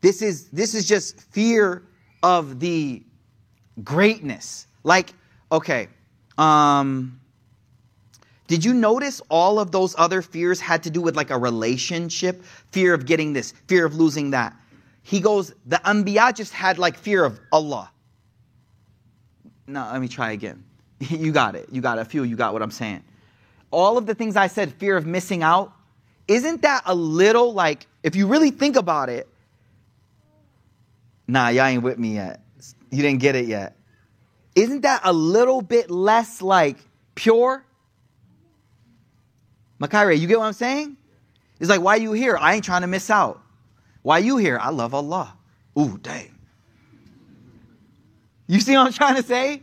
This 0.00 0.22
is, 0.22 0.48
this 0.50 0.74
is 0.74 0.88
just 0.88 1.20
fear 1.32 1.84
of 2.22 2.58
the 2.58 3.02
greatness. 3.84 4.66
Like, 4.82 5.14
okay, 5.50 5.88
um, 6.38 7.20
did 8.48 8.64
you 8.64 8.74
notice 8.74 9.22
all 9.30 9.58
of 9.58 9.70
those 9.70 9.94
other 9.96 10.20
fears 10.20 10.60
had 10.60 10.82
to 10.82 10.90
do 10.90 11.00
with 11.00 11.16
like 11.16 11.30
a 11.30 11.38
relationship? 11.38 12.42
Fear 12.72 12.94
of 12.94 13.06
getting 13.06 13.32
this, 13.32 13.52
fear 13.68 13.86
of 13.86 13.94
losing 13.94 14.30
that. 14.32 14.54
He 15.02 15.20
goes, 15.20 15.54
the 15.66 15.76
Anbiya 15.76 16.34
just 16.34 16.52
had 16.52 16.78
like 16.78 16.98
fear 16.98 17.24
of 17.24 17.40
Allah, 17.52 17.90
no, 19.72 19.88
let 19.90 20.02
me 20.02 20.08
try 20.08 20.32
again. 20.32 20.64
you 21.00 21.32
got 21.32 21.56
it. 21.56 21.68
You 21.72 21.80
got 21.80 21.98
a 21.98 22.04
few. 22.04 22.24
You 22.24 22.36
got 22.36 22.52
what 22.52 22.62
I'm 22.62 22.70
saying. 22.70 23.02
All 23.70 23.96
of 23.96 24.04
the 24.04 24.14
things 24.14 24.36
I 24.36 24.48
said, 24.48 24.72
fear 24.74 24.98
of 24.98 25.06
missing 25.06 25.42
out, 25.42 25.72
isn't 26.28 26.60
that 26.62 26.82
a 26.84 26.94
little 26.94 27.54
like, 27.54 27.86
if 28.02 28.14
you 28.14 28.26
really 28.26 28.50
think 28.50 28.76
about 28.76 29.08
it, 29.08 29.26
nah, 31.26 31.48
y'all 31.48 31.64
ain't 31.64 31.82
with 31.82 31.98
me 31.98 32.16
yet. 32.16 32.42
You 32.90 33.00
didn't 33.00 33.20
get 33.20 33.34
it 33.34 33.46
yet. 33.46 33.76
Isn't 34.54 34.82
that 34.82 35.00
a 35.04 35.12
little 35.12 35.62
bit 35.62 35.90
less 35.90 36.42
like 36.42 36.76
pure? 37.14 37.64
Makaire, 39.80 40.18
you 40.18 40.28
get 40.28 40.38
what 40.38 40.46
I'm 40.46 40.52
saying? 40.52 40.98
It's 41.58 41.70
like, 41.70 41.80
why 41.80 41.96
you 41.96 42.12
here? 42.12 42.36
I 42.36 42.54
ain't 42.54 42.64
trying 42.64 42.82
to 42.82 42.86
miss 42.86 43.08
out. 43.08 43.40
Why 44.02 44.18
you 44.18 44.36
here? 44.36 44.58
I 44.60 44.68
love 44.68 44.92
Allah. 44.92 45.34
Ooh, 45.78 45.96
dang. 45.96 46.31
You 48.52 48.60
see 48.60 48.76
what 48.76 48.86
I'm 48.86 48.92
trying 48.92 49.16
to 49.16 49.22
say? 49.22 49.62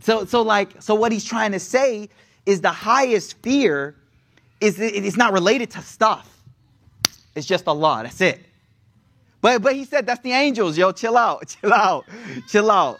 So, 0.00 0.24
so 0.24 0.40
like, 0.40 0.80
so 0.80 0.94
what 0.94 1.12
he's 1.12 1.26
trying 1.26 1.52
to 1.52 1.60
say 1.60 2.08
is 2.46 2.62
the 2.62 2.72
highest 2.72 3.36
fear 3.42 3.94
is 4.62 4.80
it's 4.80 5.18
not 5.18 5.34
related 5.34 5.70
to 5.72 5.82
stuff. 5.82 6.42
It's 7.34 7.46
just 7.46 7.68
Allah. 7.68 8.00
That's 8.04 8.22
it. 8.22 8.40
But 9.42 9.60
but 9.60 9.74
he 9.74 9.84
said 9.84 10.06
that's 10.06 10.22
the 10.22 10.32
angels. 10.32 10.78
Yo, 10.78 10.92
chill 10.92 11.18
out, 11.18 11.54
chill 11.60 11.74
out, 11.74 12.06
chill 12.48 12.70
out, 12.70 12.98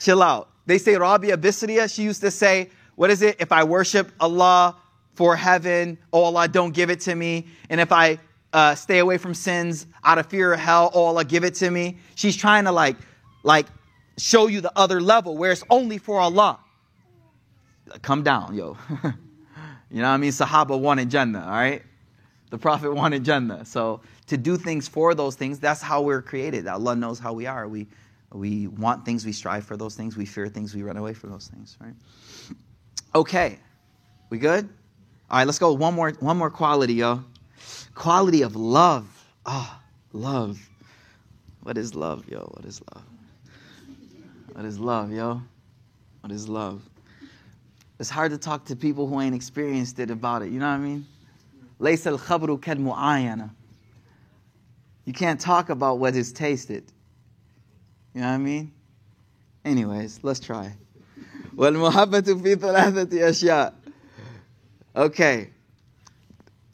chill 0.00 0.22
out. 0.22 0.48
They 0.64 0.78
say 0.78 0.96
Rabia 0.96 1.36
Bisriya, 1.36 1.94
she 1.94 2.02
used 2.02 2.22
to 2.22 2.30
say, 2.30 2.70
what 2.94 3.10
is 3.10 3.20
it? 3.20 3.36
If 3.40 3.52
I 3.52 3.64
worship 3.64 4.10
Allah 4.20 4.74
for 5.16 5.36
heaven, 5.36 5.98
oh 6.14 6.22
Allah, 6.22 6.48
don't 6.48 6.72
give 6.72 6.88
it 6.88 7.00
to 7.00 7.14
me. 7.14 7.46
And 7.68 7.78
if 7.78 7.92
I 7.92 8.18
uh, 8.54 8.74
stay 8.74 9.00
away 9.00 9.18
from 9.18 9.34
sins 9.34 9.86
out 10.02 10.16
of 10.16 10.26
fear 10.26 10.54
of 10.54 10.60
hell, 10.60 10.90
oh 10.94 11.04
Allah, 11.04 11.26
give 11.26 11.44
it 11.44 11.56
to 11.56 11.70
me. 11.70 11.98
She's 12.14 12.36
trying 12.36 12.64
to 12.64 12.72
like, 12.72 12.96
like 13.42 13.66
show 14.18 14.46
you 14.46 14.60
the 14.60 14.72
other 14.76 15.00
level 15.00 15.36
where 15.36 15.52
it's 15.52 15.64
only 15.70 15.98
for 15.98 16.18
Allah. 16.18 16.58
Come 18.02 18.22
down, 18.22 18.54
yo. 18.54 18.76
you 18.90 20.00
know 20.00 20.02
what 20.02 20.04
I 20.04 20.16
mean? 20.16 20.30
Sahaba 20.30 20.78
wanted 20.78 21.10
Jannah, 21.10 21.44
all 21.44 21.50
right? 21.50 21.82
The 22.50 22.58
Prophet 22.58 22.92
wanted 22.94 23.24
Jannah. 23.24 23.64
So 23.64 24.00
to 24.28 24.36
do 24.36 24.56
things 24.56 24.88
for 24.88 25.14
those 25.14 25.34
things, 25.34 25.58
that's 25.58 25.82
how 25.82 26.02
we're 26.02 26.22
created. 26.22 26.66
Allah 26.66 26.96
knows 26.96 27.18
how 27.18 27.32
we 27.32 27.46
are. 27.46 27.68
We, 27.68 27.88
we 28.32 28.68
want 28.68 29.04
things, 29.04 29.26
we 29.26 29.32
strive 29.32 29.64
for 29.64 29.76
those 29.76 29.94
things, 29.94 30.16
we 30.16 30.26
fear 30.26 30.48
things, 30.48 30.74
we 30.74 30.82
run 30.82 30.96
away 30.96 31.14
from 31.14 31.30
those 31.30 31.48
things, 31.48 31.76
right? 31.80 31.94
Okay. 33.14 33.58
We 34.30 34.38
good? 34.38 34.66
All 35.30 35.36
right, 35.36 35.46
let's 35.46 35.58
go 35.58 35.74
one 35.74 35.92
more 35.92 36.12
one 36.20 36.38
more 36.38 36.48
quality, 36.48 36.94
yo. 36.94 37.22
Quality 37.94 38.40
of 38.40 38.56
love. 38.56 39.06
Ah, 39.44 39.78
oh, 39.78 40.18
love. 40.18 40.58
What 41.62 41.76
is 41.76 41.94
love, 41.94 42.26
yo? 42.30 42.50
What 42.54 42.64
is 42.64 42.80
love? 42.94 43.04
What 44.53 44.65
is 44.65 44.79
love, 44.79 45.11
yo? 45.11 45.41
What 46.21 46.31
is 46.31 46.49
love? 46.49 46.81
It's 47.99 48.09
hard 48.09 48.31
to 48.31 48.37
talk 48.37 48.65
to 48.65 48.75
people 48.75 49.07
who 49.07 49.21
ain't 49.21 49.35
experienced 49.35 49.99
it 49.99 50.11
about 50.11 50.41
it. 50.41 50.51
You 50.51 50.59
know 50.59 50.67
what 50.67 50.73
I 50.73 50.77
mean? 50.77 51.05
ليس 51.79 52.07
الخبر 52.07 52.57
كالمعاينة. 52.57 53.49
You 55.05 55.13
can't 55.13 55.39
talk 55.39 55.69
about 55.69 55.99
what 55.99 56.15
is 56.15 56.31
tasted. 56.31 56.83
You 58.13 58.21
know 58.21 58.27
what 58.27 58.33
I 58.33 58.37
mean? 58.37 58.71
Anyways, 59.63 60.19
let's 60.23 60.39
try. 60.39 60.75
والمحبة 61.55 62.21
في 62.21 62.55
ثلاثة 62.55 63.29
أشياء. 63.29 63.73
Okay. 64.95 65.49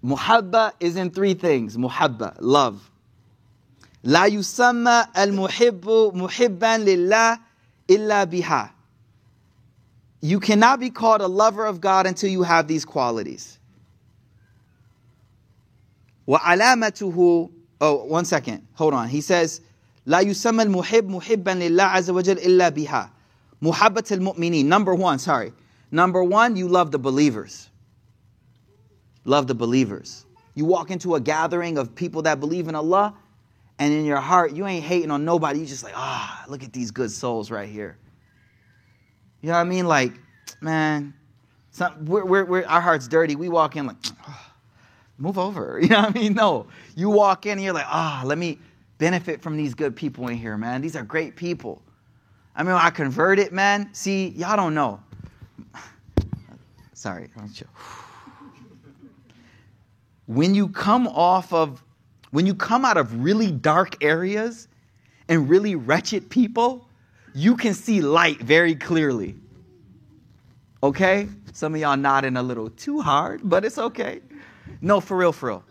Muhabba 0.03 0.73
is 0.79 0.97
in 0.97 1.09
three 1.09 1.33
things. 1.33 1.77
Muhabba, 1.77 2.35
love. 2.39 2.89
لا 4.03 4.25
يسمى 4.25 5.05
المحب 5.17 6.11
محبا 6.15 6.77
لله 6.77 7.39
إلا 7.89 8.25
بها. 8.25 8.71
You 10.21 10.39
cannot 10.39 10.79
be 10.79 10.89
called 10.89 11.21
a 11.21 11.27
lover 11.27 11.65
of 11.65 11.81
God 11.81 12.05
until 12.07 12.29
you 12.29 12.43
have 12.43 12.67
these 12.67 12.85
qualities. 12.85 13.59
وعلامته 16.27 17.49
Oh, 17.81 18.05
one 18.05 18.23
second. 18.23 18.65
Hold 18.75 18.93
on. 18.93 19.09
He 19.09 19.19
says, 19.19 19.59
لا 20.07 20.21
يسمى 20.21 20.63
المحب 20.63 21.09
محبا 21.09 21.49
لله 21.49 21.83
عز 21.83 22.09
وجل 22.09 22.37
إلا 22.37 22.69
بها. 22.69 23.09
محبة 23.61 24.05
المؤمنين. 24.11 24.65
Number 24.65 24.95
one, 24.95 25.19
sorry. 25.19 25.51
Number 25.91 26.23
one, 26.23 26.55
you 26.55 26.69
love 26.69 26.91
the 26.91 26.99
believers. 26.99 27.69
Love 29.25 29.47
the 29.47 29.55
believers. 29.55 30.25
You 30.55 30.65
walk 30.65 30.91
into 30.91 31.15
a 31.15 31.19
gathering 31.19 31.77
of 31.77 31.93
people 31.93 32.21
that 32.21 32.39
believe 32.39 32.67
in 32.67 32.75
Allah, 32.75 33.13
and 33.78 33.92
in 33.92 34.04
your 34.04 34.18
heart, 34.18 34.52
you 34.52 34.66
ain't 34.66 34.84
hating 34.84 35.10
on 35.10 35.24
nobody. 35.24 35.60
You 35.60 35.66
just 35.66 35.84
like, 35.84 35.94
ah, 35.96 36.44
look 36.48 36.64
at 36.64 36.72
these 36.72 36.90
good 36.90 37.10
souls 37.10 37.50
right 37.50 37.68
here. 37.68 37.96
You 39.40 39.48
know 39.48 39.54
what 39.54 39.60
I 39.60 39.64
mean? 39.64 39.86
Like, 39.86 40.14
man, 40.60 41.14
some, 41.70 42.04
we're, 42.06 42.24
we're, 42.24 42.44
we're, 42.44 42.66
our 42.66 42.80
heart's 42.80 43.06
dirty. 43.06 43.36
We 43.36 43.48
walk 43.48 43.76
in 43.76 43.86
like, 43.86 43.96
oh, 44.26 44.52
move 45.18 45.38
over. 45.38 45.78
You 45.82 45.88
know 45.88 46.00
what 46.00 46.16
I 46.16 46.18
mean? 46.18 46.34
No. 46.34 46.66
You 46.96 47.08
walk 47.08 47.46
in 47.46 47.52
and 47.52 47.62
you're 47.62 47.72
like, 47.72 47.86
ah, 47.86 48.22
oh, 48.22 48.26
let 48.26 48.38
me 48.38 48.58
benefit 48.98 49.40
from 49.40 49.56
these 49.56 49.74
good 49.74 49.94
people 49.94 50.26
in 50.28 50.36
here, 50.36 50.56
man. 50.56 50.80
These 50.80 50.96
are 50.96 51.04
great 51.04 51.36
people. 51.36 51.80
I 52.56 52.64
mean, 52.64 52.72
I 52.72 52.90
converted, 52.90 53.52
man. 53.52 53.88
See, 53.92 54.28
y'all 54.30 54.56
don't 54.56 54.74
know. 54.74 55.00
Sorry. 56.92 57.28
When 60.26 60.54
you 60.54 60.68
come 60.68 61.08
off 61.08 61.54
of, 61.54 61.82
when 62.30 62.46
you 62.46 62.54
come 62.54 62.84
out 62.84 62.96
of 62.96 63.22
really 63.22 63.50
dark 63.50 64.02
areas 64.02 64.68
and 65.28 65.48
really 65.48 65.74
wretched 65.74 66.28
people, 66.30 66.88
you 67.34 67.56
can 67.56 67.74
see 67.74 68.00
light 68.00 68.40
very 68.40 68.74
clearly. 68.74 69.34
Okay? 70.82 71.28
Some 71.52 71.74
of 71.74 71.80
y'all 71.80 71.96
nodding 71.96 72.36
a 72.36 72.42
little 72.42 72.70
too 72.70 73.00
hard, 73.00 73.40
but 73.42 73.64
it's 73.64 73.78
okay. 73.78 74.20
No, 74.80 75.00
for 75.00 75.16
real, 75.16 75.32
for 75.32 75.48
real. 75.48 75.64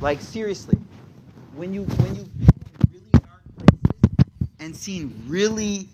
Like 0.00 0.20
seriously, 0.20 0.78
when 1.54 1.74
you 1.74 1.82
when 1.82 2.14
you 2.14 2.28
really 2.90 3.10
dark 3.12 3.42
places 3.56 4.26
and 4.60 4.76
seen 4.76 5.24
really, 5.26 5.88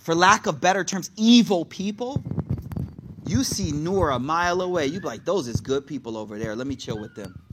for 0.00 0.14
lack 0.14 0.46
of 0.46 0.60
better 0.60 0.84
terms, 0.84 1.10
evil 1.16 1.64
people, 1.64 2.22
you 3.26 3.42
see 3.42 3.72
Noor 3.72 4.10
a 4.10 4.18
mile 4.18 4.60
away. 4.60 4.86
You 4.86 5.00
be 5.00 5.06
like, 5.06 5.24
those 5.24 5.48
is 5.48 5.60
good 5.60 5.86
people 5.86 6.16
over 6.16 6.38
there. 6.38 6.54
Let 6.54 6.66
me 6.66 6.76
chill 6.76 6.98
with 6.98 7.14
them. 7.14 7.43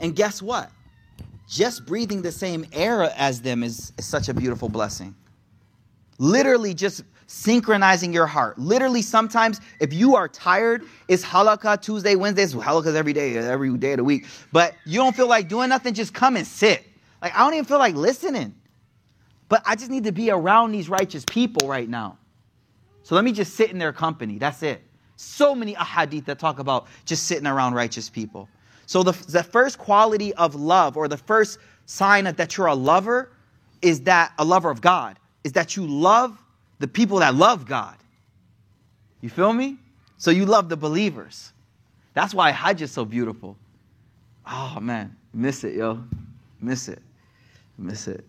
And 0.00 0.14
guess 0.14 0.42
what? 0.42 0.70
Just 1.48 1.86
breathing 1.86 2.22
the 2.22 2.32
same 2.32 2.66
air 2.72 3.02
as 3.16 3.40
them 3.40 3.62
is, 3.62 3.92
is 3.98 4.04
such 4.04 4.28
a 4.28 4.34
beautiful 4.34 4.68
blessing. 4.68 5.14
Literally, 6.18 6.74
just 6.74 7.04
synchronizing 7.26 8.12
your 8.12 8.26
heart. 8.26 8.58
Literally, 8.58 9.02
sometimes 9.02 9.60
if 9.80 9.92
you 9.92 10.16
are 10.16 10.28
tired, 10.28 10.84
it's 11.08 11.24
halaqa 11.24 11.80
Tuesday, 11.80 12.14
Wednesdays, 12.14 12.54
halaqa's 12.54 12.94
every 12.94 13.12
day, 13.12 13.36
every 13.36 13.76
day 13.76 13.92
of 13.92 13.98
the 13.98 14.04
week. 14.04 14.26
But 14.52 14.74
you 14.84 14.98
don't 14.98 15.14
feel 15.14 15.28
like 15.28 15.48
doing 15.48 15.68
nothing, 15.68 15.94
just 15.94 16.14
come 16.14 16.36
and 16.36 16.46
sit. 16.46 16.84
Like, 17.20 17.34
I 17.34 17.38
don't 17.40 17.54
even 17.54 17.64
feel 17.64 17.78
like 17.78 17.94
listening. 17.94 18.54
But 19.48 19.62
I 19.64 19.76
just 19.76 19.90
need 19.90 20.04
to 20.04 20.12
be 20.12 20.30
around 20.30 20.72
these 20.72 20.88
righteous 20.88 21.24
people 21.24 21.68
right 21.68 21.88
now. 21.88 22.18
So 23.02 23.14
let 23.14 23.24
me 23.24 23.32
just 23.32 23.54
sit 23.54 23.70
in 23.70 23.78
their 23.78 23.92
company. 23.92 24.38
That's 24.38 24.62
it. 24.62 24.82
So 25.16 25.54
many 25.54 25.74
ahadith 25.74 26.24
that 26.26 26.38
talk 26.38 26.58
about 26.58 26.86
just 27.04 27.24
sitting 27.24 27.46
around 27.46 27.74
righteous 27.74 28.10
people. 28.10 28.48
So 28.86 29.02
the, 29.02 29.12
the 29.28 29.42
first 29.42 29.78
quality 29.78 30.32
of 30.34 30.54
love, 30.54 30.96
or 30.96 31.08
the 31.08 31.16
first 31.16 31.58
sign 31.86 32.24
that 32.24 32.56
you're 32.56 32.66
a 32.66 32.74
lover, 32.74 33.30
is 33.82 34.02
that 34.02 34.32
a 34.38 34.44
lover 34.44 34.70
of 34.70 34.80
God 34.80 35.18
is 35.44 35.52
that 35.52 35.76
you 35.76 35.86
love 35.86 36.42
the 36.80 36.88
people 36.88 37.18
that 37.20 37.36
love 37.36 37.66
God. 37.66 37.96
You 39.20 39.30
feel 39.30 39.52
me? 39.52 39.76
So 40.18 40.32
you 40.32 40.44
love 40.44 40.68
the 40.68 40.76
believers. 40.76 41.52
That's 42.14 42.34
why 42.34 42.50
Hajj 42.50 42.82
is 42.82 42.90
so 42.90 43.04
beautiful. 43.04 43.56
Oh 44.44 44.78
man, 44.80 45.14
miss 45.32 45.62
it, 45.62 45.74
yo. 45.74 46.02
Miss 46.60 46.88
it. 46.88 47.00
Miss 47.78 48.08
it. 48.08 48.24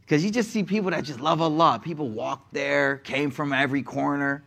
Because 0.00 0.24
you 0.24 0.30
just 0.32 0.50
see 0.50 0.64
people 0.64 0.90
that 0.90 1.04
just 1.04 1.20
love 1.20 1.40
Allah. 1.40 1.80
People 1.82 2.08
walk 2.08 2.46
there, 2.50 2.98
came 2.98 3.30
from 3.30 3.52
every 3.52 3.82
corner. 3.82 4.42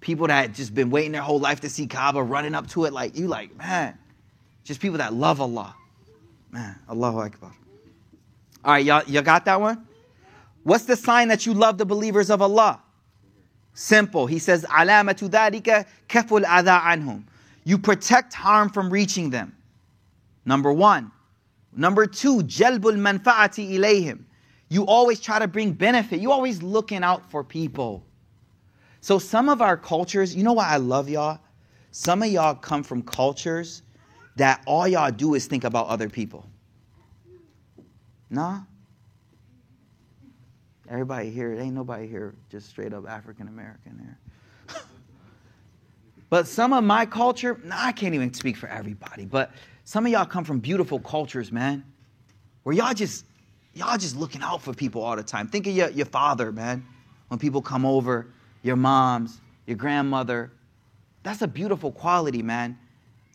People 0.00 0.26
that 0.26 0.52
just 0.52 0.74
been 0.74 0.90
waiting 0.90 1.12
their 1.12 1.22
whole 1.22 1.40
life 1.40 1.60
to 1.62 1.70
see 1.70 1.86
Kaaba, 1.86 2.22
running 2.22 2.54
up 2.54 2.66
to 2.68 2.84
it 2.84 2.92
like 2.92 3.16
you 3.16 3.28
like, 3.28 3.56
man. 3.56 3.98
Just 4.68 4.80
people 4.80 4.98
that 4.98 5.14
love 5.14 5.40
Allah. 5.40 5.74
Man, 6.50 6.78
Allahu 6.90 7.20
Akbar. 7.20 7.50
All 8.62 8.72
right, 8.72 8.84
y'all, 8.84 9.02
y'all 9.06 9.22
got 9.22 9.46
that 9.46 9.58
one? 9.58 9.86
What's 10.62 10.84
the 10.84 10.94
sign 10.94 11.28
that 11.28 11.46
you 11.46 11.54
love 11.54 11.78
the 11.78 11.86
believers 11.86 12.28
of 12.28 12.42
Allah? 12.42 12.82
Simple. 13.72 14.26
He 14.26 14.38
says, 14.38 14.66
alamatu 14.68 15.30
dhalika 15.30 15.86
kaful 16.06 16.44
adha 16.44 16.82
anhum. 16.82 17.24
You 17.64 17.78
protect 17.78 18.34
harm 18.34 18.68
from 18.68 18.90
reaching 18.90 19.30
them. 19.30 19.56
Number 20.44 20.70
one. 20.70 21.12
Number 21.74 22.06
two, 22.06 22.42
jalbul 22.42 22.98
manfaati 22.98 23.70
ilayhim. 23.70 24.24
You 24.68 24.84
always 24.84 25.18
try 25.18 25.38
to 25.38 25.48
bring 25.48 25.72
benefit. 25.72 26.20
You 26.20 26.30
always 26.30 26.62
looking 26.62 27.02
out 27.02 27.30
for 27.30 27.42
people. 27.42 28.04
So 29.00 29.18
some 29.18 29.48
of 29.48 29.62
our 29.62 29.78
cultures, 29.78 30.36
you 30.36 30.42
know 30.42 30.52
why 30.52 30.68
I 30.68 30.76
love 30.76 31.08
y'all? 31.08 31.38
Some 31.90 32.22
of 32.22 32.28
y'all 32.28 32.54
come 32.54 32.82
from 32.82 33.00
cultures 33.00 33.80
that 34.38 34.62
all 34.66 34.88
y'all 34.88 35.10
do 35.10 35.34
is 35.34 35.46
think 35.46 35.64
about 35.64 35.88
other 35.88 36.08
people. 36.08 36.44
Nah. 38.30 38.60
Everybody 40.88 41.30
here, 41.30 41.54
ain't 41.54 41.74
nobody 41.74 42.06
here 42.06 42.34
just 42.50 42.68
straight 42.68 42.94
up 42.94 43.06
African 43.06 43.48
American 43.48 43.98
here. 43.98 44.18
but 46.30 46.46
some 46.46 46.72
of 46.72 46.82
my 46.82 47.04
culture, 47.04 47.60
nah, 47.62 47.76
I 47.78 47.92
can't 47.92 48.14
even 48.14 48.32
speak 48.32 48.56
for 48.56 48.68
everybody, 48.68 49.26
but 49.26 49.52
some 49.84 50.06
of 50.06 50.12
y'all 50.12 50.24
come 50.24 50.44
from 50.44 50.60
beautiful 50.60 50.98
cultures, 50.98 51.52
man, 51.52 51.84
where 52.62 52.74
y'all 52.74 52.94
just 52.94 53.26
y'all 53.74 53.98
just 53.98 54.16
looking 54.16 54.42
out 54.42 54.62
for 54.62 54.72
people 54.72 55.02
all 55.02 55.16
the 55.16 55.22
time. 55.22 55.46
Think 55.48 55.66
of 55.66 55.74
your, 55.74 55.90
your 55.90 56.06
father, 56.06 56.52
man. 56.52 56.86
When 57.28 57.38
people 57.38 57.60
come 57.60 57.84
over, 57.84 58.26
your 58.62 58.76
moms, 58.76 59.40
your 59.66 59.76
grandmother. 59.76 60.52
That's 61.22 61.42
a 61.42 61.48
beautiful 61.48 61.92
quality, 61.92 62.42
man. 62.42 62.78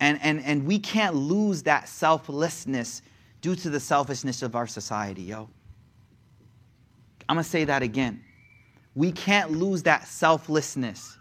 And, 0.04 0.20
and, 0.22 0.43
and 0.43 0.66
we 0.66 0.80
can't 0.80 1.16
lose 1.16 1.64
that 1.64 1.88
selflessness 1.88 3.04
due 3.39 3.56
to 3.56 3.70
the 3.70 3.80
selfishness 3.80 4.41
of 4.41 4.54
our 4.54 4.68
society, 4.68 5.22
yo. 5.22 5.47
I'm 7.30 7.38
to 7.38 7.43
say 7.43 7.64
that 7.64 7.82
again. 7.82 8.22
We 8.95 9.14
can't 9.14 9.51
lose 9.51 9.82
that 9.84 10.06
selflessness 10.06 11.18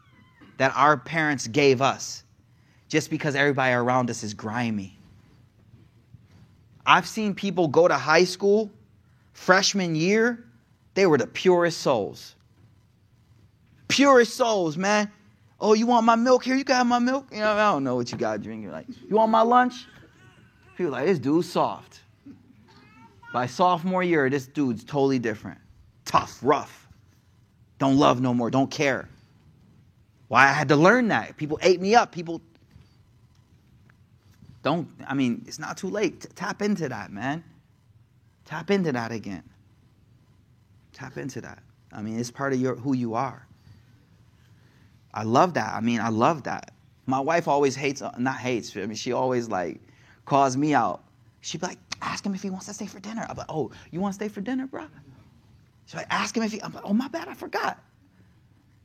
that 0.56 0.72
our 0.74 0.96
parents 0.96 1.46
gave 1.46 1.80
us 1.80 2.24
just 2.88 3.08
because 3.08 3.36
everybody 3.36 3.72
around 3.72 4.10
us 4.10 4.24
is 4.24 4.34
grimy. 4.34 4.98
I've 6.84 7.06
seen 7.06 7.36
people 7.36 7.68
go 7.68 7.86
to 7.86 7.94
high 7.94 8.24
school, 8.24 8.68
freshman 9.32 9.94
year, 9.94 10.44
they 10.94 11.06
were 11.06 11.18
the 11.18 11.28
purest 11.28 11.82
souls. 11.82 12.34
Purest 13.86 14.34
souls, 14.34 14.76
man. 14.76 15.08
Oh, 15.64 15.74
you 15.74 15.86
want 15.86 16.04
my 16.04 16.16
milk? 16.16 16.42
Here, 16.42 16.56
you 16.56 16.64
got 16.64 16.84
my 16.86 16.98
milk? 16.98 17.28
You 17.30 17.38
know, 17.38 17.52
I 17.52 17.70
don't 17.70 17.84
know 17.84 17.94
what 17.94 18.10
you 18.10 18.18
got 18.18 18.42
drinking. 18.42 18.72
like, 18.72 18.86
you 18.88 19.14
want 19.14 19.30
my 19.30 19.42
lunch? 19.42 19.86
People 20.76 20.90
like, 20.90 21.06
this 21.06 21.20
dude's 21.20 21.48
soft. 21.48 22.00
By 23.32 23.46
sophomore 23.46 24.02
year, 24.02 24.28
this 24.28 24.48
dude's 24.48 24.82
totally 24.82 25.20
different 25.20 25.58
tough, 26.04 26.40
rough. 26.42 26.88
Don't 27.78 27.96
love 27.96 28.20
no 28.20 28.34
more, 28.34 28.50
don't 28.50 28.70
care. 28.70 29.08
Why 30.26 30.48
I 30.48 30.52
had 30.52 30.68
to 30.68 30.76
learn 30.76 31.08
that. 31.08 31.36
People 31.36 31.58
ate 31.62 31.80
me 31.80 31.94
up. 31.94 32.10
People 32.10 32.40
don't, 34.62 34.88
I 35.06 35.14
mean, 35.14 35.44
it's 35.46 35.58
not 35.58 35.76
too 35.76 35.88
late. 35.88 36.26
Tap 36.34 36.60
into 36.60 36.88
that, 36.88 37.12
man. 37.12 37.44
Tap 38.44 38.70
into 38.70 38.92
that 38.92 39.12
again. 39.12 39.44
Tap 40.92 41.16
into 41.16 41.40
that. 41.40 41.62
I 41.92 42.02
mean, 42.02 42.18
it's 42.18 42.30
part 42.30 42.52
of 42.52 42.60
your 42.60 42.74
who 42.74 42.94
you 42.94 43.14
are. 43.14 43.46
I 45.14 45.24
love 45.24 45.54
that. 45.54 45.74
I 45.74 45.80
mean, 45.80 46.00
I 46.00 46.08
love 46.08 46.44
that. 46.44 46.72
My 47.06 47.20
wife 47.20 47.48
always 47.48 47.74
hates, 47.74 48.00
uh, 48.00 48.14
not 48.18 48.36
hates, 48.36 48.76
I 48.76 48.86
mean, 48.86 48.94
she 48.94 49.12
always 49.12 49.48
like 49.48 49.80
calls 50.24 50.56
me 50.56 50.72
out. 50.74 51.02
She'd 51.40 51.60
be 51.60 51.66
like, 51.66 51.78
ask 52.00 52.24
him 52.24 52.34
if 52.34 52.42
he 52.42 52.50
wants 52.50 52.66
to 52.66 52.74
stay 52.74 52.86
for 52.86 53.00
dinner. 53.00 53.26
I'm 53.28 53.36
like, 53.36 53.46
oh, 53.48 53.72
you 53.90 54.00
want 54.00 54.12
to 54.12 54.16
stay 54.16 54.28
for 54.28 54.40
dinner, 54.40 54.66
bro? 54.66 54.86
So 55.86 55.98
I 55.98 56.06
ask 56.10 56.36
him 56.36 56.44
if 56.44 56.52
he, 56.52 56.62
I'm 56.62 56.72
like, 56.72 56.84
oh, 56.84 56.92
my 56.92 57.08
bad, 57.08 57.28
I 57.28 57.34
forgot. 57.34 57.82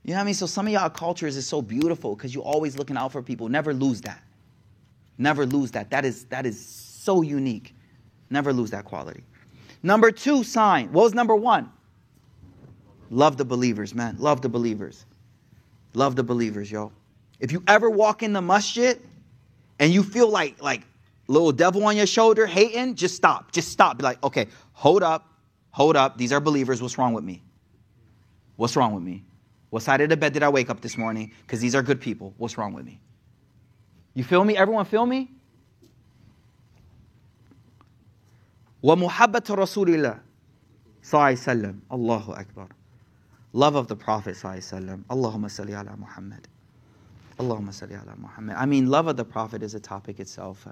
You 0.03 0.11
know 0.11 0.17
what 0.17 0.21
I 0.21 0.25
mean? 0.25 0.33
So 0.33 0.45
some 0.45 0.65
of 0.65 0.73
y'all 0.73 0.89
cultures 0.89 1.37
is 1.37 1.45
so 1.45 1.61
beautiful 1.61 2.15
because 2.15 2.33
you're 2.33 2.43
always 2.43 2.77
looking 2.77 2.97
out 2.97 3.11
for 3.11 3.21
people. 3.21 3.49
Never 3.49 3.73
lose 3.73 4.01
that. 4.01 4.23
Never 5.17 5.45
lose 5.45 5.71
that. 5.71 5.89
That 5.91 6.05
is, 6.05 6.25
that 6.25 6.45
is 6.45 6.63
so 6.65 7.21
unique. 7.21 7.75
Never 8.29 8.51
lose 8.51 8.71
that 8.71 8.85
quality. 8.85 9.23
Number 9.83 10.11
two 10.11 10.43
sign. 10.43 10.91
What 10.91 11.03
was 11.03 11.13
number 11.13 11.35
one? 11.35 11.71
Love 13.09 13.37
the 13.37 13.45
believers, 13.45 13.93
man. 13.93 14.15
Love 14.19 14.41
the 14.41 14.49
believers. 14.49 15.05
Love 15.96 16.16
the 16.16 16.22
believers, 16.22 16.70
yo. 16.70 16.92
If 17.40 17.52
you 17.52 17.62
ever 17.66 17.90
walk 17.90 18.22
in 18.22 18.32
the 18.32 18.42
masjid 18.42 19.00
and 19.78 19.92
you 19.92 20.02
feel 20.02 20.28
like 20.28 20.62
like 20.62 20.82
little 21.28 21.52
devil 21.52 21.84
on 21.84 21.96
your 21.96 22.06
shoulder 22.06 22.46
hating, 22.46 22.94
just 22.94 23.16
stop. 23.16 23.52
Just 23.52 23.70
stop. 23.70 23.98
Be 23.98 24.04
like, 24.04 24.22
okay, 24.22 24.46
hold 24.72 25.02
up. 25.02 25.28
Hold 25.72 25.96
up, 25.96 26.18
these 26.18 26.32
are 26.32 26.40
believers. 26.40 26.82
What's 26.82 26.98
wrong 26.98 27.14
with 27.14 27.24
me? 27.24 27.42
What's 28.56 28.76
wrong 28.76 28.94
with 28.94 29.02
me? 29.02 29.24
What 29.70 29.82
side 29.82 30.02
of 30.02 30.10
the 30.10 30.18
bed 30.18 30.34
did 30.34 30.42
I 30.42 30.50
wake 30.50 30.68
up 30.68 30.82
this 30.82 30.98
morning? 30.98 31.32
Because 31.40 31.60
these 31.60 31.74
are 31.74 31.82
good 31.82 31.98
people. 31.98 32.34
What's 32.36 32.58
wrong 32.58 32.74
with 32.74 32.84
me? 32.84 33.00
You 34.12 34.22
feel 34.22 34.44
me? 34.44 34.56
Everyone 34.56 34.84
feel 34.84 35.06
me? 35.06 35.30
ومحبة 38.82 39.42
رسول 39.50 39.94
الله 39.94 40.20
صلى 41.02 41.14
الله 41.14 41.24
عليه 41.24 41.36
وسلم 41.36 41.80
الله 41.92 42.40
أكبر 42.40 42.68
love 43.57 43.73
of 43.73 43.87
the 43.87 43.95
Prophet 43.95 44.35
Allahumma 44.35 45.49
salli 45.49 45.73
ala 45.73 45.97
Muhammad. 45.97 46.47
Allahumma 47.39 47.69
salli 47.69 47.99
ala 47.99 48.15
Muhammad. 48.15 48.55
I 48.55 48.67
mean, 48.67 48.85
love 48.85 49.07
of 49.07 49.17
the 49.17 49.25
Prophet 49.25 49.63
is 49.63 49.73
a 49.73 49.79
topic 49.79 50.19
itself. 50.19 50.67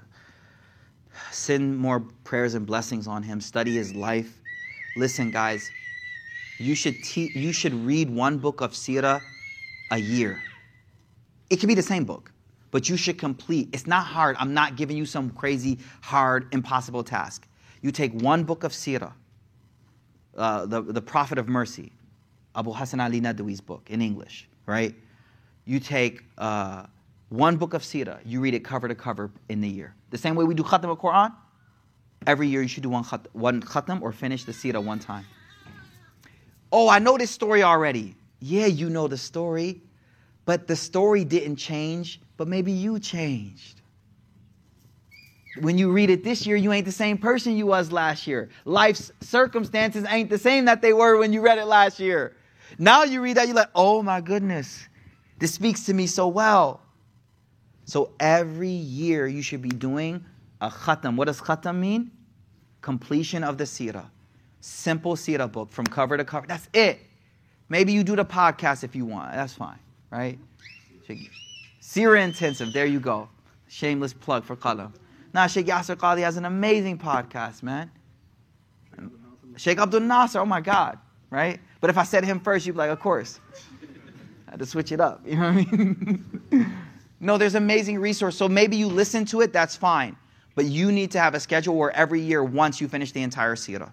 Send 1.32 1.76
more 1.76 2.00
prayers 2.22 2.54
and 2.54 2.64
blessings 2.64 3.08
on 3.08 3.24
him. 3.24 3.40
Study 3.40 3.74
his 3.74 3.92
life. 3.96 4.40
Listen, 4.96 5.32
guys, 5.32 5.68
you 6.58 6.76
should, 6.76 7.02
te- 7.02 7.32
you 7.34 7.52
should 7.52 7.74
read 7.74 8.08
one 8.08 8.38
book 8.38 8.60
of 8.60 8.70
Sirah 8.70 9.20
a 9.90 9.98
year. 9.98 10.40
It 11.50 11.56
could 11.56 11.68
be 11.68 11.74
the 11.74 11.82
same 11.82 12.04
book, 12.04 12.30
but 12.70 12.88
you 12.88 12.96
should 12.96 13.18
complete. 13.18 13.68
It's 13.72 13.88
not 13.88 14.06
hard. 14.06 14.36
I'm 14.38 14.54
not 14.54 14.76
giving 14.76 14.96
you 14.96 15.06
some 15.06 15.30
crazy, 15.30 15.78
hard, 16.02 16.46
impossible 16.52 17.02
task. 17.02 17.48
You 17.82 17.90
take 17.90 18.12
one 18.12 18.44
book 18.44 18.62
of 18.62 18.70
Sirah, 18.70 19.12
uh, 20.36 20.66
the, 20.66 20.82
the 20.82 21.02
Prophet 21.02 21.38
of 21.38 21.48
Mercy, 21.48 21.92
Abul 22.56 22.74
Hasan 22.74 22.98
Ali 23.00 23.20
Nadwi's 23.20 23.60
book 23.60 23.86
in 23.90 24.02
English, 24.02 24.48
right? 24.66 24.94
You 25.64 25.78
take 25.78 26.24
uh, 26.38 26.86
one 27.28 27.56
book 27.56 27.74
of 27.74 27.82
Sirah, 27.82 28.18
you 28.24 28.40
read 28.40 28.54
it 28.54 28.64
cover 28.64 28.88
to 28.88 28.94
cover 28.94 29.30
in 29.48 29.60
the 29.60 29.68
year. 29.68 29.94
The 30.10 30.18
same 30.18 30.34
way 30.34 30.44
we 30.44 30.54
do 30.54 30.64
Khatam 30.64 30.86
al 30.86 30.96
Quran, 30.96 31.32
Every 32.26 32.48
year 32.48 32.62
you 32.62 32.68
should 32.68 32.82
do 32.82 32.88
one, 32.88 33.04
khat- 33.04 33.28
one 33.32 33.62
khatam 33.62 34.02
or 34.02 34.12
finish 34.12 34.44
the 34.44 34.52
seerah 34.52 34.82
one 34.82 34.98
time. 34.98 35.24
Oh, 36.72 36.88
I 36.88 36.98
know 36.98 37.16
this 37.16 37.30
story 37.30 37.62
already. 37.62 38.16
Yeah, 38.40 38.66
you 38.66 38.90
know 38.90 39.06
the 39.06 39.16
story, 39.16 39.80
but 40.44 40.66
the 40.66 40.76
story 40.76 41.24
didn't 41.24 41.56
change, 41.56 42.20
but 42.36 42.48
maybe 42.48 42.72
you 42.72 42.98
changed. 42.98 43.80
When 45.60 45.78
you 45.78 45.90
read 45.90 46.10
it 46.10 46.22
this 46.22 46.46
year, 46.46 46.56
you 46.56 46.72
ain't 46.72 46.84
the 46.84 46.92
same 46.92 47.16
person 47.16 47.56
you 47.56 47.66
was 47.66 47.92
last 47.92 48.26
year. 48.26 48.50
Life's 48.64 49.10
circumstances 49.20 50.04
ain't 50.10 50.28
the 50.28 50.38
same 50.38 50.66
that 50.66 50.82
they 50.82 50.92
were 50.92 51.16
when 51.18 51.32
you 51.32 51.40
read 51.40 51.58
it 51.58 51.64
last 51.66 51.98
year. 51.98 52.36
Now 52.78 53.04
you 53.04 53.20
read 53.20 53.36
that, 53.36 53.46
you're 53.46 53.56
like, 53.56 53.70
oh 53.74 54.02
my 54.02 54.20
goodness, 54.20 54.88
this 55.38 55.54
speaks 55.54 55.84
to 55.86 55.94
me 55.94 56.06
so 56.06 56.28
well. 56.28 56.80
So 57.84 58.10
every 58.18 58.68
year 58.68 59.26
you 59.26 59.42
should 59.42 59.62
be 59.62 59.68
doing 59.68 60.24
a 60.60 60.68
khatam. 60.68 61.16
What 61.16 61.26
does 61.26 61.40
khatam 61.40 61.78
mean? 61.78 62.10
Completion 62.82 63.44
of 63.44 63.58
the 63.58 63.64
seerah. 63.64 64.06
Simple 64.60 65.14
seerah 65.14 65.50
book 65.50 65.70
from 65.70 65.86
cover 65.86 66.16
to 66.16 66.24
cover. 66.24 66.46
That's 66.46 66.68
it. 66.72 67.00
Maybe 67.68 67.92
you 67.92 68.02
do 68.02 68.16
the 68.16 68.24
podcast 68.24 68.84
if 68.84 68.96
you 68.96 69.04
want. 69.04 69.32
That's 69.32 69.52
fine, 69.52 69.78
right? 70.10 70.38
Seerah 71.80 72.24
intensive. 72.24 72.72
There 72.72 72.86
you 72.86 73.00
go. 73.00 73.28
Shameless 73.68 74.12
plug 74.12 74.44
for 74.44 74.56
Qalam. 74.56 74.92
Now, 75.32 75.46
Sheikh 75.46 75.66
Yasir 75.66 75.96
Qadhi 75.96 76.20
has 76.20 76.36
an 76.36 76.44
amazing 76.44 76.98
podcast, 76.98 77.62
man. 77.62 77.90
Sheikh 79.56 79.78
Abdul 79.78 80.00
Nasir, 80.00 80.40
oh 80.40 80.46
my 80.46 80.60
God, 80.60 80.98
right? 81.30 81.60
But 81.80 81.90
if 81.90 81.98
I 81.98 82.04
said 82.04 82.24
him 82.24 82.40
first, 82.40 82.66
you'd 82.66 82.72
be 82.72 82.78
like, 82.78 82.90
of 82.90 83.00
course. 83.00 83.40
I 84.46 84.52
had 84.52 84.58
to 84.60 84.66
switch 84.66 84.92
it 84.92 85.00
up. 85.00 85.22
You 85.26 85.36
know 85.36 85.52
what 85.52 85.66
I 85.68 85.76
mean? 85.76 86.76
no, 87.20 87.38
there's 87.38 87.54
amazing 87.54 87.98
resource. 87.98 88.36
So 88.36 88.48
maybe 88.48 88.76
you 88.76 88.86
listen 88.86 89.24
to 89.26 89.40
it, 89.40 89.52
that's 89.52 89.76
fine. 89.76 90.16
But 90.54 90.66
you 90.66 90.90
need 90.90 91.10
to 91.12 91.20
have 91.20 91.34
a 91.34 91.40
schedule 91.40 91.76
where 91.76 91.90
every 91.90 92.20
year, 92.20 92.42
once 92.42 92.80
you 92.80 92.88
finish 92.88 93.12
the 93.12 93.22
entire 93.22 93.56
seerah. 93.56 93.90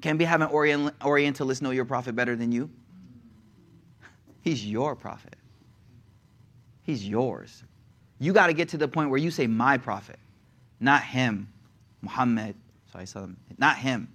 Can 0.00 0.16
we 0.16 0.24
have 0.24 0.40
an 0.40 0.48
Orient- 0.48 0.94
Orientalist 1.04 1.60
know 1.60 1.70
your 1.70 1.84
prophet 1.84 2.14
better 2.14 2.36
than 2.36 2.52
you? 2.52 2.70
He's 4.42 4.64
your 4.64 4.94
prophet. 4.94 5.34
He's 6.82 7.06
yours. 7.06 7.64
You 8.20 8.32
got 8.32 8.46
to 8.46 8.52
get 8.52 8.68
to 8.70 8.78
the 8.78 8.88
point 8.88 9.10
where 9.10 9.18
you 9.18 9.30
say, 9.30 9.46
my 9.46 9.76
prophet, 9.76 10.18
not 10.80 11.02
him, 11.02 11.48
Muhammad, 12.02 12.54
not 13.58 13.76
him. 13.76 14.08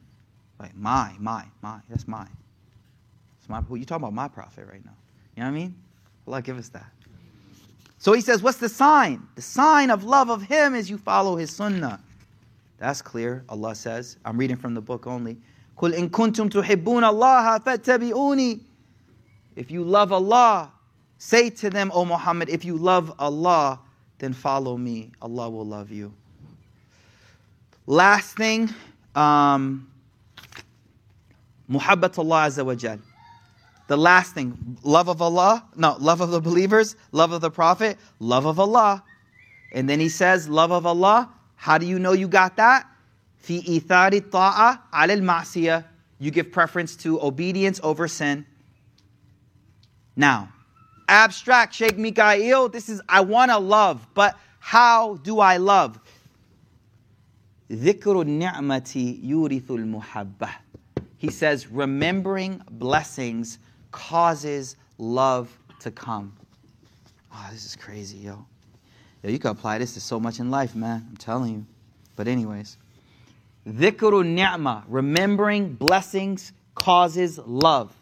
Like, 0.62 0.74
my, 0.76 1.14
my, 1.18 1.44
my, 1.62 1.80
that's 1.88 2.08
mine. 2.08 2.36
It's 3.38 3.48
my, 3.48 3.62
you 3.70 3.84
talking 3.84 4.02
about 4.02 4.14
my 4.14 4.28
prophet 4.28 4.66
right 4.70 4.84
now. 4.84 4.92
You 5.36 5.42
know 5.42 5.50
what 5.50 5.56
I 5.56 5.58
mean? 5.58 5.74
Allah 6.26 6.42
give 6.42 6.58
us 6.58 6.68
that. 6.70 6.90
So 7.98 8.12
he 8.12 8.20
says, 8.20 8.42
what's 8.42 8.58
the 8.58 8.68
sign? 8.68 9.26
The 9.34 9.42
sign 9.42 9.90
of 9.90 10.04
love 10.04 10.30
of 10.30 10.42
him 10.42 10.74
is 10.74 10.88
you 10.88 10.98
follow 10.98 11.36
his 11.36 11.50
sunnah. 11.50 12.00
That's 12.78 13.02
clear, 13.02 13.44
Allah 13.48 13.74
says. 13.74 14.16
I'm 14.24 14.38
reading 14.38 14.56
from 14.56 14.74
the 14.74 14.80
book 14.80 15.06
only. 15.06 15.36
قُلْ 15.76 15.96
إِن 15.96 16.10
كُنْتُمْ 16.10 16.50
تُحِبُّونَ 16.50 17.02
اللَّهَ 17.02 17.64
فَاتَّبِعُونِي 17.64 18.60
If 19.56 19.70
you 19.70 19.82
love 19.82 20.12
Allah, 20.12 20.72
say 21.18 21.50
to 21.50 21.70
them, 21.70 21.90
O 21.94 22.04
Muhammad, 22.04 22.48
if 22.48 22.64
you 22.64 22.76
love 22.76 23.12
Allah, 23.18 23.80
then 24.18 24.32
follow 24.32 24.76
me. 24.76 25.10
Allah 25.20 25.50
will 25.50 25.66
love 25.66 25.90
you. 25.90 26.12
Last 27.86 28.36
thing, 28.36 28.70
um, 29.14 29.90
Muhabbat 31.70 32.18
Allah 32.18 32.46
Azza 32.46 32.64
wa 32.64 32.74
Jal. 32.74 32.98
The 33.88 33.96
last 33.96 34.34
thing, 34.34 34.78
love 34.82 35.08
of 35.08 35.22
Allah, 35.22 35.64
no, 35.74 35.96
love 35.98 36.20
of 36.20 36.30
the 36.30 36.40
believers, 36.40 36.94
love 37.10 37.32
of 37.32 37.40
the 37.40 37.50
Prophet, 37.50 37.98
love 38.20 38.44
of 38.44 38.60
Allah. 38.60 39.02
And 39.72 39.88
then 39.88 39.98
he 39.98 40.08
says, 40.08 40.48
love 40.48 40.70
of 40.72 40.86
Allah. 40.86 41.30
How 41.56 41.78
do 41.78 41.86
you 41.86 41.98
know 41.98 42.12
you 42.12 42.28
got 42.28 42.56
that? 42.56 42.86
Fi 43.38 43.62
ithari 43.62 44.20
ta'a 44.20 44.80
al 44.92 45.08
ma'siyah. 45.08 45.84
You 46.18 46.30
give 46.30 46.52
preference 46.52 46.96
to 46.96 47.20
obedience 47.22 47.80
over 47.82 48.08
sin. 48.08 48.44
Now, 50.16 50.50
abstract, 51.08 51.74
Sheikh 51.74 51.96
Mikael, 51.96 52.68
this 52.68 52.88
is, 52.88 53.00
I 53.08 53.20
want 53.20 53.50
to 53.50 53.58
love, 53.58 54.06
but 54.14 54.36
how 54.58 55.14
do 55.16 55.40
I 55.40 55.56
love? 55.56 55.98
ذكر 57.70 58.22
النعمة 58.22 59.20
يورث 59.24 59.70
المحبة. 59.70 60.48
he 61.23 61.31
says, 61.31 61.71
remembering 61.71 62.61
blessings 62.69 63.57
causes 63.93 64.75
love 64.97 65.57
to 65.79 65.89
come. 65.89 66.33
Oh, 67.33 67.47
this 67.49 67.65
is 67.65 67.77
crazy, 67.77 68.17
yo. 68.17 68.45
Yo, 69.23 69.29
you 69.29 69.39
can 69.39 69.51
apply 69.51 69.77
this 69.77 69.93
to 69.93 70.01
so 70.01 70.19
much 70.19 70.41
in 70.41 70.51
life, 70.51 70.75
man. 70.75 71.07
I'm 71.09 71.15
telling 71.15 71.53
you. 71.53 71.65
But 72.17 72.27
anyways, 72.27 72.75
dhikru 73.65 74.25
ni'ma, 74.25 74.83
remembering 74.89 75.71
blessings 75.75 76.51
causes 76.75 77.37
love. 77.37 77.95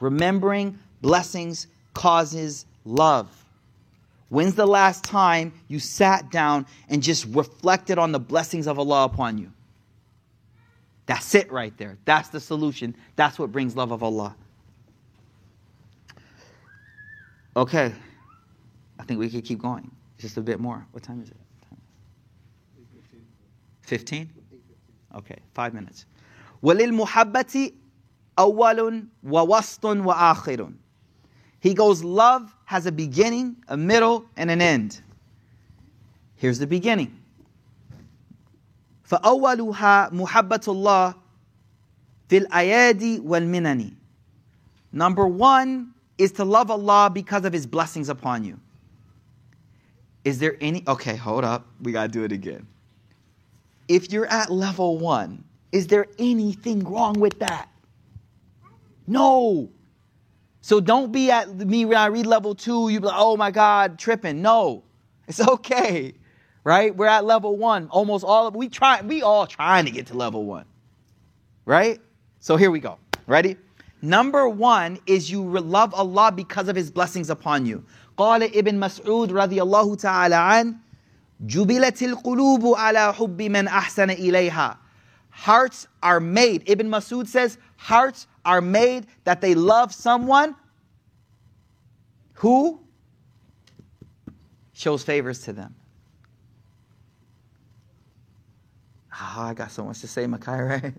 Remembering 0.00 0.76
blessings 1.02 1.68
causes 1.94 2.66
love. 2.84 3.28
When's 4.28 4.56
the 4.56 4.66
last 4.66 5.04
time 5.04 5.52
you 5.68 5.78
sat 5.78 6.32
down 6.32 6.66
and 6.88 7.00
just 7.00 7.26
reflected 7.26 7.96
on 7.96 8.10
the 8.10 8.18
blessings 8.18 8.66
of 8.66 8.80
Allah 8.80 9.04
upon 9.04 9.38
you? 9.38 9.52
That's 11.05 11.35
it 11.35 11.51
right 11.51 11.75
there. 11.77 11.97
That's 12.05 12.29
the 12.29 12.39
solution. 12.39 12.95
That's 13.15 13.37
what 13.37 13.51
brings 13.51 13.75
love 13.75 13.91
of 13.91 14.03
Allah. 14.03 14.35
Okay. 17.55 17.93
I 18.99 19.03
think 19.03 19.19
we 19.19 19.29
could 19.29 19.43
keep 19.43 19.59
going. 19.59 19.91
Just 20.17 20.37
a 20.37 20.41
bit 20.41 20.59
more. 20.59 20.85
What 20.91 21.03
time 21.03 21.21
is 21.21 21.29
it? 21.29 21.37
15? 23.81 24.29
Okay, 25.15 25.35
five 25.53 25.73
minutes. 25.73 26.05
وَلِلْمُحَبَّةِ 26.63 27.73
أَوَّلٌ 28.37 29.07
وَوَسْطٌ 29.25 30.03
وَآخِرٌ 30.05 30.73
He 31.59 31.73
goes, 31.73 32.03
love 32.03 32.55
has 32.65 32.85
a 32.85 32.91
beginning, 32.91 33.57
a 33.67 33.75
middle, 33.75 34.25
and 34.37 34.49
an 34.49 34.61
end. 34.61 35.01
Here's 36.35 36.57
the 36.57 36.67
beginning. 36.67 37.19
فأولها 39.05 40.09
محبة 40.13 40.61
الله 40.67 41.15
في 42.29 42.37
الأيادي 42.37 43.19
والمنن. 43.19 43.93
Number 44.93 45.27
one 45.27 45.93
is 46.17 46.31
to 46.33 46.45
love 46.45 46.71
Allah 46.71 47.09
because 47.13 47.45
of 47.45 47.53
His 47.53 47.65
blessings 47.65 48.09
upon 48.09 48.43
you. 48.43 48.59
Is 50.23 50.39
there 50.39 50.55
any, 50.61 50.83
okay, 50.87 51.15
hold 51.15 51.43
up. 51.43 51.65
We 51.81 51.91
got 51.91 52.03
to 52.03 52.07
do 52.09 52.23
it 52.23 52.31
again. 52.31 52.67
If 53.87 54.11
you're 54.11 54.27
at 54.27 54.49
level 54.49 54.97
one, 54.97 55.43
is 55.71 55.87
there 55.87 56.05
anything 56.19 56.83
wrong 56.83 57.19
with 57.19 57.39
that? 57.39 57.69
No. 59.07 59.69
So 60.61 60.79
don't 60.79 61.11
be 61.11 61.31
at 61.31 61.53
me 61.53 61.85
when 61.85 61.97
I 61.97 62.05
read 62.05 62.27
level 62.27 62.55
two, 62.55 62.89
you 62.89 62.99
be 62.99 63.07
like, 63.07 63.15
oh 63.17 63.35
my 63.35 63.51
God, 63.51 63.97
tripping. 63.97 64.41
No, 64.41 64.83
it's 65.27 65.41
okay 65.41 66.13
right? 66.65 66.95
We're 66.95 67.07
at 67.07 67.25
level 67.25 67.57
one. 67.57 67.87
Almost 67.89 68.23
all 68.23 68.47
of 68.47 68.55
we 68.55 68.69
try 68.69 69.01
we 69.01 69.21
all 69.21 69.47
trying 69.47 69.85
to 69.85 69.91
get 69.91 70.07
to 70.07 70.13
level 70.15 70.45
one. 70.45 70.65
Right? 71.65 71.99
So 72.39 72.57
here 72.57 72.71
we 72.71 72.79
go. 72.79 72.97
Ready? 73.27 73.57
Number 74.01 74.49
one 74.49 74.99
is 75.05 75.29
you 75.29 75.43
love 75.43 75.93
Allah 75.93 76.31
because 76.31 76.67
of 76.67 76.75
His 76.75 76.89
blessings 76.89 77.29
upon 77.29 77.65
you. 77.65 77.83
قال 78.17 78.43
ابن 78.43 78.79
مسعود 78.79 79.31
رضي 79.31 79.61
الله 79.61 79.95
تعالى 79.95 80.35
عنه 80.35 80.75
جبلت 81.45 82.03
القلوب 82.03 82.75
على 82.75 83.13
حب 83.13 83.41
من 83.41 83.67
أحسن 83.67 84.09
إليها 84.09 84.77
Hearts 85.31 85.87
are 86.03 86.19
made. 86.19 86.63
Ibn 86.67 86.89
Masud 86.89 87.25
says, 87.25 87.57
hearts 87.77 88.27
are 88.43 88.61
made 88.61 89.07
that 89.23 89.39
they 89.39 89.55
love 89.55 89.93
someone 89.93 90.55
who 92.33 92.81
shows 94.73 95.03
favors 95.03 95.41
to 95.43 95.53
them. 95.53 95.73
Oh, 99.18 99.42
I 99.42 99.54
got 99.54 99.70
so 99.70 99.84
much 99.84 100.00
to 100.00 100.08
say, 100.08 100.26
Makai, 100.26 100.82
right? 100.82 100.94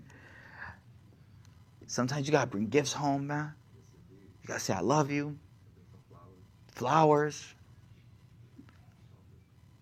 Sometimes 1.86 2.26
you 2.26 2.32
gotta 2.32 2.50
bring 2.50 2.66
gifts 2.66 2.92
home, 2.92 3.26
man. 3.26 3.52
You 4.42 4.48
gotta 4.48 4.60
say, 4.60 4.74
I 4.74 4.80
love 4.80 5.10
you. 5.10 5.38
Flowers. 6.72 7.54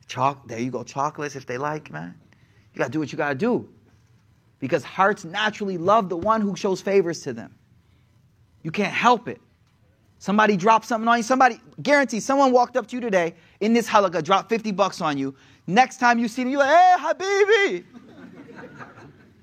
Chalk, 0.06 0.46
there 0.46 0.60
you 0.60 0.70
go, 0.70 0.84
chocolates 0.84 1.34
if 1.34 1.46
they 1.46 1.58
like, 1.58 1.90
man. 1.90 2.14
You 2.74 2.78
gotta 2.78 2.90
do 2.90 3.00
what 3.00 3.10
you 3.10 3.18
gotta 3.18 3.34
do. 3.34 3.68
Because 4.60 4.84
hearts 4.84 5.24
naturally 5.24 5.78
love 5.78 6.08
the 6.08 6.16
one 6.16 6.40
who 6.40 6.54
shows 6.56 6.80
favors 6.80 7.22
to 7.22 7.32
them. 7.32 7.54
You 8.62 8.70
can't 8.70 8.92
help 8.92 9.28
it. 9.28 9.40
Somebody 10.18 10.56
dropped 10.56 10.86
something 10.86 11.08
on 11.08 11.18
you. 11.18 11.22
Somebody, 11.22 11.60
guarantee, 11.82 12.20
someone 12.20 12.52
walked 12.52 12.76
up 12.76 12.86
to 12.88 12.96
you 12.96 13.00
today 13.00 13.34
in 13.60 13.72
this 13.72 13.88
halaqa, 13.88 14.22
dropped 14.22 14.48
50 14.48 14.72
bucks 14.72 15.00
on 15.00 15.18
you. 15.18 15.34
Next 15.66 15.98
time 15.98 16.18
you 16.18 16.28
see 16.28 16.42
them, 16.42 16.52
you're 16.52 16.60
like, 16.60 16.70
hey, 16.70 16.94
Habibi. 16.98 17.84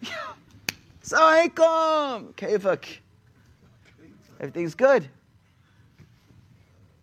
Assalamualaikum. 1.08 2.34
Kayfak. 2.34 2.98
Everything's 4.40 4.74
good. 4.74 5.08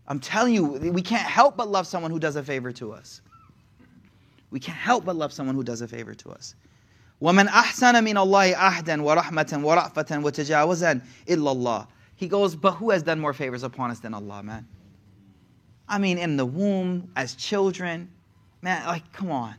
I'm 0.08 0.20
telling 0.20 0.54
you, 0.54 0.66
we 0.66 1.02
can't 1.02 1.26
help 1.26 1.58
but 1.58 1.68
love 1.68 1.88
someone 1.88 2.12
who 2.12 2.20
does 2.20 2.36
a 2.36 2.44
favor 2.44 2.72
to 2.74 2.92
us. 2.92 3.22
We 4.52 4.60
can't 4.60 4.78
help 4.78 5.06
but 5.06 5.16
love 5.16 5.34
someone 5.34 5.56
who 5.56 5.64
does 5.64 5.82
a 5.82 5.88
favor 5.88 6.14
to 6.14 6.30
us. 6.30 6.54
وَمَنْ 7.22 7.48
أَحْسَنَ 7.48 7.94
مِنَ 7.94 8.14
اللَّهِ 8.14 8.54
أَحْدًا 8.54 9.02
وَرَحْمَةً 9.02 9.64
وَرَأْفَةً 9.64 10.22
وَتَجَاوُزًا 10.22 11.02
إِلَّا 11.28 11.56
اللَّهِ 11.56 11.88
He 12.16 12.28
goes, 12.28 12.56
but 12.56 12.74
who 12.74 12.92
has 12.92 13.02
done 13.02 13.20
more 13.20 13.34
favors 13.34 13.64
upon 13.64 13.90
us 13.90 14.00
than 14.00 14.14
Allah, 14.14 14.44
man? 14.44 14.68
I 15.90 15.98
mean, 15.98 16.20
in 16.20 16.38
the 16.38 16.46
womb, 16.46 17.10
as 17.16 17.34
children, 17.36 18.12
man, 18.62 18.86
like, 18.86 19.12
come 19.14 19.32
on 19.32 19.56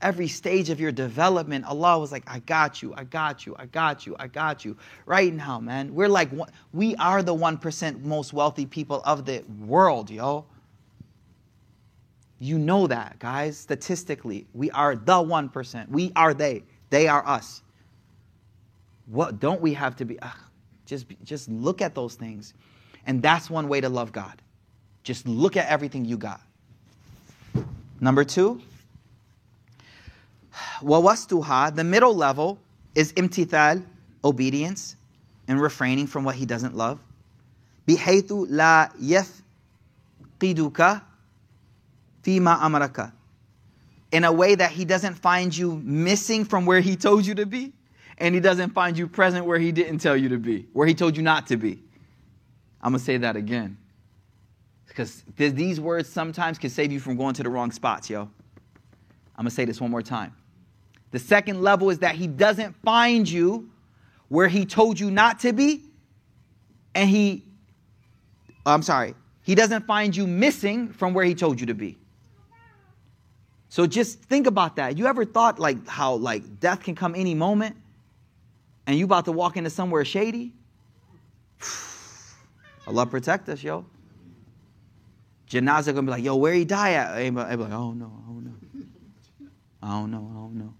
every 0.00 0.28
stage 0.28 0.70
of 0.70 0.80
your 0.80 0.92
development, 0.92 1.64
Allah 1.64 1.98
was 1.98 2.12
like, 2.12 2.24
I 2.26 2.40
got 2.40 2.82
you, 2.82 2.94
I 2.96 3.04
got 3.04 3.46
you, 3.46 3.56
I 3.58 3.66
got 3.66 4.06
you, 4.06 4.16
I 4.18 4.26
got 4.26 4.64
you. 4.64 4.76
Right 5.06 5.32
now, 5.32 5.60
man, 5.60 5.94
we're 5.94 6.08
like, 6.08 6.30
we 6.72 6.94
are 6.96 7.22
the 7.22 7.34
1% 7.34 8.02
most 8.02 8.32
wealthy 8.32 8.66
people 8.66 9.02
of 9.04 9.24
the 9.24 9.42
world, 9.60 10.10
yo. 10.10 10.44
You 12.38 12.58
know 12.58 12.86
that, 12.88 13.18
guys. 13.18 13.56
Statistically, 13.56 14.46
we 14.52 14.70
are 14.72 14.96
the 14.96 15.12
1%. 15.12 15.88
We 15.88 16.12
are 16.14 16.34
they. 16.34 16.64
They 16.90 17.08
are 17.08 17.26
us. 17.26 17.62
What 19.06 19.40
don't 19.40 19.60
we 19.60 19.74
have 19.74 19.96
to 19.96 20.04
be? 20.04 20.18
Ugh, 20.20 20.30
just, 20.86 21.06
just 21.22 21.48
look 21.48 21.80
at 21.80 21.94
those 21.94 22.14
things. 22.14 22.54
And 23.06 23.22
that's 23.22 23.48
one 23.48 23.68
way 23.68 23.80
to 23.80 23.88
love 23.88 24.12
God. 24.12 24.42
Just 25.02 25.28
look 25.28 25.56
at 25.56 25.68
everything 25.68 26.04
you 26.04 26.16
got. 26.16 26.40
Number 28.00 28.24
two, 28.24 28.60
Wawastuha, 30.80 31.74
the 31.74 31.84
middle 31.84 32.14
level, 32.14 32.58
is 32.94 33.12
imtithal, 33.14 33.84
obedience, 34.22 34.96
and 35.48 35.60
refraining 35.60 36.06
from 36.06 36.24
what 36.24 36.36
he 36.36 36.46
doesn't 36.46 36.76
love. 36.76 37.00
Bihaytu 37.86 38.46
la 38.48 38.88
yafqiduka 39.00 41.02
fima 42.22 42.58
amaraka. 42.60 43.12
In 44.12 44.24
a 44.24 44.32
way 44.32 44.54
that 44.54 44.70
he 44.70 44.84
doesn't 44.84 45.14
find 45.14 45.56
you 45.56 45.80
missing 45.84 46.44
from 46.44 46.66
where 46.66 46.80
he 46.80 46.96
told 46.96 47.26
you 47.26 47.34
to 47.34 47.46
be, 47.46 47.72
and 48.18 48.34
he 48.34 48.40
doesn't 48.40 48.70
find 48.70 48.96
you 48.96 49.08
present 49.08 49.44
where 49.44 49.58
he 49.58 49.72
didn't 49.72 49.98
tell 49.98 50.16
you 50.16 50.28
to 50.28 50.38
be, 50.38 50.66
where 50.72 50.86
he 50.86 50.94
told 50.94 51.16
you 51.16 51.22
not 51.22 51.48
to 51.48 51.56
be. 51.56 51.82
I'm 52.80 52.92
going 52.92 53.00
to 53.00 53.04
say 53.04 53.16
that 53.16 53.34
again. 53.34 53.76
Because 54.86 55.24
th- 55.36 55.54
these 55.54 55.80
words 55.80 56.08
sometimes 56.08 56.58
can 56.58 56.70
save 56.70 56.92
you 56.92 57.00
from 57.00 57.16
going 57.16 57.34
to 57.34 57.42
the 57.42 57.48
wrong 57.48 57.72
spots, 57.72 58.08
yo. 58.08 58.30
I'm 59.36 59.42
going 59.42 59.46
to 59.46 59.50
say 59.50 59.64
this 59.64 59.80
one 59.80 59.90
more 59.90 60.02
time. 60.02 60.32
The 61.14 61.20
second 61.20 61.62
level 61.62 61.90
is 61.90 62.00
that 62.00 62.16
he 62.16 62.26
doesn't 62.26 62.74
find 62.82 63.30
you 63.30 63.70
where 64.26 64.48
he 64.48 64.66
told 64.66 64.98
you 64.98 65.12
not 65.12 65.38
to 65.38 65.52
be, 65.52 65.84
and 66.92 67.08
he, 67.08 67.44
I'm 68.66 68.82
sorry, 68.82 69.14
he 69.42 69.54
doesn't 69.54 69.86
find 69.86 70.16
you 70.16 70.26
missing 70.26 70.88
from 70.88 71.14
where 71.14 71.24
he 71.24 71.36
told 71.36 71.60
you 71.60 71.66
to 71.66 71.74
be. 71.74 71.98
So 73.68 73.86
just 73.86 74.22
think 74.22 74.48
about 74.48 74.74
that. 74.74 74.98
You 74.98 75.06
ever 75.06 75.24
thought 75.24 75.60
like 75.60 75.86
how 75.86 76.14
like 76.14 76.58
death 76.58 76.82
can 76.82 76.96
come 76.96 77.14
any 77.14 77.36
moment 77.36 77.76
and 78.88 78.98
you 78.98 79.04
about 79.04 79.26
to 79.26 79.32
walk 79.32 79.56
into 79.56 79.70
somewhere 79.70 80.04
shady? 80.04 80.52
Allah 82.88 83.06
protect 83.06 83.48
us, 83.48 83.62
yo. 83.62 83.86
Janazah 85.48 85.94
gonna 85.94 86.02
be 86.02 86.10
like, 86.10 86.24
yo, 86.24 86.34
where 86.34 86.54
he 86.54 86.64
die 86.64 86.94
at? 86.94 87.12
i 87.12 87.30
be 87.30 87.36
like, 87.36 87.70
oh 87.70 87.92
no, 87.92 88.10
oh 88.28 88.40
no. 88.40 88.52
I 89.80 89.90
don't 89.90 90.10
know, 90.10 90.28
I 90.28 90.34
don't 90.34 90.54
know. 90.56 90.74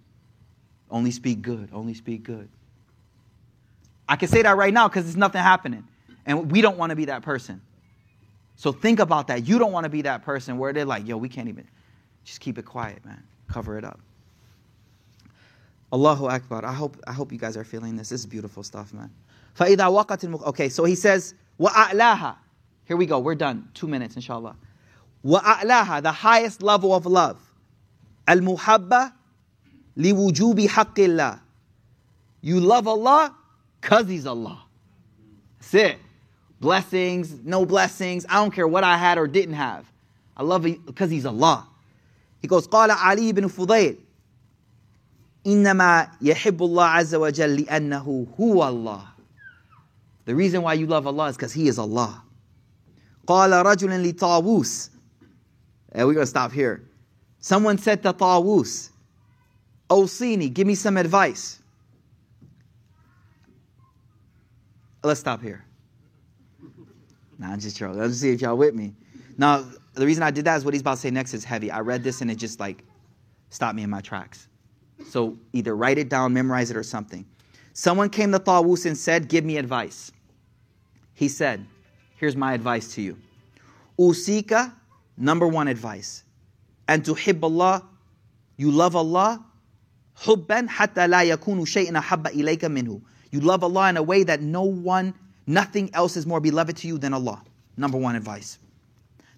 Only 0.94 1.12
speak 1.12 1.42
good, 1.42 1.70
only 1.72 1.94
speak 1.94 2.24
good. 2.24 2.50
I 4.08 4.16
can 4.16 4.28
say 4.28 4.42
that 4.42 4.58
right 4.58 4.74
now 4.74 4.88
because 4.88 5.06
there's 5.06 5.18
nothing 5.18 5.42
happening. 5.42 5.88
And 6.26 6.52
we 6.52 6.62
don't 6.62 6.78
want 6.78 6.90
to 6.90 6.96
be 6.96 7.06
that 7.06 7.22
person. 7.22 7.62
So 8.56 8.72
think 8.72 9.00
about 9.00 9.28
that. 9.28 9.48
You 9.48 9.60
don't 9.60 9.72
want 9.72 9.86
to 9.86 9.90
be 9.90 10.02
that 10.02 10.24
person 10.24 10.58
where 10.58 10.74
they're 10.74 10.86
like, 10.86 11.08
yo, 11.08 11.16
we 11.16 11.30
can't 11.30 11.48
even. 11.48 11.68
Just 12.26 12.42
keep 12.42 12.58
it 12.58 12.66
quiet, 12.66 13.06
man. 13.06 13.24
Cover 13.48 13.78
it 13.78 13.86
up. 13.86 14.00
Allahu 15.94 16.28
Akbar. 16.28 16.66
I 16.66 16.74
hope, 16.74 16.98
I 17.08 17.14
hope 17.14 17.32
you 17.32 17.38
guys 17.38 17.56
are 17.56 17.64
feeling 17.64 17.96
this. 17.96 18.10
This 18.10 18.22
is 18.22 18.26
beautiful 18.26 18.64
stuff, 18.64 18.94
man. 18.94 19.10
Okay, 19.62 20.70
so 20.70 20.84
he 20.84 20.96
says, 20.96 21.34
وَأَعْلَاهَا 21.60 22.36
Here 22.86 22.98
we 22.98 23.06
go. 23.06 23.20
We're 23.20 23.36
done. 23.36 23.70
Two 23.74 23.88
minutes, 23.88 24.16
inshallah. 24.16 24.56
وَأَعْلَاهَا 25.26 26.04
The 26.04 26.12
highest 26.12 26.62
level 26.62 26.94
of 26.94 27.06
love. 27.06 27.42
الْمُحَبَّةِ 28.28 29.14
لِوُجُوبِ 29.98 30.68
حَقِّ 30.68 30.96
اللَّهِ 30.96 31.40
You 32.42 32.60
love 32.60 32.88
Allah 32.88 33.36
because 33.82 34.08
He's 34.08 34.26
Allah. 34.26 34.64
That's 35.60 35.74
it. 35.74 35.98
Blessings, 36.60 37.34
no 37.44 37.66
blessings. 37.66 38.26
I 38.30 38.36
don't 38.36 38.52
care 38.52 38.68
what 38.68 38.84
I 38.84 38.98
had 38.98 39.18
or 39.18 39.28
didn't 39.28 39.56
have. 39.56 39.86
I 40.36 40.44
love 40.44 40.66
Him 40.66 40.82
because 40.86 41.10
He's 41.10 41.26
Allah. 41.26 41.68
He 42.42 42.48
goes, 42.48 42.68
قال 42.68 42.90
علي 42.90 43.34
بن 43.34 43.48
فضيل 43.48 43.98
إنما 45.46 46.12
يحب 46.22 46.62
الله 46.64 46.86
عز 46.86 47.16
وجل 47.16 47.66
لأنه 47.66 48.28
هو 48.40 48.68
الله. 48.68 49.06
The 50.26 50.36
reason 50.36 50.62
why 50.62 50.74
you 50.74 50.86
love 50.86 51.08
Allah 51.08 51.28
is 51.28 51.36
because 51.36 51.54
He 51.54 51.68
is 51.68 51.80
Allah. 51.80 52.24
قال 53.28 53.52
رجل 53.52 54.14
لطاووس. 54.14 54.90
And 55.92 56.08
we're 56.08 56.14
going 56.14 56.24
to 56.24 56.30
stop 56.30 56.52
here. 56.52 56.84
Someone 57.40 57.78
said 57.78 58.04
to 58.04 58.14
Tawus, 58.14 58.90
Osini, 59.91 60.53
give 60.53 60.67
me 60.67 60.75
some 60.75 60.97
advice. 60.97 61.61
Let's 65.03 65.21
stop 65.21 65.43
here. 65.43 65.65
Nah, 67.39 67.53
I'm 67.53 67.61
just 67.61 67.77
joking. 67.77 67.99
Let's 67.99 68.17
see 68.17 68.31
if 68.31 68.41
y'all 68.41 68.57
with 68.57 68.75
me. 68.75 68.95
Now, 69.37 69.65
the 69.95 70.07
reason 70.07 70.23
I 70.23 70.31
did 70.31 70.45
that 70.47 70.57
is 70.57 70.65
what 70.65 70.75
he's 70.75 70.81
about 70.81 70.95
to 70.95 71.01
say 71.01 71.11
next 71.11 71.35
is 71.35 71.45
heavy. 71.45 71.71
I 71.71 71.81
read 71.81 72.03
this 72.03 72.21
and 72.21 72.31
it 72.31 72.37
just 72.37 72.61
like 72.61 72.85
stopped 73.51 73.77
me 73.77 73.83
in 73.83 73.91
my 73.91 74.01
tracks. 74.01 74.49
So 75.09 75.37
either 75.53 75.77
write 75.77 75.99
it 75.99 76.09
down, 76.09 76.33
memorize 76.33 76.71
it, 76.71 76.77
or 76.77 76.83
something. 76.83 77.27
Someone 77.73 78.09
came 78.09 78.33
to 78.33 78.39
Tawus 78.39 78.87
and 78.87 78.97
said, 78.97 79.29
Give 79.29 79.45
me 79.45 79.57
advice. 79.57 80.13
He 81.15 81.29
said, 81.29 81.67
Here's 82.17 82.37
my 82.37 82.55
advice 82.55 82.95
to 82.95 83.03
you. 83.03 83.19
Usika, 83.99 84.73
number 85.17 85.47
one 85.47 85.69
advice. 85.69 86.25
And 86.89 87.05
to 87.05 87.17
Allah, 87.43 87.85
you 88.57 88.71
love 88.71 88.97
Allah. 88.97 89.45
Hubban 90.24 90.68
hatta 90.68 91.08
la 91.08 91.20
yakunu 91.20 91.66
shay'in 91.66 91.96
ahabba 91.96 92.32
ilayka 92.32 92.70
minhu. 92.70 93.02
You 93.32 93.40
love 93.40 93.64
Allah 93.64 93.90
in 93.90 93.98
a 93.98 94.04
way 94.04 94.24
that 94.24 94.42
no 94.42 94.64
one, 94.64 95.14
nothing 95.48 95.90
else 95.94 96.18
is 96.18 96.26
more 96.26 96.40
beloved 96.40 96.78
to 96.78 96.88
you 96.88 96.98
than 96.98 97.14
Allah. 97.14 97.42
Number 97.78 97.98
one 97.98 98.16
advice. 98.16 98.58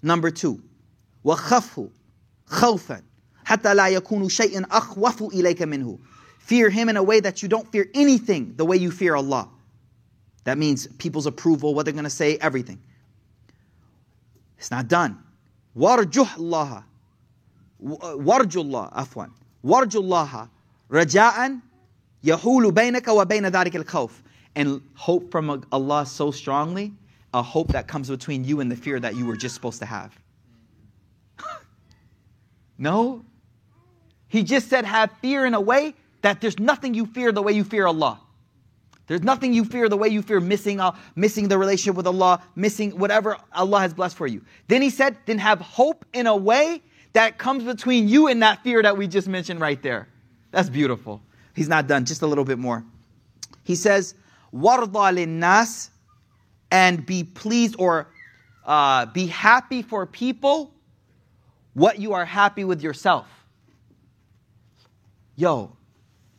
Number 0.02 0.32
two, 0.32 0.62
وَخَفْهُ 1.24 1.90
خَوْفًا 2.48 3.02
حَتَّى 3.46 3.76
لَا 3.76 4.00
يَكُونُ 4.00 4.30
شَيْءٍ 4.30 4.62
أَخْوَفُ 4.68 5.34
إِلَيْكَ 5.34 5.58
مِنْهُ 5.58 6.00
Fear 6.40 6.70
Him 6.70 6.90
in 6.90 6.98
a 6.98 7.04
way 7.04 7.20
that 7.20 7.44
you 7.44 7.50
don't 7.50 7.72
fear 7.72 7.88
anything 7.94 8.56
the 8.56 8.66
way 8.66 8.78
you 8.78 8.92
fear 8.92 9.16
Allah. 9.16 9.48
That 10.46 10.58
means 10.58 10.88
people's 10.88 11.28
approval, 11.28 11.76
what 11.76 11.86
they're 11.86 11.94
going 11.94 12.04
to 12.04 12.10
say, 12.10 12.38
everything. 12.38 12.82
It's 14.58 14.72
not 14.72 14.88
done. 14.88 15.22
وَارْجُهْ 15.78 16.38
اللَّهَ 16.38 16.84
وَارْجُ 17.84 18.56
اللَّهَ 18.56 18.94
عفوا 18.94 19.26
وَارْجُ 19.64 19.96
اللَّهَ 19.96 20.50
Raja'an 20.91 21.63
yahulu 22.23 22.73
bainaka 22.73 23.15
wa 23.15 23.25
baina 23.25 23.51
dharik 23.51 23.75
al 23.95 24.11
And 24.55 24.81
hope 24.95 25.31
from 25.31 25.65
Allah 25.73 26.07
so 26.07 26.31
strongly, 26.31 26.93
a 27.35 27.43
hope 27.43 27.69
that 27.69 27.89
comes 27.89 28.09
between 28.09 28.45
you 28.45 28.61
and 28.61 28.71
the 28.71 28.77
fear 28.77 28.99
that 29.01 29.17
you 29.17 29.27
were 29.27 29.37
just 29.37 29.55
supposed 29.55 29.81
to 29.81 29.87
have. 29.87 30.19
no. 32.79 33.25
He 34.29 34.43
just 34.43 34.69
said 34.69 34.85
have 34.85 35.13
fear 35.21 35.45
in 35.45 35.55
a 35.55 35.61
way 35.61 35.95
that 36.23 36.41
there's 36.41 36.59
nothing 36.59 36.95
you 36.95 37.07
fear 37.07 37.33
the 37.33 37.43
way 37.43 37.53
you 37.53 37.65
fear 37.65 37.87
Allah. 37.87 38.21
There's 39.07 39.23
nothing 39.23 39.53
you 39.53 39.65
fear 39.65 39.89
the 39.89 39.97
way 39.97 40.09
you 40.09 40.21
fear 40.21 40.41
missing, 40.41 40.81
uh, 40.81 40.93
missing 41.15 41.47
the 41.47 41.59
relationship 41.59 41.95
with 41.95 42.07
Allah, 42.07 42.43
missing 42.57 42.99
whatever 42.99 43.37
Allah 43.53 43.81
has 43.81 43.95
blessed 43.95 44.17
for 44.17 44.27
you. 44.27 44.43
Then 44.67 44.83
he 44.83 44.91
said, 44.91 45.17
then 45.27 45.39
have 45.39 45.61
hope 45.61 46.05
in 46.13 46.27
a 46.27 46.37
way 46.37 46.83
that 47.13 47.39
comes 47.39 47.63
between 47.63 48.09
you 48.09 48.27
and 48.27 48.43
that 48.43 48.65
fear 48.65 48.83
that 48.83 48.97
we 48.97 49.07
just 49.07 49.29
mentioned 49.29 49.61
right 49.61 49.81
there. 49.81 50.09
That's 50.57 50.71
beautiful. 50.71 51.21
He's 51.55 51.69
not 51.69 51.87
done, 51.87 52.07
just 52.07 52.23
a 52.23 52.27
little 52.27 52.43
bit 52.43 52.59
more. 52.59 52.83
He 53.63 53.75
says, 53.75 54.15
Warda 54.55 55.29
nas 55.29 55.91
and 56.71 57.05
be 57.05 57.25
pleased 57.25 57.77
or 57.79 58.09
uh, 58.65 59.05
be 59.05 59.27
happy 59.27 59.83
for 59.83 60.07
people 60.07 60.73
what 61.75 61.99
you 61.99 62.15
are 62.15 62.25
happy 62.25 62.65
with 62.65 62.81
yourself. 62.81 63.27
Yo, 65.37 65.77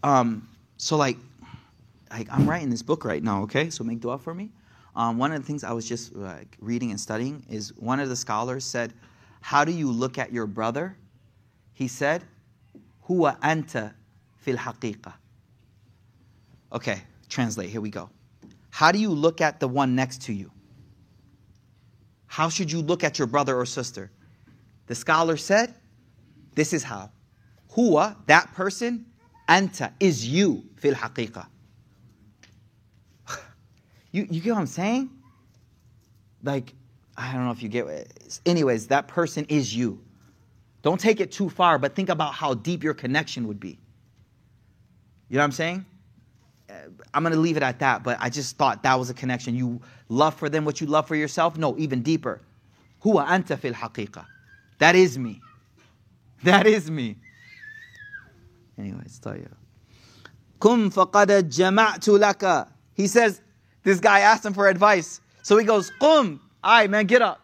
um, 0.02 0.50
so 0.78 0.98
like, 0.98 1.18
like 2.10 2.28
I'm 2.32 2.50
writing 2.50 2.72
this 2.72 2.82
book 2.82 3.06
right 3.06 3.22
now, 3.22 3.44
okay? 3.44 3.70
So 3.70 3.84
make 3.84 4.00
dua 4.00 4.18
for 4.18 4.34
me. 4.34 4.50
Um, 4.96 5.20
one 5.20 5.32
of 5.32 5.40
the 5.40 5.46
things 5.46 5.64
I 5.64 5.74
was 5.74 5.88
just 5.88 6.16
like 6.16 6.58
reading 6.60 6.90
and 6.90 7.00
studying 7.00 7.46
is 7.52 7.72
one 7.78 8.00
of 8.00 8.10
the 8.10 8.16
scholars 8.16 8.66
said, 8.66 8.94
"How 9.42 9.64
do 9.64 9.72
you 9.72 9.92
look 9.92 10.18
at 10.18 10.34
your 10.34 10.48
brother?" 10.48 10.98
He 11.74 11.88
said, 11.88 12.24
"Hua 13.02 13.38
anta 13.44 13.94
fil. 14.56 15.14
Okay, 16.72 17.02
translate, 17.30 17.70
here 17.70 17.82
we 17.82 17.90
go. 17.90 18.10
How 18.70 18.92
do 18.92 19.00
you 19.00 19.10
look 19.10 19.42
at 19.42 19.60
the 19.60 19.68
one 19.68 19.96
next 19.96 20.24
to 20.24 20.34
you? 20.34 20.52
How 22.28 22.50
should 22.50 22.72
you 22.72 22.82
look 22.82 23.04
at 23.04 23.18
your 23.18 23.28
brother 23.28 23.58
or 23.58 23.66
sister? 23.66 24.12
The 24.88 24.96
scholar 24.96 25.38
said, 25.38 25.74
This 26.56 26.74
is 26.74 26.84
how. 26.84 27.12
Huwa, 27.76 28.16
that 28.28 28.54
person, 28.54 29.06
anta, 29.50 29.92
is 30.00 30.28
you, 30.28 30.64
fil 30.76 30.94
haqiqa. 30.94 31.48
You, 34.12 34.26
you 34.30 34.42
get 34.42 34.54
what 34.54 34.60
I'm 34.60 34.68
saying? 34.68 35.10
Like, 36.42 36.74
I 37.18 37.34
don't 37.34 37.46
know 37.46 37.52
if 37.52 37.62
you 37.62 37.70
get 37.70 37.86
it. 37.88 38.40
Anyways, 38.46 38.88
that 38.88 39.08
person 39.08 39.46
is 39.50 39.76
you. 39.76 40.02
Don't 40.82 41.00
take 41.00 41.20
it 41.20 41.32
too 41.32 41.50
far, 41.50 41.78
but 41.78 41.96
think 41.96 42.10
about 42.10 42.34
how 42.34 42.54
deep 42.54 42.84
your 42.84 42.94
connection 42.94 43.48
would 43.48 43.60
be. 43.60 43.80
You 45.29 45.37
know 45.37 45.43
what 45.43 45.45
I'm 45.45 45.53
saying? 45.53 45.87
I'm 47.13 47.23
going 47.23 47.35
to 47.35 47.41
leave 47.41 47.57
it 47.57 47.63
at 47.63 47.81
that, 47.81 48.03
but 48.03 48.17
I 48.21 48.31
just 48.31 48.57
thought 48.57 48.83
that 48.83 48.99
was 48.99 49.11
a 49.11 49.15
connection. 49.15 49.55
You 49.55 49.81
love 50.09 50.35
for 50.35 50.49
them 50.49 50.65
what 50.65 50.81
you 50.81 50.87
love 50.87 51.07
for 51.07 51.17
yourself? 51.17 51.57
No, 51.57 51.77
even 51.79 52.03
deeper. 52.03 52.41
Huwa 53.05 53.27
anta 53.27 53.59
fil 53.59 53.75
haqiqa. 53.75 54.25
That 54.79 54.95
is 54.95 55.19
me. 55.19 55.41
That 56.45 56.67
is 56.67 56.91
me. 56.91 57.17
Anyways, 58.79 59.21
you. 59.25 59.49
Kum 60.59 60.91
faqad 60.91 61.29
jama'tu 61.29 62.19
laka. 62.19 62.69
He 62.95 63.07
says, 63.07 63.41
this 63.85 64.01
guy 64.01 64.21
asked 64.21 64.45
him 64.45 64.55
for 64.55 64.69
advice. 64.69 65.21
So 65.43 65.59
he 65.59 65.65
goes, 65.65 65.91
Qum. 66.01 66.41
Aye, 66.65 66.87
man, 66.87 67.07
get 67.07 67.23
up. 67.23 67.41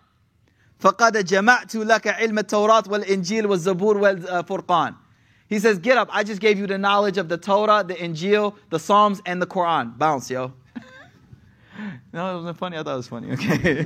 فقد 0.81 1.25
جمعت 1.25 1.75
لك 1.75 2.07
علم 2.07 2.39
التوراة 2.39 2.89
والإنجيل 2.89 3.47
والزبور 3.47 3.99
والفرقان. 3.99 4.95
he 5.54 5.60
says, 5.60 5.78
Get 5.78 6.00
up. 6.00 6.10
I 6.12 6.24
just 6.24 6.42
gave 6.42 6.58
you 6.58 6.66
the 6.66 6.80
knowledge 6.80 7.20
of 7.20 7.30
the 7.30 7.38
Torah, 7.38 7.84
the 7.88 7.94
Injil, 7.94 8.56
the 8.72 8.80
Psalms, 8.80 9.22
and 9.24 9.40
the 9.40 9.46
Quran. 9.46 9.96
Bounce, 10.00 10.32
yo. 10.32 10.52
no, 12.12 12.32
it 12.32 12.38
wasn't 12.38 12.58
funny. 12.58 12.76
I 12.76 12.82
thought 12.82 12.94
it 12.94 12.98
was 12.98 13.08
funny. 13.08 13.32
Okay. 13.34 13.86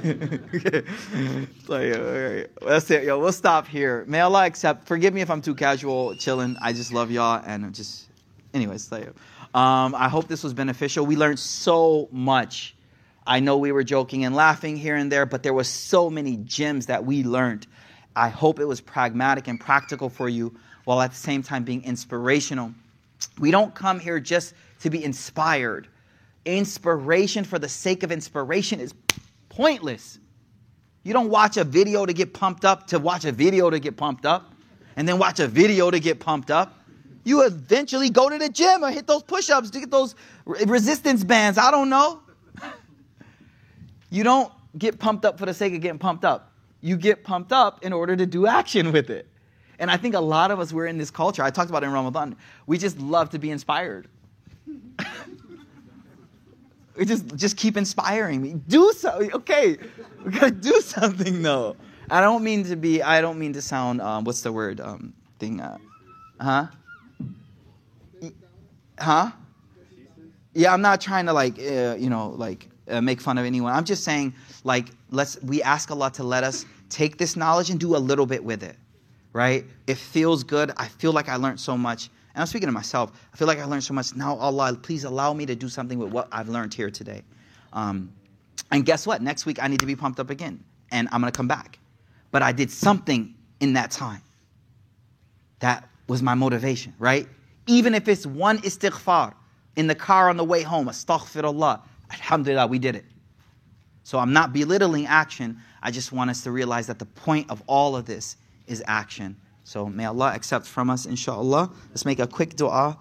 okay. 0.56 1.90
Yo, 1.90 2.46
That's 2.66 2.90
it, 2.90 3.04
yo. 3.04 3.20
We'll 3.20 3.34
stop 3.34 3.68
here. 3.68 4.06
May 4.08 4.22
Allah 4.22 4.46
accept. 4.46 4.88
Forgive 4.88 5.14
me 5.14 5.20
if 5.20 5.30
I'm 5.30 5.42
too 5.42 5.56
casual, 5.56 6.16
chilling. 6.16 6.56
I 6.62 6.72
just 6.72 6.94
love 6.94 7.12
y'all 7.12 7.44
and 7.46 7.76
just. 7.76 8.08
Anyways, 8.54 8.84
so, 8.84 8.96
Um, 9.54 9.94
I 9.94 10.08
hope 10.08 10.30
this 10.30 10.46
was 10.46 10.54
beneficial. 10.54 11.06
We 11.06 11.18
learned 11.18 11.40
so 11.40 12.08
much. 12.14 12.78
I 13.26 13.42
know 13.42 13.58
we 13.58 13.74
were 13.74 13.84
joking 13.84 14.24
and 14.24 14.34
laughing 14.34 14.78
here 14.78 14.96
and 14.96 15.12
there, 15.12 15.26
but 15.26 15.44
there 15.44 15.54
was 15.54 15.68
so 15.68 16.10
many 16.10 16.38
gems 16.38 16.86
that 16.86 17.06
we 17.06 17.26
learned. 17.26 17.68
I 18.16 18.30
hope 18.30 18.62
it 18.62 18.66
was 18.66 18.80
pragmatic 18.80 19.50
and 19.50 19.60
practical 19.60 20.08
for 20.08 20.30
you 20.30 20.58
while 20.88 21.02
at 21.02 21.12
the 21.12 21.18
same 21.18 21.44
time 21.44 21.66
being 21.66 21.84
inspirational. 21.84 22.72
We 23.40 23.52
don't 23.52 23.76
come 23.76 24.00
here 24.00 24.22
just 24.22 24.54
to 24.80 24.90
be 24.90 25.04
inspired. 25.04 25.90
Inspiration 26.46 27.44
for 27.44 27.60
the 27.60 27.68
sake 27.68 28.04
of 28.04 28.12
inspiration 28.14 28.80
is 28.80 28.94
pointless. 29.50 30.18
You 31.04 31.12
don't 31.12 31.30
watch 31.30 31.58
a 31.58 31.66
video 31.66 32.06
to 32.06 32.14
get 32.14 32.34
pumped 32.34 32.64
up, 32.64 32.88
to 32.88 33.00
watch 33.00 33.26
a 33.26 33.34
video 33.34 33.70
to 33.70 33.80
get 33.80 33.98
pumped 33.98 34.26
up, 34.26 34.54
and 34.96 35.06
then 35.06 35.20
watch 35.20 35.42
a 35.42 35.48
video 35.50 35.92
to 35.92 36.00
get 36.00 36.22
pumped 36.22 36.52
up. 36.52 36.80
You 37.26 37.46
eventually 37.46 38.10
go 38.10 38.30
to 38.30 38.38
the 38.38 38.48
gym 38.48 38.82
or 38.86 38.90
hit 38.90 39.08
those 39.08 39.24
push 39.24 39.50
ups 39.50 39.70
to 39.72 39.82
get 39.82 39.92
those 39.92 40.16
resistance 40.46 41.22
bands. 41.26 41.58
I 41.58 41.70
don't 41.70 41.90
know. 41.90 42.22
You 44.10 44.24
don't 44.24 44.54
get 44.78 45.00
pumped 45.00 45.26
up 45.26 45.38
for 45.38 45.46
the 45.46 45.54
sake 45.54 45.74
of 45.74 45.82
getting 45.82 46.00
pumped 46.00 46.24
up. 46.24 46.54
You 46.80 46.96
get 46.96 47.26
pumped 47.26 47.52
up 47.52 47.84
in 47.84 47.92
order 47.92 48.16
to 48.16 48.26
do 48.26 48.48
action 48.48 48.94
with 48.94 49.10
it. 49.10 49.28
And 49.80 49.92
I 49.92 49.98
think 49.98 50.16
a 50.16 50.20
lot 50.20 50.52
of 50.52 50.60
us, 50.60 50.74
we're 50.74 50.88
in 50.88 50.98
this 50.98 51.12
culture. 51.12 51.44
I 51.44 51.50
talked 51.50 51.70
about 51.70 51.84
in 51.84 51.92
Ramadan. 51.92 52.36
We 52.66 52.78
just 52.78 53.00
love 53.00 53.30
to 53.32 53.40
be 53.40 53.52
inspired. 53.52 54.08
we 56.96 57.06
just, 57.06 57.36
just 57.36 57.58
keep 57.58 57.78
inspiring 57.78 58.42
me. 58.42 58.56
Do 58.68 58.92
so. 58.94 59.30
Okay, 59.34 59.78
we 60.26 60.32
gotta 60.32 60.52
do 60.52 60.82
something 60.82 61.42
though. 61.42 61.76
I 62.10 62.22
don't 62.22 62.44
mean 62.44 62.64
to 62.66 62.76
be. 62.76 63.02
I 63.02 63.22
don't 63.22 63.38
mean 63.38 63.54
to 63.54 63.62
sound. 63.62 64.02
Um, 64.02 64.24
what's 64.24 64.42
the 64.42 64.52
word? 64.52 64.80
Um, 64.80 65.14
thing. 65.40 65.60
Uh, 65.62 65.78
huh? 66.40 66.68
Huh? 69.00 69.32
Yeah, 70.54 70.74
I'm 70.74 70.82
not 70.82 71.02
trying 71.02 71.28
to 71.28 71.34
like, 71.34 71.60
uh, 71.60 71.96
you 72.00 72.10
know, 72.10 72.30
like 72.30 72.68
uh, 72.90 73.02
make 73.02 73.22
fun 73.22 73.38
of 73.38 73.46
anyone. 73.46 73.74
I'm 73.74 73.84
just 73.84 74.04
saying, 74.04 74.34
like, 74.64 74.88
let's. 75.12 75.42
We 75.44 75.62
ask 75.62 75.92
Allah 75.92 76.12
to 76.12 76.24
let 76.24 76.44
us 76.44 76.66
take 76.90 77.18
this 77.18 77.36
knowledge 77.36 77.70
and 77.70 77.80
do 77.80 77.96
a 77.96 78.00
little 78.00 78.26
bit 78.26 78.44
with 78.44 78.64
it, 78.64 78.78
right? 79.38 79.66
It 79.86 79.98
feels 79.98 80.44
good. 80.44 80.72
I 80.78 80.88
feel 80.88 81.12
like 81.12 81.30
I 81.30 81.36
learned 81.36 81.60
so 81.60 81.78
much. 81.78 82.10
And 82.34 82.42
I'm 82.42 82.48
speaking 82.48 82.68
to 82.68 82.74
myself. 82.74 83.12
I 83.32 83.38
feel 83.38 83.48
like 83.48 83.60
I 83.60 83.66
learned 83.66 83.84
so 83.84 83.94
much. 83.94 84.16
Now, 84.16 84.36
Allah, 84.38 84.76
please 84.82 85.04
allow 85.04 85.32
me 85.32 85.46
to 85.46 85.56
do 85.56 85.70
something 85.70 86.00
with 86.00 86.12
what 86.12 86.28
I've 86.32 86.50
learned 86.50 86.74
here 86.74 86.90
today. 86.90 87.22
Um, 87.72 88.12
and 88.72 88.84
guess 88.84 89.06
what? 89.06 89.22
Next 89.22 89.46
week 89.46 89.62
I 89.62 89.68
need 89.68 89.80
to 89.80 89.86
be 89.86 89.96
pumped 89.96 90.20
up 90.20 90.32
again, 90.32 90.64
and 90.92 91.08
I'm 91.12 91.22
gonna 91.22 91.32
come 91.32 91.48
back. 91.48 91.78
But 92.32 92.42
I 92.42 92.52
did 92.52 92.72
something 92.72 93.36
in 93.60 93.74
that 93.74 93.92
time. 93.92 94.24
That 95.60 95.88
was 96.08 96.24
my 96.24 96.34
motivation, 96.34 96.96
right? 96.98 97.28
Even 97.68 97.94
if 97.94 98.08
it's 98.08 98.26
one 98.26 98.58
istighfar 98.60 99.36
in 99.76 99.86
the 99.86 99.96
car 99.96 100.32
on 100.32 100.38
the 100.38 100.44
way 100.44 100.64
home, 100.64 100.88
astaghfirullah, 100.88 101.82
alhamdulillah, 102.12 102.66
we 102.66 102.80
did 102.80 102.96
it. 102.96 103.06
So 104.04 104.18
I'm 104.18 104.34
not 104.34 104.52
belittling 104.52 105.06
action. 105.06 105.60
I 105.84 105.92
just 105.92 106.12
want 106.12 106.32
us 106.32 106.42
to 106.42 106.52
realize 106.52 106.88
that 106.88 106.98
the 106.98 107.06
point 107.06 107.52
of 107.52 107.62
all 107.68 107.96
of 107.96 108.06
this 108.06 108.36
is 108.67 108.83
action. 108.87 109.37
So 109.65 109.87
may 109.87 110.05
Allah 110.05 110.33
accept 110.35 110.67
from 110.67 110.91
us, 110.91 111.07
inshallah. 111.07 111.71
Let's 111.91 112.05
make 112.05 112.19
a 112.19 112.27
quick 112.27 112.57
dua. 112.57 112.99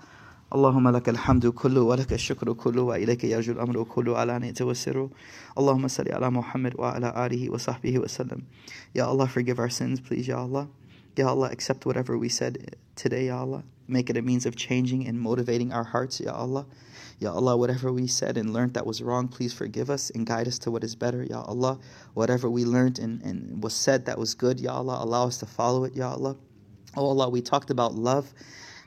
اللهم 0.52 0.90
لك 0.90 1.10
الحمد 1.10 1.48
كله 1.48 1.82
ولك 1.82 2.14
الشكر 2.14 2.54
كله 2.54 2.82
وإليك 2.82 3.24
يرجو 3.24 3.52
الأمر 3.52 3.84
كله 3.84 4.18
على 4.18 4.40
نيته 4.40 4.66
وسره 4.66 5.10
اللهم 5.58 5.88
صل 5.88 6.12
على 6.12 6.30
محمد 6.30 6.74
وعلى 6.80 7.26
آله 7.26 7.50
وصحبه 7.50 8.00
وسلم 8.00 8.42
Ya 8.94 9.08
Allah 9.08 9.28
forgive 9.28 9.60
our 9.60 9.70
sins 9.70 10.02
please 10.02 10.28
Ya 10.28 10.40
Allah 10.40 10.68
Ya 11.16 11.30
Allah 11.30 11.48
accept 11.52 11.86
whatever 11.86 12.18
we 12.18 12.28
said 12.28 12.76
today 12.98 13.28
Ya 13.28 13.40
Allah 13.40 13.64
make 13.88 14.10
it 14.10 14.18
a 14.18 14.22
means 14.22 14.46
of 14.46 14.58
changing 14.58 15.08
and 15.08 15.22
motivating 15.22 15.72
our 15.72 15.86
hearts 15.86 16.20
Ya 16.20 16.34
Allah 16.34 16.66
Ya 17.19 17.33
Allah 17.33 17.57
whatever 17.57 17.93
we 17.93 18.07
said 18.07 18.37
and 18.37 18.53
learned 18.53 18.75
that 18.75 18.87
was 18.87 19.03
wrong 19.03 19.29
please 19.29 19.53
forgive 19.53 19.89
us 19.91 20.11
and 20.11 20.27
guide 20.27 20.47
us 20.47 20.59
to 20.61 20.71
what 20.71 20.85
is 20.85 20.95
better 20.95 21.23
Ya 21.23 21.43
Allah 21.43 21.79
whatever 22.15 22.51
we 22.51 22.65
learned 22.65 22.99
and, 22.99 23.23
and 23.23 23.63
was 23.63 23.75
said 23.75 24.05
that 24.07 24.19
was 24.19 24.35
good 24.35 24.61
Ya 24.61 24.75
Allah 24.75 24.99
allow 25.01 25.27
us 25.27 25.39
to 25.39 25.47
follow 25.47 25.85
it 25.85 25.95
Ya 25.95 26.11
Allah 26.11 26.37
Oh 26.97 27.09
Allah 27.09 27.29
we 27.29 27.41
talked 27.41 27.71
about 27.71 27.95
love 27.95 28.33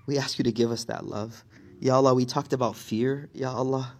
we 0.05 0.17
ask 0.17 0.37
you 0.37 0.43
to 0.43 0.51
give 0.51 0.71
us 0.71 0.85
that 0.85 1.05
love 1.05 1.43
Ya 1.81 1.95
Allah, 1.95 2.13
we 2.13 2.25
talked 2.25 2.51
about 2.51 2.75
fear. 2.75 3.29
Ya 3.33 3.53
Allah, 3.53 3.93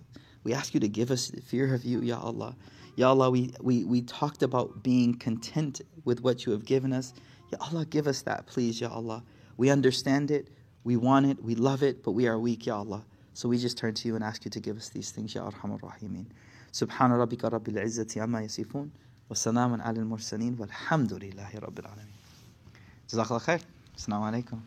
we 0.43 0.53
ask 0.53 0.73
you 0.73 0.81
to 0.81 0.89
give 0.89 1.11
us 1.11 1.31
fear 1.45 1.73
of 1.73 1.85
you, 1.85 2.01
Ya 2.01 2.19
Allah. 2.19 2.57
Ya 2.97 3.09
Allah, 3.09 3.29
we, 3.29 3.53
we, 3.61 3.85
we 3.85 4.01
talked 4.01 4.43
about 4.43 4.83
being 4.83 5.13
content 5.17 5.79
with 6.03 6.21
what 6.21 6.45
you 6.45 6.51
have 6.51 6.65
given 6.65 6.91
us. 6.91 7.13
Ya 7.53 7.57
Allah, 7.61 7.85
give 7.85 8.07
us 8.07 8.21
that, 8.23 8.47
please, 8.47 8.81
Ya 8.81 8.89
Allah. 8.89 9.23
We 9.55 9.69
understand 9.69 10.29
it, 10.29 10.49
we 10.83 10.97
want 10.97 11.25
it, 11.25 11.41
we 11.41 11.55
love 11.55 11.81
it, 11.81 12.03
but 12.03 12.11
we 12.11 12.27
are 12.27 12.37
weak, 12.37 12.65
Ya 12.65 12.79
Allah. 12.79 13.05
So 13.38 13.48
we 13.48 13.58
just 13.58 13.76
turn 13.76 13.94
to 13.94 14.08
you 14.08 14.14
and 14.14 14.24
ask 14.24 14.44
you 14.44 14.50
to 14.50 14.60
give 14.60 14.76
us 14.76 14.88
these 14.90 15.10
things, 15.10 15.34
Ya 15.34 15.48
Arhamar 15.50 15.80
Rahimin. 15.80 16.26
سبحان 16.74 17.12
ربك 17.12 17.44
رب 17.44 17.68
العزة 17.68 18.06
عما 18.22 18.42
يصفون 18.42 18.90
وسلام 19.30 19.82
على 19.82 20.00
المرسلين 20.00 20.56
والحمد 20.58 21.12
لله 21.12 21.58
رب 21.58 21.78
العالمين 21.78 22.14
جزاك 23.10 23.26
الله 23.26 23.38
خير 23.38 23.60
السلام 23.96 24.22
عليكم 24.22 24.60